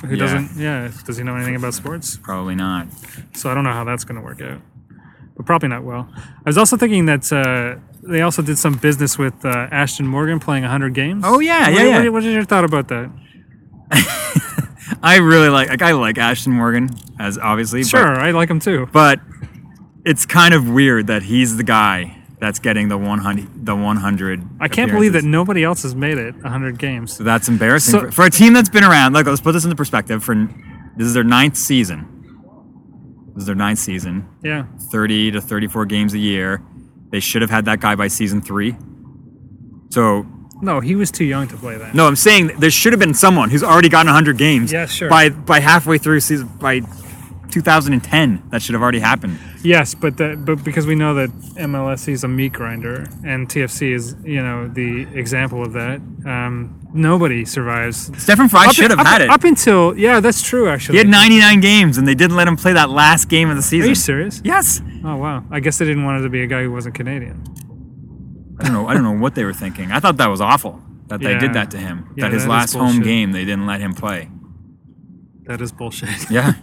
who 0.04 0.10
yeah. 0.14 0.16
doesn't. 0.16 0.56
Yeah, 0.56 0.90
does 1.04 1.16
he 1.16 1.24
know 1.24 1.36
anything 1.36 1.56
about 1.56 1.74
sports? 1.74 2.18
Probably 2.22 2.54
not. 2.54 2.88
So 3.34 3.50
I 3.50 3.54
don't 3.54 3.64
know 3.64 3.72
how 3.72 3.84
that's 3.84 4.04
going 4.04 4.16
to 4.20 4.24
work 4.24 4.40
out. 4.40 4.60
But 5.36 5.46
probably 5.46 5.68
not 5.68 5.84
well. 5.84 6.08
I 6.16 6.42
was 6.44 6.58
also 6.58 6.76
thinking 6.76 7.06
that 7.06 7.32
uh, 7.32 7.76
they 8.02 8.20
also 8.20 8.42
did 8.42 8.58
some 8.58 8.74
business 8.74 9.16
with 9.16 9.44
uh, 9.44 9.68
Ashton 9.70 10.06
Morgan 10.06 10.38
playing 10.40 10.64
100 10.64 10.92
games. 10.92 11.22
Oh, 11.26 11.38
yeah, 11.38 11.70
What- 11.70 11.78
yeah, 11.80 11.84
yeah. 11.88 12.02
What, 12.04 12.12
what 12.14 12.24
is 12.24 12.34
your 12.34 12.44
thought 12.44 12.64
about 12.64 12.88
that? 12.88 13.10
I 15.02 15.16
really 15.16 15.48
like 15.48 15.68
like 15.68 15.82
I 15.82 15.92
like 15.92 16.18
Ashton 16.18 16.52
Morgan 16.52 16.90
as 17.18 17.38
obviously, 17.38 17.84
Sure, 17.84 18.14
but, 18.14 18.22
I 18.22 18.30
like 18.32 18.50
him 18.50 18.60
too. 18.60 18.88
but 18.92 19.20
it's 20.04 20.26
kind 20.26 20.52
of 20.54 20.68
weird 20.68 21.06
that 21.08 21.22
he's 21.22 21.56
the 21.56 21.62
guy 21.64 22.19
that's 22.40 22.58
getting 22.58 22.88
the 22.88 22.96
100 22.98 23.66
the 23.66 23.76
100 23.76 24.42
I 24.60 24.68
can't 24.68 24.90
believe 24.90 25.12
that 25.12 25.24
nobody 25.24 25.62
else 25.62 25.82
has 25.82 25.94
made 25.94 26.18
it 26.18 26.34
100 26.36 26.78
games. 26.78 27.12
So 27.16 27.24
that's 27.24 27.48
embarrassing 27.48 27.92
So- 27.92 28.00
for, 28.06 28.12
for 28.12 28.24
a 28.26 28.30
team 28.30 28.52
that's 28.54 28.70
been 28.70 28.84
around. 28.84 29.12
Like, 29.12 29.26
let's 29.26 29.40
put 29.40 29.52
this 29.52 29.64
into 29.64 29.76
perspective. 29.76 30.24
For 30.24 30.34
this 30.96 31.06
is 31.06 31.14
their 31.14 31.24
ninth 31.24 31.56
season. 31.56 32.06
This 33.34 33.42
is 33.42 33.46
their 33.46 33.54
ninth 33.54 33.78
season. 33.78 34.26
Yeah. 34.42 34.64
30 34.90 35.32
to 35.32 35.40
34 35.40 35.86
games 35.86 36.14
a 36.14 36.18
year. 36.18 36.62
They 37.10 37.20
should 37.20 37.42
have 37.42 37.50
had 37.50 37.64
that 37.66 37.80
guy 37.80 37.94
by 37.94 38.08
season 38.08 38.40
three. 38.40 38.74
So 39.90 40.26
No, 40.62 40.80
he 40.80 40.94
was 40.94 41.10
too 41.10 41.24
young 41.24 41.48
to 41.48 41.56
play 41.56 41.76
that. 41.76 41.94
no, 41.94 42.06
I'm 42.06 42.16
saying 42.16 42.52
there 42.58 42.70
should 42.70 42.92
have 42.92 43.00
been 43.00 43.14
someone 43.14 43.50
who's 43.50 43.62
already 43.62 43.88
gotten 43.88 44.06
100 44.08 44.36
games. 44.38 44.72
Yeah, 44.72 44.86
sure. 44.86 45.08
By 45.08 45.28
by 45.30 45.60
halfway 45.60 45.98
through 45.98 46.20
season 46.20 46.48
by 46.58 46.80
2010, 47.50 48.42
that 48.50 48.62
should 48.62 48.74
have 48.74 48.82
already 48.82 49.00
happened. 49.00 49.38
Yes, 49.62 49.94
but 49.94 50.16
that, 50.18 50.44
but 50.44 50.62
because 50.64 50.86
we 50.86 50.94
know 50.94 51.14
that 51.14 51.30
MLSE 51.56 52.08
is 52.12 52.24
a 52.24 52.28
meat 52.28 52.52
grinder 52.52 53.06
and 53.24 53.48
TFC 53.48 53.92
is 53.94 54.16
you 54.24 54.42
know 54.42 54.68
the 54.68 55.02
example 55.14 55.62
of 55.62 55.72
that. 55.74 56.00
Um, 56.24 56.80
nobody 56.94 57.44
survives. 57.44 58.10
Stefan 58.22 58.48
Frei 58.48 58.66
Up- 58.66 58.74
should 58.74 58.90
have 58.90 59.00
up- 59.00 59.06
had 59.06 59.22
it. 59.22 59.30
up 59.30 59.44
until 59.44 59.96
yeah, 59.98 60.20
that's 60.20 60.42
true 60.42 60.68
actually. 60.68 60.94
he 60.94 60.98
had 60.98 61.08
99 61.08 61.60
games, 61.60 61.98
and 61.98 62.06
they 62.08 62.14
didn't 62.14 62.36
let 62.36 62.48
him 62.48 62.56
play 62.56 62.72
that 62.72 62.90
last 62.90 63.28
game 63.28 63.50
of 63.50 63.56
the 63.56 63.62
season. 63.62 63.86
Are 63.86 63.88
you 63.90 63.94
serious? 63.94 64.40
Yes. 64.44 64.80
Oh 65.04 65.16
wow, 65.16 65.44
I 65.50 65.60
guess 65.60 65.78
they 65.78 65.84
didn't 65.86 66.04
want 66.04 66.20
it 66.20 66.22
to 66.24 66.30
be 66.30 66.42
a 66.42 66.46
guy 66.46 66.62
who 66.62 66.72
wasn't 66.72 66.94
Canadian. 66.94 67.42
I 68.58 68.64
don't 68.64 68.72
know. 68.72 68.86
I 68.88 68.94
don't 68.94 69.02
know 69.04 69.12
what 69.18 69.34
they 69.34 69.44
were 69.44 69.54
thinking. 69.54 69.90
I 69.92 70.00
thought 70.00 70.16
that 70.18 70.26
was 70.28 70.40
awful 70.40 70.80
that 71.08 71.20
they 71.20 71.32
Yeah. 71.32 71.38
did 71.38 71.54
that 71.54 71.70
to 71.72 71.78
him. 71.78 72.10
Yeah, 72.16 72.24
that 72.26 72.32
his 72.32 72.42
that 72.44 72.48
last 72.50 72.74
home 72.74 73.00
game 73.00 73.32
they 73.32 73.44
didn't 73.44 73.66
let 73.66 73.80
him 73.80 73.94
play. 73.94 74.28
That 75.44 75.60
is 75.60 75.72
bullshit. 75.72 76.30
Yeah. 76.30 76.52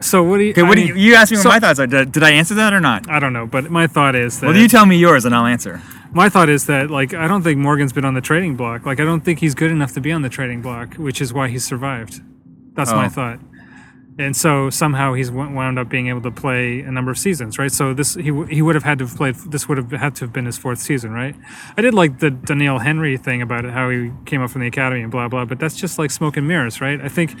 So 0.00 0.22
what 0.22 0.38
do 0.38 0.44
you? 0.44 0.50
Okay. 0.52 0.62
What 0.62 0.72
I 0.72 0.74
do 0.82 0.86
you? 0.88 0.94
mean, 0.94 1.02
You 1.04 1.14
asked 1.14 1.30
me 1.30 1.38
what 1.38 1.46
my 1.46 1.60
thoughts 1.60 1.78
are. 1.78 1.86
Did, 1.86 2.12
did 2.12 2.22
I 2.22 2.30
answer 2.30 2.54
that 2.54 2.72
or 2.72 2.80
not? 2.80 3.08
I 3.10 3.20
don't 3.20 3.32
know, 3.32 3.46
but 3.46 3.70
my 3.70 3.86
thought 3.86 4.14
is 4.14 4.40
that 4.40 4.46
Well, 4.46 4.56
you 4.56 4.66
tell 4.68 4.86
me 4.86 4.96
yours 4.96 5.24
and 5.24 5.34
I'll 5.34 5.46
answer. 5.46 5.82
my 6.12 6.28
thought 6.28 6.48
is 6.48 6.66
that 6.66 6.90
like 6.90 7.12
I 7.14 7.28
don't 7.28 7.42
think 7.42 7.58
Morgan's 7.58 7.92
been 7.92 8.04
on 8.04 8.14
the 8.14 8.20
trading 8.20 8.56
block. 8.56 8.86
Like 8.86 8.98
I 9.00 9.04
don't 9.04 9.20
think 9.20 9.38
he's 9.40 9.54
good 9.54 9.70
enough 9.70 9.92
to 9.92 10.00
be 10.00 10.10
on 10.12 10.22
the 10.22 10.28
trading 10.30 10.62
block, 10.62 10.94
which 10.94 11.20
is 11.20 11.32
why 11.32 11.48
he 11.48 11.58
survived. 11.58 12.20
That's 12.74 12.92
my 12.92 13.06
Oh. 13.06 13.08
thought. 13.10 13.38
And 14.20 14.36
so 14.36 14.68
somehow 14.70 15.14
he's 15.14 15.30
wound 15.30 15.78
up 15.78 15.88
being 15.88 16.08
able 16.08 16.20
to 16.22 16.30
play 16.30 16.80
a 16.80 16.92
number 16.92 17.10
of 17.10 17.18
seasons, 17.18 17.58
right? 17.58 17.72
So 17.72 17.94
this 17.94 18.14
he 18.14 18.30
he 18.50 18.60
would 18.60 18.74
have 18.74 18.84
had 18.84 18.98
to 18.98 19.06
have 19.06 19.16
played. 19.16 19.34
This 19.36 19.68
would 19.68 19.78
have 19.78 19.90
had 19.90 20.14
to 20.16 20.24
have 20.24 20.32
been 20.32 20.44
his 20.44 20.58
fourth 20.58 20.78
season, 20.78 21.12
right? 21.12 21.34
I 21.76 21.80
did 21.80 21.94
like 21.94 22.18
the 22.18 22.30
Doneil 22.30 22.82
Henry 22.82 23.16
thing 23.16 23.40
about 23.40 23.64
it, 23.64 23.72
how 23.72 23.88
he 23.88 24.10
came 24.26 24.42
up 24.42 24.50
from 24.50 24.60
the 24.60 24.66
academy 24.66 25.02
and 25.02 25.10
blah 25.10 25.28
blah. 25.28 25.46
But 25.46 25.58
that's 25.58 25.76
just 25.76 25.98
like 25.98 26.10
smoke 26.10 26.36
and 26.36 26.46
mirrors, 26.46 26.80
right? 26.80 27.00
I 27.00 27.08
think 27.08 27.34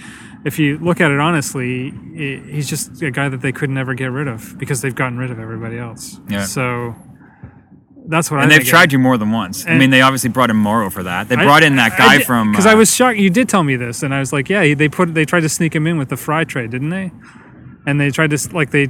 if 0.44 0.58
you 0.58 0.78
look 0.78 1.00
at 1.00 1.10
it 1.10 1.20
honestly, 1.20 1.92
he's 2.14 2.68
just 2.68 3.02
a 3.02 3.10
guy 3.10 3.28
that 3.28 3.42
they 3.42 3.52
could 3.52 3.70
never 3.70 3.94
get 3.94 4.06
rid 4.06 4.26
of 4.26 4.58
because 4.58 4.80
they've 4.80 4.94
gotten 4.94 5.18
rid 5.18 5.30
of 5.30 5.38
everybody 5.38 5.78
else. 5.78 6.18
Yeah. 6.28 6.44
So 6.44 6.94
that's 8.08 8.30
what 8.30 8.40
I 8.40 8.42
And 8.44 8.50
they've 8.52 8.64
tried 8.64 8.92
you 8.92 8.98
more 8.98 9.16
than 9.18 9.30
once. 9.30 9.66
I 9.66 9.76
mean, 9.76 9.90
they 9.90 10.02
obviously 10.02 10.30
brought 10.30 10.50
in 10.50 10.56
Morrow 10.56 10.90
for 10.90 11.02
that. 11.02 11.28
They 11.28 11.36
I- 11.36 11.44
brought 11.44 11.62
in 11.62 11.76
that 11.76 11.96
guy 11.96 12.20
from. 12.20 12.52
because 12.52 12.66
uh, 12.66 12.70
I 12.70 12.74
was 12.74 12.94
shocked. 12.94 13.18
You 13.18 13.30
did 13.30 13.48
tell 13.48 13.62
me 13.62 13.76
this, 13.76 14.02
and 14.02 14.14
I 14.14 14.20
was 14.20 14.32
like, 14.32 14.48
yeah, 14.48 14.74
they 14.74 14.88
put 14.88 15.14
they 15.14 15.24
tried 15.24 15.40
to 15.40 15.48
sneak 15.48 15.74
him 15.74 15.86
in 15.86 15.98
with 15.98 16.08
the 16.08 16.16
Frei 16.16 16.44
trade, 16.44 16.70
didn't 16.70 16.90
they? 16.90 17.12
And 17.86 18.00
they 18.00 18.10
tried 18.10 18.30
to 18.30 18.54
like 18.54 18.70
they 18.70 18.88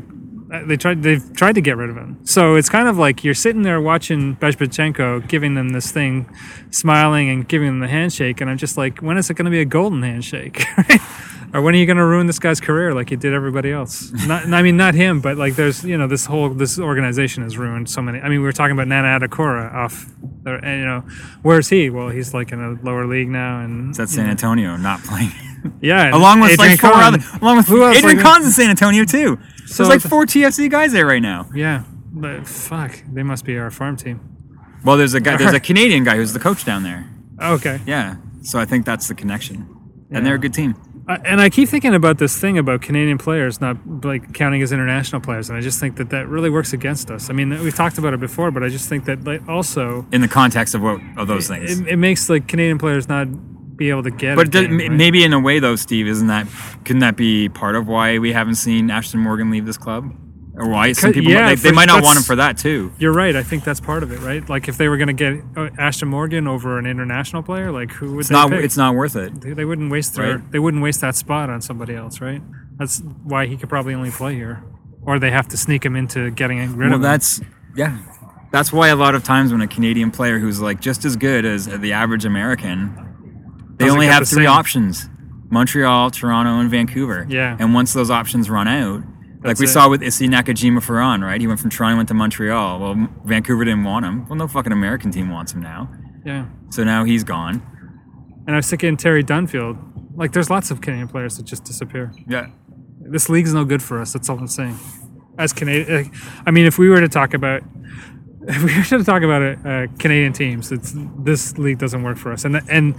they 0.50 0.76
tried 0.76 1.02
they've 1.02 1.32
tried 1.34 1.54
to 1.54 1.60
get 1.60 1.76
rid 1.76 1.90
of 1.90 1.96
him. 1.96 2.18
So 2.24 2.56
it's 2.56 2.68
kind 2.68 2.88
of 2.88 2.98
like 2.98 3.22
you're 3.22 3.34
sitting 3.34 3.62
there 3.62 3.80
watching 3.80 4.36
Bezbatchenko 4.36 5.28
giving 5.28 5.54
them 5.54 5.70
this 5.70 5.92
thing, 5.92 6.28
smiling 6.70 7.28
and 7.28 7.46
giving 7.46 7.68
them 7.68 7.78
the 7.80 7.88
handshake, 7.88 8.40
and 8.40 8.50
I'm 8.50 8.58
just 8.58 8.76
like, 8.76 8.98
when 8.98 9.16
is 9.16 9.30
it 9.30 9.34
going 9.34 9.44
to 9.44 9.50
be 9.50 9.60
a 9.60 9.64
golden 9.64 10.02
handshake? 10.02 10.64
or 11.54 11.62
when 11.62 11.74
are 11.74 11.78
you 11.78 11.86
going 11.86 11.96
to 11.96 12.04
ruin 12.04 12.26
this 12.26 12.38
guy's 12.38 12.60
career 12.60 12.94
like 12.94 13.10
you 13.10 13.16
did 13.16 13.32
everybody 13.32 13.70
else? 13.70 14.10
Not, 14.26 14.46
I 14.52 14.62
mean, 14.62 14.76
not 14.76 14.94
him, 14.94 15.20
but 15.20 15.36
like 15.36 15.54
there's 15.54 15.84
you 15.84 15.96
know 15.96 16.08
this 16.08 16.26
whole 16.26 16.50
this 16.50 16.78
organization 16.78 17.44
has 17.44 17.56
ruined 17.56 17.88
so 17.88 18.02
many. 18.02 18.18
I 18.18 18.28
mean, 18.28 18.40
we 18.40 18.44
were 18.44 18.52
talking 18.52 18.72
about 18.72 18.88
Nana 18.88 19.20
Attakora 19.20 19.72
off, 19.72 20.06
uh, 20.46 20.50
and 20.50 20.80
you 20.80 20.86
know, 20.86 21.00
where's 21.42 21.68
he? 21.68 21.90
Well, 21.90 22.08
he's 22.08 22.34
like 22.34 22.50
in 22.50 22.60
a 22.60 22.70
lower 22.84 23.06
league 23.06 23.28
now, 23.28 23.60
and 23.60 23.98
at 23.98 24.08
San 24.08 24.26
Antonio, 24.26 24.76
not 24.76 25.00
playing. 25.04 25.49
yeah, 25.80 26.14
along 26.14 26.40
with 26.40 26.52
Adrian 26.52 26.70
like 26.72 26.80
four 26.80 26.92
other, 26.94 27.18
along 27.42 27.56
with 27.58 27.66
Who 27.68 27.82
else, 27.84 27.96
Adrian 27.98 28.16
like- 28.18 28.26
Cann's 28.26 28.46
in 28.46 28.52
San 28.52 28.70
Antonio 28.70 29.04
too. 29.04 29.38
So 29.66 29.84
There's 29.84 30.02
like 30.02 30.10
four 30.10 30.24
TFC 30.26 30.68
guys 30.70 30.92
there 30.92 31.06
right 31.06 31.22
now. 31.22 31.48
Yeah, 31.54 31.84
but 32.12 32.46
fuck, 32.46 33.02
they 33.12 33.22
must 33.22 33.44
be 33.44 33.56
our 33.58 33.70
farm 33.70 33.96
team. 33.96 34.20
Well, 34.84 34.96
there's 34.96 35.14
a 35.14 35.20
guy, 35.20 35.36
there's 35.36 35.52
a 35.52 35.60
Canadian 35.70 36.04
guy 36.04 36.16
who's 36.16 36.32
the 36.32 36.40
coach 36.40 36.64
down 36.64 36.82
there. 36.82 37.08
Okay. 37.40 37.80
Yeah, 37.86 38.16
so 38.42 38.58
I 38.58 38.64
think 38.64 38.84
that's 38.86 39.08
the 39.08 39.14
connection, 39.14 39.68
and 40.10 40.24
they're 40.26 40.34
a 40.34 40.38
good 40.38 40.54
team. 40.54 40.74
I- 41.08 41.16
and 41.24 41.40
I 41.40 41.50
keep 41.50 41.68
thinking 41.68 41.94
about 41.94 42.18
this 42.18 42.38
thing 42.38 42.56
about 42.56 42.82
Canadian 42.82 43.18
players 43.18 43.60
not 43.60 43.76
like 44.04 44.32
counting 44.32 44.62
as 44.62 44.70
international 44.70 45.20
players, 45.20 45.48
and 45.48 45.58
I 45.58 45.60
just 45.60 45.80
think 45.80 45.96
that 45.96 46.10
that 46.10 46.28
really 46.28 46.50
works 46.50 46.72
against 46.72 47.10
us. 47.10 47.30
I 47.30 47.32
mean, 47.32 47.50
we've 47.64 47.74
talked 47.74 47.98
about 47.98 48.14
it 48.14 48.20
before, 48.20 48.50
but 48.52 48.62
I 48.62 48.68
just 48.68 48.88
think 48.88 49.06
that 49.06 49.24
like 49.24 49.48
also 49.48 50.06
In 50.12 50.20
the 50.20 50.28
context 50.28 50.74
of 50.74 50.82
what 50.82 51.00
of 51.16 51.26
those 51.26 51.48
things. 51.48 51.80
it, 51.80 51.88
it 51.88 51.96
makes 51.96 52.28
like 52.30 52.46
Canadian 52.46 52.78
players 52.78 53.08
not 53.08 53.26
be 53.80 53.90
able 53.90 54.04
to 54.04 54.10
get. 54.10 54.36
But 54.36 54.50
does, 54.52 54.66
game, 54.66 54.74
m 54.74 54.78
right? 54.78 54.92
maybe 54.92 55.24
in 55.24 55.32
a 55.32 55.40
way 55.40 55.58
though, 55.58 55.74
Steve, 55.74 56.06
isn't 56.06 56.28
that 56.28 56.46
couldn't 56.84 57.00
that 57.00 57.16
be 57.16 57.48
part 57.48 57.74
of 57.74 57.88
why 57.88 58.18
we 58.18 58.32
haven't 58.32 58.54
seen 58.56 58.90
Ashton 58.90 59.18
Morgan 59.20 59.50
leave 59.50 59.64
this 59.66 59.78
club, 59.78 60.12
or 60.54 60.68
why 60.68 60.92
some 60.92 61.12
people 61.12 61.32
yeah, 61.32 61.48
they, 61.48 61.54
they 61.56 61.72
might 61.72 61.86
not 61.86 62.02
want 62.04 62.18
him 62.18 62.22
for 62.22 62.36
that 62.36 62.58
too. 62.58 62.92
You're 62.98 63.14
right. 63.14 63.34
I 63.34 63.42
think 63.42 63.64
that's 63.64 63.80
part 63.80 64.02
of 64.02 64.12
it, 64.12 64.20
right? 64.20 64.46
Like 64.48 64.68
if 64.68 64.76
they 64.76 64.88
were 64.88 64.98
going 64.98 65.08
to 65.08 65.12
get 65.14 65.42
uh, 65.56 65.70
Ashton 65.78 66.08
Morgan 66.08 66.46
over 66.46 66.78
an 66.78 66.84
international 66.86 67.42
player, 67.42 67.72
like 67.72 67.90
who 67.90 68.12
would 68.12 68.20
It's 68.20 68.28
they 68.28 68.34
not 68.34 68.50
pick? 68.50 68.62
it's 68.64 68.76
not 68.76 68.94
worth 68.94 69.16
it. 69.16 69.40
They, 69.40 69.54
they 69.54 69.64
wouldn't 69.64 69.90
waste 69.90 70.14
their. 70.14 70.36
Right. 70.36 70.52
They 70.52 70.58
wouldn't 70.58 70.82
waste 70.82 71.00
that 71.00 71.16
spot 71.16 71.48
on 71.50 71.60
somebody 71.62 71.94
else, 71.96 72.20
right? 72.20 72.42
That's 72.78 73.00
why 73.24 73.46
he 73.46 73.56
could 73.56 73.70
probably 73.70 73.94
only 73.94 74.10
play 74.10 74.34
here, 74.34 74.62
or 75.02 75.18
they 75.18 75.30
have 75.30 75.48
to 75.48 75.56
sneak 75.56 75.84
him 75.86 75.96
into 75.96 76.30
getting 76.30 76.58
rid 76.76 76.78
Well, 76.78 76.86
of 76.88 76.92
him. 76.96 77.02
that's 77.02 77.40
yeah. 77.74 77.96
That's 78.52 78.72
why 78.72 78.88
a 78.88 78.96
lot 78.96 79.14
of 79.14 79.22
times 79.22 79.52
when 79.52 79.60
a 79.60 79.68
Canadian 79.68 80.10
player 80.10 80.38
who's 80.40 80.60
like 80.60 80.80
just 80.80 81.04
as 81.04 81.14
good 81.14 81.44
as 81.44 81.66
the 81.66 81.92
average 81.92 82.24
American, 82.24 83.09
they 83.80 83.86
Doesn't 83.86 83.96
only 83.98 84.06
have 84.06 84.20
the 84.20 84.26
three 84.26 84.44
same- 84.44 84.52
options: 84.52 85.08
Montreal, 85.50 86.10
Toronto, 86.10 86.60
and 86.60 86.70
Vancouver. 86.70 87.26
Yeah. 87.28 87.56
And 87.58 87.74
once 87.74 87.92
those 87.92 88.10
options 88.10 88.48
run 88.48 88.68
out, 88.68 89.00
like 89.00 89.42
That's 89.42 89.60
we 89.60 89.66
it. 89.66 89.70
saw 89.70 89.88
with 89.88 90.02
Issey 90.02 90.28
Nakajima 90.28 90.82
Farran, 90.82 91.22
right? 91.22 91.40
He 91.40 91.46
went 91.46 91.58
from 91.60 91.70
Toronto 91.70 91.96
went 91.96 92.08
to 92.08 92.14
Montreal. 92.14 92.78
Well, 92.78 93.08
Vancouver 93.24 93.64
didn't 93.64 93.84
want 93.84 94.04
him. 94.04 94.26
Well, 94.28 94.36
no 94.36 94.46
fucking 94.46 94.70
American 94.72 95.10
team 95.10 95.30
wants 95.30 95.52
him 95.52 95.60
now. 95.62 95.88
yeah. 96.24 96.46
So 96.70 96.84
now 96.84 97.02
he's 97.04 97.24
gone. 97.24 97.62
And 98.46 98.54
I 98.54 98.58
was 98.58 98.68
thinking 98.70 98.96
Terry 98.96 99.24
Dunfield. 99.24 99.76
Like, 100.14 100.32
there's 100.32 100.50
lots 100.50 100.70
of 100.70 100.80
Canadian 100.80 101.08
players 101.08 101.36
that 101.36 101.44
just 101.46 101.64
disappear. 101.64 102.12
Yeah. 102.28 102.48
This 103.00 103.28
league's 103.28 103.52
no 103.54 103.64
good 103.64 103.82
for 103.82 104.00
us. 104.00 104.12
That's 104.12 104.28
all 104.28 104.38
I'm 104.38 104.46
saying. 104.46 104.76
As 105.38 105.52
Canadian, 105.52 106.10
I 106.46 106.50
mean, 106.50 106.66
if 106.66 106.78
we 106.78 106.88
were 106.90 107.00
to 107.00 107.08
talk 107.08 107.32
about, 107.34 107.62
we 108.64 108.82
should 108.82 109.04
talk 109.04 109.22
about 109.22 109.42
uh, 109.42 109.68
uh, 109.68 109.86
Canadian 109.98 110.32
teams, 110.32 110.72
it's 110.72 110.94
this 111.18 111.58
league 111.58 111.78
doesn't 111.78 112.02
work 112.02 112.16
for 112.16 112.32
us. 112.32 112.44
And 112.46 112.60
and 112.70 112.94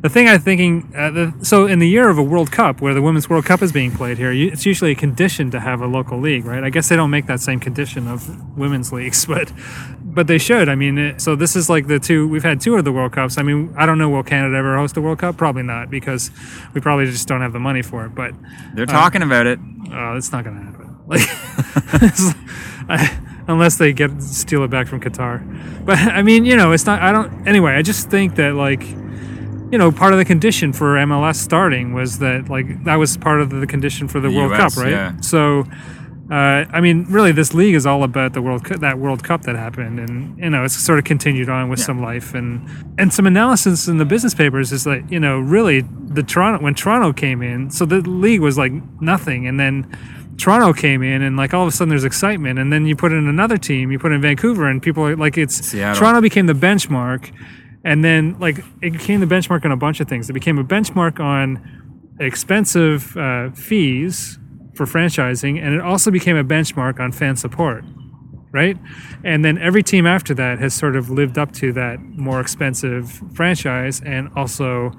the 0.00 0.08
thing 0.08 0.28
I'm 0.28 0.40
thinking, 0.40 0.92
uh, 0.96 1.10
the, 1.10 1.34
so 1.42 1.66
in 1.66 1.78
the 1.78 1.88
year 1.88 2.08
of 2.08 2.18
a 2.18 2.22
World 2.22 2.50
Cup 2.50 2.80
where 2.80 2.92
the 2.92 3.02
Women's 3.02 3.28
World 3.30 3.44
Cup 3.44 3.62
is 3.62 3.70
being 3.70 3.92
played 3.92 4.18
here, 4.18 4.32
you, 4.32 4.50
it's 4.50 4.66
usually 4.66 4.90
a 4.90 4.94
condition 4.96 5.50
to 5.52 5.60
have 5.60 5.80
a 5.80 5.86
local 5.86 6.18
league, 6.18 6.44
right? 6.44 6.64
I 6.64 6.70
guess 6.70 6.88
they 6.88 6.96
don't 6.96 7.10
make 7.10 7.26
that 7.26 7.38
same 7.40 7.60
condition 7.60 8.08
of 8.08 8.58
women's 8.58 8.92
leagues, 8.98 9.26
but 9.26 9.52
but 10.02 10.26
they 10.26 10.38
should. 10.38 10.68
I 10.68 10.74
mean, 10.74 10.98
it, 10.98 11.20
so 11.20 11.36
this 11.36 11.54
is 11.54 11.70
like 11.70 11.86
the 11.86 12.00
two 12.00 12.26
we've 12.26 12.42
had 12.42 12.60
two 12.60 12.74
of 12.74 12.84
the 12.84 12.90
World 12.90 13.12
Cups. 13.12 13.38
I 13.38 13.42
mean, 13.42 13.72
I 13.76 13.86
don't 13.86 13.98
know 13.98 14.08
will 14.08 14.24
Canada 14.24 14.56
ever 14.56 14.76
host 14.76 14.96
a 14.96 15.00
World 15.00 15.20
Cup? 15.20 15.36
Probably 15.36 15.62
not 15.62 15.88
because 15.88 16.32
we 16.74 16.80
probably 16.80 17.06
just 17.06 17.28
don't 17.28 17.42
have 17.42 17.52
the 17.52 17.60
money 17.60 17.82
for 17.82 18.06
it. 18.06 18.14
But 18.16 18.34
They're 18.74 18.86
talking 18.86 19.22
about 19.22 19.46
it. 19.46 19.60
Oh, 19.92 20.16
it's 20.16 20.32
not 20.32 20.42
gonna 20.44 20.62
happen. 20.62 20.86
Like, 21.10 21.22
I- 22.88 23.29
unless 23.50 23.76
they 23.76 23.92
get 23.92 24.22
steal 24.22 24.62
it 24.64 24.68
back 24.70 24.86
from 24.86 25.00
Qatar. 25.00 25.42
But 25.84 25.98
I 26.18 26.22
mean, 26.22 26.44
you 26.44 26.56
know, 26.56 26.72
it's 26.72 26.86
not. 26.86 27.02
I 27.02 27.12
don't. 27.12 27.46
Anyway, 27.46 27.72
I 27.72 27.82
just 27.82 28.08
think 28.10 28.36
that 28.36 28.54
like, 28.54 28.82
you 29.72 29.78
know, 29.78 29.92
part 29.92 30.12
of 30.12 30.18
the 30.18 30.24
condition 30.24 30.72
for 30.72 30.94
MLS 30.96 31.36
starting 31.36 31.92
was 31.92 32.18
that 32.20 32.48
like 32.48 32.84
that 32.84 32.96
was 32.96 33.16
part 33.16 33.40
of 33.40 33.50
the 33.50 33.66
condition 33.66 34.08
for 34.08 34.20
the, 34.20 34.28
The 34.28 34.36
World 34.36 34.52
US, 34.52 34.74
Cup, 34.74 34.82
right? 34.84 34.92
yeah. 34.92 35.20
So. 35.20 35.64
Uh, 36.30 36.64
I 36.72 36.80
mean, 36.80 37.06
really, 37.10 37.32
this 37.32 37.54
league 37.54 37.74
is 37.74 37.86
all 37.86 38.04
about 38.04 38.34
the 38.34 38.40
World 38.40 38.62
Cup, 38.62 38.78
that 38.78 39.00
World 39.00 39.24
Cup 39.24 39.42
that 39.42 39.56
happened, 39.56 39.98
and 39.98 40.38
you 40.38 40.48
know, 40.48 40.62
it's 40.62 40.76
sort 40.76 41.00
of 41.00 41.04
continued 41.04 41.48
on 41.48 41.68
with 41.68 41.80
Yeah. 41.80 41.86
some 41.86 42.00
life 42.00 42.34
and 42.34 42.64
and 42.98 43.12
some 43.12 43.26
analysis 43.26 43.88
in 43.88 43.98
the 43.98 44.04
business 44.04 44.32
papers 44.32 44.70
is 44.70 44.84
that 44.84 45.10
you 45.10 45.18
know, 45.18 45.40
really, 45.40 45.80
the 45.80 46.22
Toronto 46.22 46.62
when 46.62 46.74
Toronto 46.76 47.12
came 47.12 47.42
in, 47.42 47.68
so 47.70 47.84
the 47.84 47.96
league 48.08 48.42
was 48.42 48.56
like 48.56 48.70
nothing, 49.00 49.48
and 49.48 49.58
then 49.58 49.90
Toronto 50.40 50.72
came 50.72 51.02
in, 51.02 51.22
and 51.22 51.36
like 51.36 51.52
all 51.52 51.62
of 51.62 51.68
a 51.68 51.70
sudden 51.70 51.90
there's 51.90 52.04
excitement, 52.04 52.58
and 52.58 52.72
then 52.72 52.86
you 52.86 52.96
put 52.96 53.12
in 53.12 53.28
another 53.28 53.58
team, 53.58 53.92
you 53.92 53.98
put 53.98 54.10
in 54.10 54.20
Vancouver, 54.22 54.68
and 54.68 54.82
people 54.82 55.04
are 55.06 55.16
like, 55.16 55.36
it's 55.36 55.54
Seattle. 55.54 56.00
Toronto 56.00 56.20
became 56.20 56.46
the 56.46 56.54
benchmark, 56.54 57.30
and 57.84 58.02
then 58.02 58.38
like 58.38 58.58
it 58.80 58.92
became 58.92 59.20
the 59.20 59.26
benchmark 59.26 59.64
on 59.64 59.72
a 59.72 59.76
bunch 59.76 60.00
of 60.00 60.08
things. 60.08 60.30
It 60.30 60.32
became 60.32 60.58
a 60.58 60.64
benchmark 60.64 61.20
on 61.20 62.16
expensive 62.20 63.16
uh, 63.16 63.50
fees 63.50 64.38
for 64.74 64.86
franchising, 64.86 65.62
and 65.62 65.74
it 65.74 65.80
also 65.80 66.10
became 66.10 66.36
a 66.36 66.44
benchmark 66.44 67.00
on 67.00 67.12
fan 67.12 67.36
support, 67.36 67.84
right? 68.50 68.78
And 69.22 69.44
then 69.44 69.58
every 69.58 69.82
team 69.82 70.06
after 70.06 70.32
that 70.34 70.58
has 70.58 70.72
sort 70.72 70.96
of 70.96 71.10
lived 71.10 71.36
up 71.36 71.52
to 71.56 71.72
that 71.74 72.00
more 72.00 72.40
expensive 72.40 73.10
franchise 73.34 74.00
and 74.00 74.30
also 74.36 74.92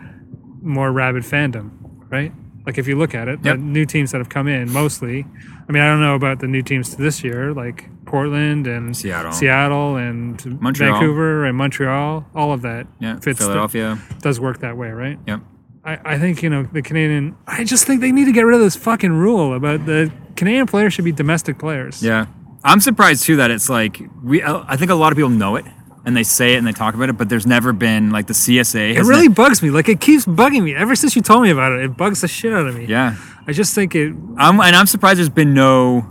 more 0.62 0.92
rabid 0.92 1.24
fandom, 1.24 1.72
right? 2.12 2.32
Like 2.66 2.78
if 2.78 2.88
you 2.88 2.96
look 2.98 3.16
at 3.16 3.28
it, 3.28 3.40
Yep. 3.44 3.56
the 3.58 3.62
new 3.62 3.86
teams 3.86 4.12
that 4.12 4.20
have 4.20 4.30
come 4.30 4.48
in 4.48 4.72
mostly. 4.72 5.26
I 5.68 5.72
mean, 5.72 5.82
I 5.82 5.88
don't 5.88 6.02
know 6.02 6.16
about 6.16 6.40
the 6.40 6.48
new 6.48 6.62
teams 6.62 6.96
this 6.96 7.24
year, 7.24 7.54
like 7.54 7.90
Portland 8.06 8.68
and 8.68 8.96
Seattle. 8.96 9.32
Seattle 9.32 9.96
and 9.96 10.62
Montreal. 10.62 10.92
Vancouver 10.94 11.46
and 11.46 11.58
Montreal. 11.58 12.26
All 12.36 12.54
of 12.54 12.62
that 12.62 12.88
Yeah. 13.00 13.16
fits 13.20 13.40
the- 13.40 13.46
Philadelphia. 13.46 13.98
does 14.22 14.40
work 14.40 14.60
that 14.60 14.78
way, 14.78 14.92
right? 14.92 15.18
Yep. 15.28 15.40
I, 15.84 15.98
I 16.06 16.18
think 16.20 16.44
you 16.44 16.50
know 16.52 16.68
the 16.72 16.84
Canadian. 16.84 17.36
I 17.48 17.64
just 17.64 17.88
think 17.88 18.02
they 18.02 18.12
need 18.12 18.26
to 18.26 18.32
get 18.32 18.44
rid 18.46 18.54
of 18.56 18.62
this 18.62 18.76
fucking 18.76 19.12
rule 19.14 19.56
about 19.56 19.88
the 19.88 20.12
Canadian 20.36 20.68
players 20.68 20.94
should 20.94 21.06
be 21.06 21.12
domestic 21.12 21.58
players. 21.58 22.04
Yeah, 22.04 22.28
I'm 22.64 22.80
surprised 22.80 23.24
too 23.26 23.36
that 23.38 23.50
it's 23.50 23.68
like 23.68 24.00
we. 24.24 24.44
I 24.44 24.76
think 24.76 24.92
a 24.92 24.96
lot 24.96 25.12
of 25.12 25.16
people 25.18 25.32
know 25.32 25.56
it 25.56 25.66
and 26.06 26.16
they 26.18 26.24
say 26.24 26.54
it 26.56 26.58
and 26.58 26.66
they 26.68 26.72
talk 26.72 26.96
about 26.96 27.10
it, 27.10 27.18
but 27.18 27.30
there's 27.30 27.46
never 27.46 27.74
been 27.74 28.10
like 28.12 28.28
the 28.28 28.34
CSA. 28.34 28.96
It 28.96 29.04
really 29.04 29.28
bugs 29.28 29.62
me. 29.62 29.70
Like 29.70 29.88
it 29.90 30.00
keeps 30.02 30.26
bugging 30.26 30.64
me 30.64 30.74
ever 30.76 30.96
since 30.96 31.16
you 31.16 31.22
told 31.22 31.44
me 31.44 31.50
about 31.52 31.72
it. 31.74 31.84
It 31.86 31.96
bugs 31.98 32.22
the 32.22 32.28
shit 32.28 32.54
out 32.54 32.68
of 32.68 32.76
me. 32.76 32.86
yeah, 32.86 33.16
I 33.48 33.52
just 33.52 33.76
think 33.76 33.94
it. 33.96 34.14
I'm, 34.38 34.60
and 34.60 34.76
I'm 34.76 34.88
surprised 34.88 35.20
there's 35.20 35.30
been 35.30 35.54
no 35.54 36.06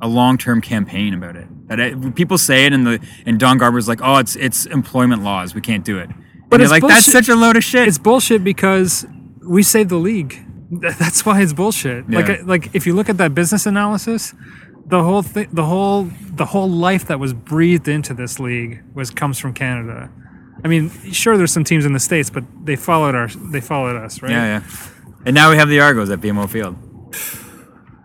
a 0.00 0.08
long 0.08 0.36
term 0.38 0.60
campaign 0.60 1.14
about 1.14 1.36
it. 1.36 1.46
That 1.68 1.80
it, 1.80 2.14
people 2.14 2.38
say 2.38 2.66
it 2.66 2.72
and 2.72 2.86
the 2.86 3.00
and 3.24 3.40
Don 3.40 3.58
Garber's 3.58 3.88
like, 3.88 4.00
oh, 4.02 4.16
it's 4.18 4.36
it's 4.36 4.66
employment 4.66 5.22
laws, 5.22 5.54
we 5.54 5.60
can't 5.60 5.84
do 5.84 5.98
it. 5.98 6.10
But 6.48 6.56
and 6.60 6.62
it's 6.62 6.70
like 6.70 6.82
that's 6.82 7.10
such 7.10 7.28
a 7.28 7.34
load 7.34 7.56
of 7.56 7.64
shit. 7.64 7.88
It's 7.88 7.98
bullshit 7.98 8.44
because 8.44 9.04
we 9.46 9.62
saved 9.62 9.90
the 9.90 9.96
league. 9.96 10.42
That's 10.70 11.24
why 11.24 11.40
it's 11.42 11.52
bullshit. 11.52 12.10
Like 12.10 12.26
Yeah. 12.26 12.34
I- 12.34 12.40
like 12.42 12.74
if 12.74 12.86
you 12.86 12.94
look 12.94 13.08
at 13.08 13.18
that 13.18 13.34
business 13.36 13.66
analysis, 13.66 14.34
the 14.86 15.02
whole 15.02 15.22
thing, 15.22 15.48
the 15.52 15.64
whole 15.64 16.04
the 16.20 16.46
whole 16.46 16.68
life 16.68 17.06
that 17.06 17.18
was 17.18 17.32
breathed 17.32 17.88
into 17.88 18.14
this 18.14 18.38
league 18.38 18.82
was 18.94 19.10
comes 19.10 19.38
from 19.38 19.52
Canada. 19.52 20.10
I 20.64 20.68
mean, 20.68 20.90
sure, 21.12 21.36
there's 21.36 21.52
some 21.52 21.64
teams 21.64 21.84
in 21.84 21.92
the 21.92 22.00
states, 22.00 22.30
but 22.30 22.44
they 22.64 22.76
followed 22.76 23.14
our 23.14 23.28
they 23.28 23.60
followed 23.60 23.96
us, 23.96 24.22
right? 24.22 24.30
yeah, 24.30 24.60
yeah. 24.60 24.62
And 25.24 25.34
now 25.34 25.50
we 25.50 25.56
have 25.56 25.68
the 25.68 25.80
Argos 25.80 26.08
at 26.10 26.20
BMO 26.20 26.48
Field. 26.48 26.76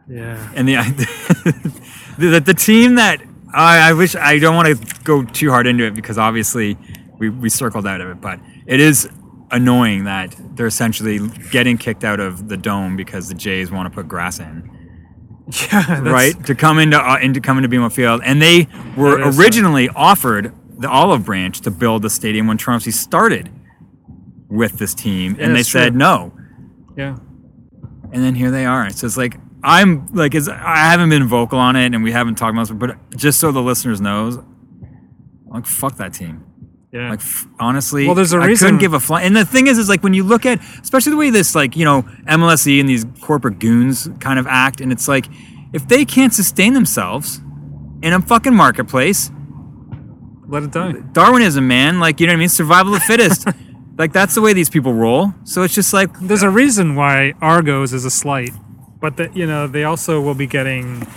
Yeah. 0.09 0.51
and 0.55 0.67
the 0.67 0.75
the, 2.17 2.27
the, 2.27 2.39
the 2.39 2.53
team 2.53 2.95
that 2.95 3.21
I, 3.53 3.89
I 3.89 3.93
wish 3.93 4.15
I 4.15 4.39
don't 4.39 4.55
want 4.55 4.67
to 4.67 5.03
go 5.03 5.23
too 5.23 5.49
hard 5.49 5.67
into 5.67 5.86
it 5.86 5.95
because 5.95 6.17
obviously 6.17 6.77
we, 7.17 7.29
we 7.29 7.49
circled 7.49 7.88
out 7.88 8.01
of 8.01 8.09
it, 8.09 8.21
but 8.21 8.39
it 8.65 8.79
is 8.79 9.09
annoying 9.51 10.05
that 10.05 10.36
they're 10.55 10.67
essentially 10.67 11.19
getting 11.51 11.77
kicked 11.77 12.03
out 12.03 12.19
of 12.19 12.49
the 12.49 12.57
dome 12.57 12.95
because 12.95 13.27
the 13.27 13.36
Jays 13.36 13.69
want 13.71 13.91
to 13.91 13.95
put 13.95 14.07
grass 14.07 14.39
in, 14.39 14.80
Yeah. 15.72 16.02
Right? 16.02 16.45
To 16.45 16.56
come 16.56 16.80
into 16.80 16.97
uh, 16.97 17.18
into 17.22 17.41
come 17.41 17.58
into 17.58 17.70
BMO 17.70 17.91
Field, 17.91 18.22
and 18.24 18.41
they 18.41 18.68
were 18.95 19.22
uh, 19.22 19.32
originally 19.38 19.89
offered 19.89 20.54
the 20.80 20.89
olive 20.89 21.26
branch 21.26 21.62
to 21.62 21.72
build 21.72 22.02
the 22.02 22.10
stadium 22.10 22.47
when 22.47 22.58
Toronto 22.58 22.89
started 22.91 23.49
with 24.49 24.80
this 24.80 24.93
team, 24.93 25.36
Yeah, 25.38 25.45
and 25.45 25.56
they 25.56 25.64
said 25.64 25.89
true. 25.89 25.97
no 25.97 26.34
Yeah. 26.97 27.18
and 28.12 28.24
then 28.24 28.36
here 28.36 28.52
they 28.52 28.66
are. 28.66 28.89
So 28.89 29.06
it's 29.08 29.18
like 29.18 29.38
I'm 29.64 30.08
like 30.14 30.34
it's, 30.36 30.47
I 30.47 30.78
haven't 30.78 31.10
been 31.10 31.28
vocal 31.28 31.60
on 31.60 31.76
it, 31.76 31.93
and 31.93 32.04
we 32.04 32.12
haven't 32.12 32.36
talked 32.36 32.54
about 32.56 32.70
it, 32.70 32.74
but 32.80 32.97
just 33.16 33.39
so 33.39 33.52
the 33.52 33.62
listeners 33.62 34.02
knows, 34.02 34.39
like 35.47 35.66
fuck 35.66 35.97
that 35.97 36.14
team. 36.14 36.43
Yeah. 36.94 37.10
Like 37.12 37.20
f- 37.22 37.48
honestly, 37.60 38.06
Well, 38.06 38.16
there's 38.16 38.34
a 38.34 38.38
I 38.38 38.46
reason- 38.48 38.68
couldn't 38.68 38.80
give 38.80 38.94
a 38.94 39.00
fly. 39.00 39.22
And 39.22 39.36
the 39.36 39.46
thing 39.46 39.68
is, 39.68 39.78
is 39.78 39.88
like 39.88 40.04
when 40.04 40.14
you 40.14 40.24
look 40.24 40.46
at, 40.46 40.60
especially 40.82 41.12
the 41.12 41.18
way 41.18 41.30
this 41.30 41.56
like 41.56 41.76
you 41.78 41.86
know 41.86 42.04
MLSE 42.28 42.80
and 42.80 42.89
these 42.89 43.06
corporate 43.22 43.60
goons 43.60 44.10
kind 44.20 44.38
of 44.39 44.46
act, 44.48 44.82
and 44.82 44.92
it's 44.92 45.08
like 45.08 45.28
If 45.74 45.88
they 45.88 46.04
can't 46.04 46.34
sustain 46.34 46.74
themselves 46.74 47.39
in 48.02 48.12
a 48.14 48.22
fucking 48.22 48.54
marketplace, 48.56 49.32
Let 50.48 50.64
it 50.64 50.72
die. 50.72 50.94
Darwinism, 51.14 51.66
man, 51.68 52.00
like 52.02 52.20
you 52.20 52.28
know 52.28 52.34
what 52.34 52.38
I 52.38 52.39
mean, 52.39 52.50
survival 52.50 52.94
of 52.94 53.00
the 53.00 53.06
fittest. 53.06 53.48
like 53.98 54.12
that's 54.12 54.36
the 54.36 54.42
way 54.42 54.52
these 54.54 54.70
people 54.70 54.94
roll. 54.94 55.34
So 55.46 55.64
it's 55.64 55.74
just 55.74 55.94
like 55.94 56.10
There's 56.20 56.44
a 56.44 56.50
reason 56.50 56.96
why 56.96 57.34
Argos 57.42 57.94
is 57.94 58.04
a 58.04 58.10
slight, 58.10 58.52
but 59.00 59.16
that 59.16 59.34
you 59.38 59.46
know 59.48 59.66
they 59.68 59.86
also 59.86 60.20
will 60.20 60.36
be 60.36 60.46
getting 60.48 61.08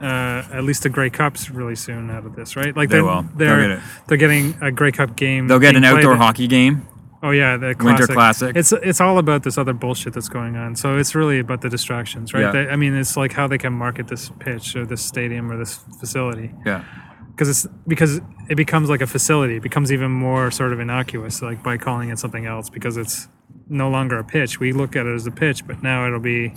uh, 0.00 0.42
at 0.52 0.64
least 0.64 0.84
a 0.84 0.88
Grey 0.88 1.10
Cups 1.10 1.50
really 1.50 1.76
soon 1.76 2.10
out 2.10 2.24
of 2.26 2.34
this, 2.36 2.56
right? 2.56 2.76
Like 2.76 2.88
They 2.88 2.96
they're 2.96 3.04
will. 3.04 3.22
They'll 3.22 3.36
they're 3.48 3.60
get 3.68 3.70
it. 3.70 3.80
they're 4.08 4.18
getting 4.18 4.54
a 4.62 4.70
Grey 4.70 4.92
Cup 4.92 5.16
game. 5.16 5.48
they'll 5.48 5.58
get 5.58 5.76
an 5.76 5.84
outdoor 5.84 6.16
hockey 6.16 6.46
game. 6.46 6.86
Oh 7.22 7.30
yeah, 7.30 7.56
the 7.56 7.68
Winter 7.80 8.06
classic. 8.06 8.14
Classic. 8.14 8.56
It's 8.56 8.72
it's 8.72 9.00
all 9.00 9.18
about 9.18 9.42
this 9.42 9.56
other 9.58 9.72
bullshit 9.72 10.12
that's 10.12 10.28
going 10.28 10.54
on. 10.56 10.76
So 10.76 10.96
it's 10.98 11.14
really 11.14 11.38
about 11.40 11.60
the 11.62 11.68
distractions, 11.70 12.32
right? 12.34 12.42
Yeah. 12.42 12.52
They, 12.52 12.68
I 12.68 12.76
mean, 12.76 12.94
it's 12.94 13.16
like 13.16 13.32
how 13.32 13.46
they 13.48 13.58
can 13.58 13.72
market 13.72 14.06
this 14.08 14.30
pitch 14.38 14.76
or 14.76 14.84
this 14.84 15.02
stadium 15.02 15.50
or 15.50 15.56
this 15.56 15.78
facility 15.98 16.52
Yeah. 16.66 16.84
because 17.30 17.48
it's 17.48 17.66
because 17.88 18.20
it 18.48 18.54
becomes 18.56 18.90
like 18.90 19.00
a 19.00 19.06
facility. 19.06 19.56
It 19.56 19.62
becomes 19.62 19.90
even 19.92 20.10
more 20.10 20.50
sort 20.50 20.72
of 20.74 20.78
innocuous, 20.78 21.40
like 21.42 21.62
by 21.62 21.78
calling 21.78 22.10
it 22.10 22.18
something 22.18 22.44
else 22.46 22.68
because 22.70 22.96
it's 22.98 23.28
no 23.68 23.88
longer 23.88 24.18
a 24.18 24.24
pitch. 24.24 24.60
We 24.60 24.72
look 24.72 24.94
at 24.94 25.06
it 25.06 25.14
as 25.14 25.26
a 25.26 25.32
pitch, 25.32 25.66
but 25.66 25.82
now 25.82 26.06
it'll 26.06 26.20
be 26.20 26.52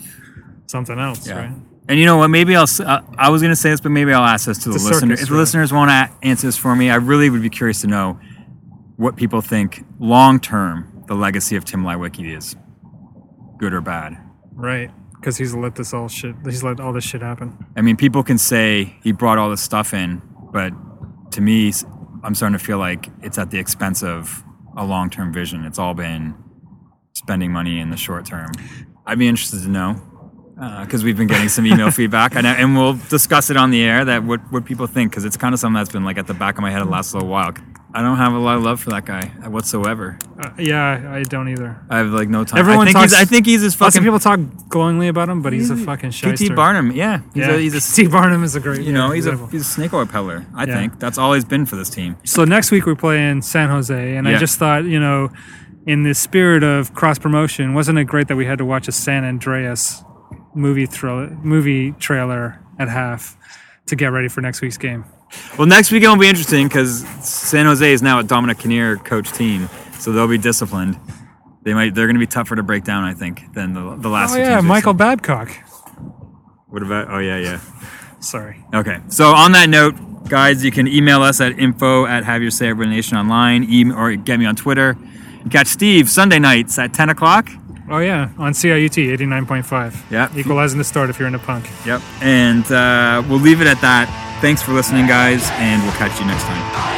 something 0.67 0.99
else, 0.99 1.25
Yeah. 1.27 1.39
right? 1.39 1.51
And 1.89 1.99
you 1.99 2.05
know 2.05 2.17
what? 2.17 2.27
Maybe 2.29 2.55
I'll. 2.55 2.67
Uh, 2.79 3.01
I 3.17 3.29
was 3.29 3.41
going 3.41 3.51
to 3.51 3.55
say 3.55 3.71
this, 3.71 3.81
but 3.81 3.89
maybe 3.89 4.13
I'll 4.13 4.23
ask 4.23 4.45
this 4.45 4.59
to 4.59 4.69
the 4.69 4.75
It's 4.75 4.85
a 4.85 4.87
listeners. 4.89 5.09
circus, 5.19 5.21
If 5.23 5.27
the 5.29 5.33
right? 5.33 5.39
listeners 5.39 5.73
want 5.73 5.89
to 5.89 6.27
answer 6.27 6.47
this 6.47 6.55
for 6.55 6.75
me, 6.75 6.91
I 6.91 6.95
really 6.95 7.29
would 7.31 7.41
be 7.41 7.49
curious 7.49 7.81
to 7.81 7.87
know 7.87 8.19
what 8.95 9.15
people 9.15 9.41
think 9.41 9.83
long 9.99 10.39
term 10.39 11.03
the 11.07 11.15
legacy 11.15 11.55
of 11.55 11.65
Tim 11.65 11.83
Leiweke 11.83 12.37
is, 12.37 12.55
good 13.57 13.73
or 13.73 13.81
bad. 13.81 14.17
Right. 14.53 14.91
Because 15.15 15.37
he's 15.37 15.55
let 15.55 15.75
this 15.75 15.93
all 15.93 16.07
shit. 16.07 16.35
He's 16.45 16.63
let 16.63 16.79
all 16.79 16.93
this 16.93 17.03
shit 17.03 17.21
happen. 17.21 17.57
I 17.75 17.81
mean, 17.81 17.97
people 17.97 18.21
can 18.23 18.37
say 18.37 18.95
he 19.03 19.11
brought 19.11 19.37
all 19.39 19.49
this 19.49 19.61
stuff 19.61 19.93
in, 19.93 20.21
but 20.53 20.71
to 21.31 21.41
me, 21.41 21.73
I'm 22.23 22.35
starting 22.35 22.57
to 22.57 22.63
feel 22.63 22.77
like 22.77 23.09
it's 23.23 23.37
at 23.39 23.49
the 23.49 23.57
expense 23.57 24.03
of 24.03 24.43
a 24.77 24.85
long 24.85 25.09
term 25.09 25.33
vision. 25.33 25.65
It's 25.65 25.79
all 25.79 25.95
been 25.95 26.35
spending 27.13 27.51
money 27.51 27.79
in 27.79 27.89
the 27.89 27.97
short 27.97 28.25
term. 28.25 28.51
I'd 29.07 29.17
be 29.17 29.27
interested 29.27 29.63
to 29.63 29.69
know 29.69 29.99
because 30.81 31.03
we've 31.03 31.15
been 31.17 31.27
getting 31.27 31.47
some 31.49 31.65
email 31.65 31.89
feedback, 31.99 32.35
and, 32.35 32.45
and 32.45 32.75
we'll 32.75 32.93
discuss 33.09 33.49
it 33.49 33.57
on 33.57 33.71
the 33.71 33.81
air. 33.81 34.03
That 34.05 34.23
what 34.23 34.39
what 34.51 34.65
people 34.65 34.87
think 34.87 35.11
because 35.11 35.23
it's 35.25 35.37
kind 35.37 35.53
of 35.53 35.59
something 35.59 35.75
that's 35.77 35.91
been 35.91 36.03
like 36.03 36.17
at 36.17 36.27
the 36.27 36.33
back 36.33 36.55
of 36.55 36.61
my 36.61 36.71
head 36.71 36.81
the 36.81 36.85
last 36.89 37.13
little 37.13 37.29
while. 37.29 37.53
I 37.91 38.03
don't 38.03 38.17
have 38.17 38.33
a 38.33 38.37
lot 38.37 38.55
of 38.57 38.61
love 38.61 38.79
for 38.79 38.91
that 38.91 39.05
guy 39.05 39.25
whatsoever. 39.47 40.19
Uh, 40.39 40.51
yeah, 40.59 41.11
I 41.11 41.23
don't 41.23 41.49
either. 41.49 41.81
I 41.89 41.97
have 41.97 42.07
like 42.11 42.29
no 42.29 42.43
time. 42.43 42.59
Everyone 42.59 42.81
I 42.87 42.91
think 42.91 42.97
talks- 42.97 43.11
he's, 43.13 43.21
I 43.21 43.25
think 43.25 43.47
he's 43.47 43.63
of 43.63 43.73
fucking 43.73 44.03
people 44.03 44.19
talk 44.19 44.39
glowingly 44.67 45.07
about 45.07 45.27
him, 45.27 45.41
but 45.41 45.53
he's 45.53 45.71
a 45.71 45.75
fucking 45.75 46.11
shyster. 46.11 46.37
P.T. 46.37 46.53
Barnum. 46.53 46.91
Yeah, 46.91 47.21
he's 47.33 47.47
yeah, 47.47 47.51
a, 47.53 47.57
he's 47.57 47.73
a 47.73 47.81
Steve 47.93 48.11
Barnum 48.11 48.43
is 48.43 48.55
a 48.55 48.59
great. 48.59 48.81
you 48.81 48.93
know 48.93 49.07
yeah, 49.09 49.15
he's 49.15 49.25
a 49.25 49.47
he's 49.47 49.61
a 49.61 49.63
snake 49.65 49.91
oil 49.93 50.05
peddler. 50.05 50.45
I 50.53 50.65
Yeah. 50.65 50.75
think 50.75 50.99
that's 50.99 51.17
all 51.17 51.33
he's 51.33 51.45
been 51.45 51.65
for 51.65 51.77
this 51.77 51.89
team. 51.89 52.15
So 52.25 52.43
next 52.45 52.69
week 52.69 52.85
we 52.85 52.93
play 52.93 53.27
in 53.29 53.41
San 53.41 53.69
Jose, 53.69 54.15
and 54.17 54.27
I 54.27 54.37
just 54.37 54.59
thought, 54.59 54.83
you 54.85 54.99
know, 54.99 55.29
in 55.87 56.03
the 56.03 56.13
spirit 56.13 56.61
of 56.63 56.93
cross 56.93 57.17
promotion, 57.17 57.73
wasn't 57.73 57.97
it 57.97 58.03
great 58.03 58.27
that 58.27 58.35
we 58.35 58.45
had 58.45 58.59
to 58.59 58.65
watch 58.65 58.87
a 58.87 58.91
San 58.91 59.23
Andreas 59.23 60.03
movie 60.59 60.85
thriller, 60.85 61.29
movie 61.41 61.93
trailer 61.93 62.59
at 62.77 62.89
half 62.89 63.37
to 63.87 63.95
get 63.95 64.07
ready 64.07 64.27
for 64.27 64.41
next 64.41 64.61
week's 64.61 64.77
game? 64.77 65.05
Well, 65.57 65.67
next 65.67 65.91
weekend 65.91 66.11
will 66.13 66.19
be 66.19 66.27
interesting 66.27 66.67
because 66.67 67.07
San 67.21 67.65
Jose 67.65 67.91
is 67.91 68.01
now 68.01 68.19
a 68.19 68.23
Dominic 68.23 68.59
Kinnear 68.59 68.97
coach 68.97 69.31
team, 69.31 69.69
so 69.99 70.11
they'll 70.11 70.27
be 70.27 70.37
disciplined. 70.37 70.99
They 71.63 71.73
might 71.73 71.93
they're 71.93 72.07
going 72.07 72.15
to 72.15 72.19
be 72.19 72.27
tougher 72.27 72.55
to 72.55 72.63
break 72.63 72.83
down, 72.83 73.03
I 73.03 73.13
think, 73.13 73.53
than 73.53 73.73
the, 73.73 73.95
the 73.97 74.09
last. 74.09 74.35
Oh 74.35 74.37
yeah, 74.37 74.61
Michael. 74.61 74.93
Babcock. 74.93 75.49
What 76.67 76.81
about? 76.81 77.09
Oh 77.09 77.19
yeah, 77.19 77.37
yeah. 77.37 77.59
Sorry. 78.19 78.63
Okay. 78.73 78.99
So 79.09 79.27
on 79.33 79.51
that 79.51 79.69
note, 79.69 79.95
guys, 80.29 80.63
you 80.63 80.71
can 80.71 80.87
email 80.87 81.21
us 81.21 81.41
at 81.41 81.59
info 81.59 82.05
at 82.05 82.23
have 82.23 82.41
your 82.41 82.51
say 82.51 82.69
at 82.69 82.77
Nation 82.77 83.17
online, 83.17 83.91
or 83.91 84.15
get 84.15 84.39
me 84.39 84.45
on 84.45 84.55
Twitter. 84.55 84.97
Catch 85.51 85.67
Steve 85.67 86.09
Sunday 86.09 86.39
nights 86.39 86.77
at 86.79 86.93
ten 86.93 87.09
o'clock. 87.09 87.49
Oh 87.91 87.99
yeah, 87.99 88.29
on 88.37 88.53
CIUT 88.53 89.11
eighty 89.11 89.25
nine 89.25 89.45
point 89.45 89.65
five. 89.65 89.95
Yeah. 90.11 90.29
equalizing 90.35 90.77
the 90.77 90.83
start 90.83 91.09
if 91.09 91.17
you're 91.17 91.27
into 91.27 91.39
punk. 91.39 91.67
Yep. 91.85 92.01
And 92.21 92.71
uh, 92.71 93.23
we'll 93.27 93.39
leave 93.39 93.61
it 93.61 93.67
at 93.67 93.81
that. 93.81 94.07
Thanks 94.41 94.61
for 94.61 94.71
listening, 94.73 95.07
guys, 95.07 95.49
and 95.53 95.81
we'll 95.83 95.91
catch 95.93 96.17
you 96.19 96.25
next 96.25 96.43
time. 96.43 96.89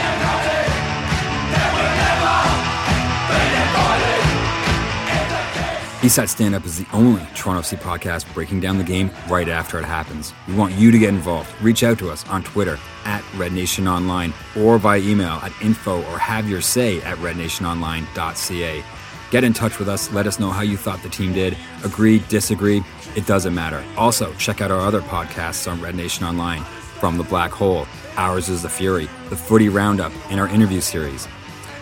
Eastside 6.01 6.29
Stand 6.29 6.55
Up 6.55 6.65
is 6.65 6.79
the 6.79 6.87
only 6.93 7.21
Toronto 7.35 7.61
FC 7.61 7.77
podcast 7.77 8.31
breaking 8.33 8.59
down 8.59 8.79
the 8.79 8.83
game 8.83 9.11
right 9.29 9.47
after 9.47 9.77
it 9.77 9.85
happens. 9.85 10.33
We 10.47 10.55
want 10.55 10.73
you 10.73 10.89
to 10.89 10.97
get 10.97 11.09
involved. 11.09 11.49
Reach 11.61 11.83
out 11.83 11.99
to 11.99 12.09
us 12.09 12.27
on 12.27 12.41
Twitter 12.41 12.79
at 13.05 13.23
Red 13.35 13.51
Nation 13.53 13.87
Online 13.87 14.33
or 14.57 14.79
via 14.79 14.99
email 14.99 15.33
at 15.43 15.53
info 15.61 16.01
or 16.11 16.17
have 16.17 16.49
your 16.49 16.59
say 16.61 16.99
at 17.03 17.17
rednationonline.ca. 17.19 18.83
Get 19.31 19.43
in 19.45 19.53
touch 19.53 19.79
with 19.79 19.87
us. 19.87 20.11
Let 20.11 20.27
us 20.27 20.39
know 20.39 20.51
how 20.51 20.61
you 20.61 20.77
thought 20.77 21.01
the 21.01 21.09
team 21.09 21.33
did. 21.33 21.57
Agree, 21.83 22.19
disagree, 22.27 22.83
it 23.15 23.25
doesn't 23.25 23.55
matter. 23.55 23.83
Also, 23.97 24.33
check 24.33 24.61
out 24.61 24.71
our 24.71 24.81
other 24.81 25.01
podcasts 25.01 25.71
on 25.71 25.81
Red 25.81 25.95
Nation 25.95 26.25
Online 26.25 26.63
From 26.99 27.17
the 27.17 27.23
Black 27.23 27.51
Hole, 27.51 27.87
Ours 28.17 28.49
is 28.49 28.61
the 28.61 28.69
Fury, 28.69 29.07
the 29.29 29.37
Footy 29.37 29.69
Roundup, 29.69 30.11
and 30.29 30.39
our 30.39 30.47
interview 30.49 30.81
series. 30.81 31.27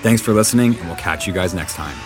Thanks 0.01 0.21
for 0.21 0.31
listening, 0.33 0.75
and 0.75 0.87
we'll 0.87 0.95
catch 0.95 1.27
you 1.27 1.33
guys 1.33 1.53
next 1.53 1.73
time. 1.73 1.97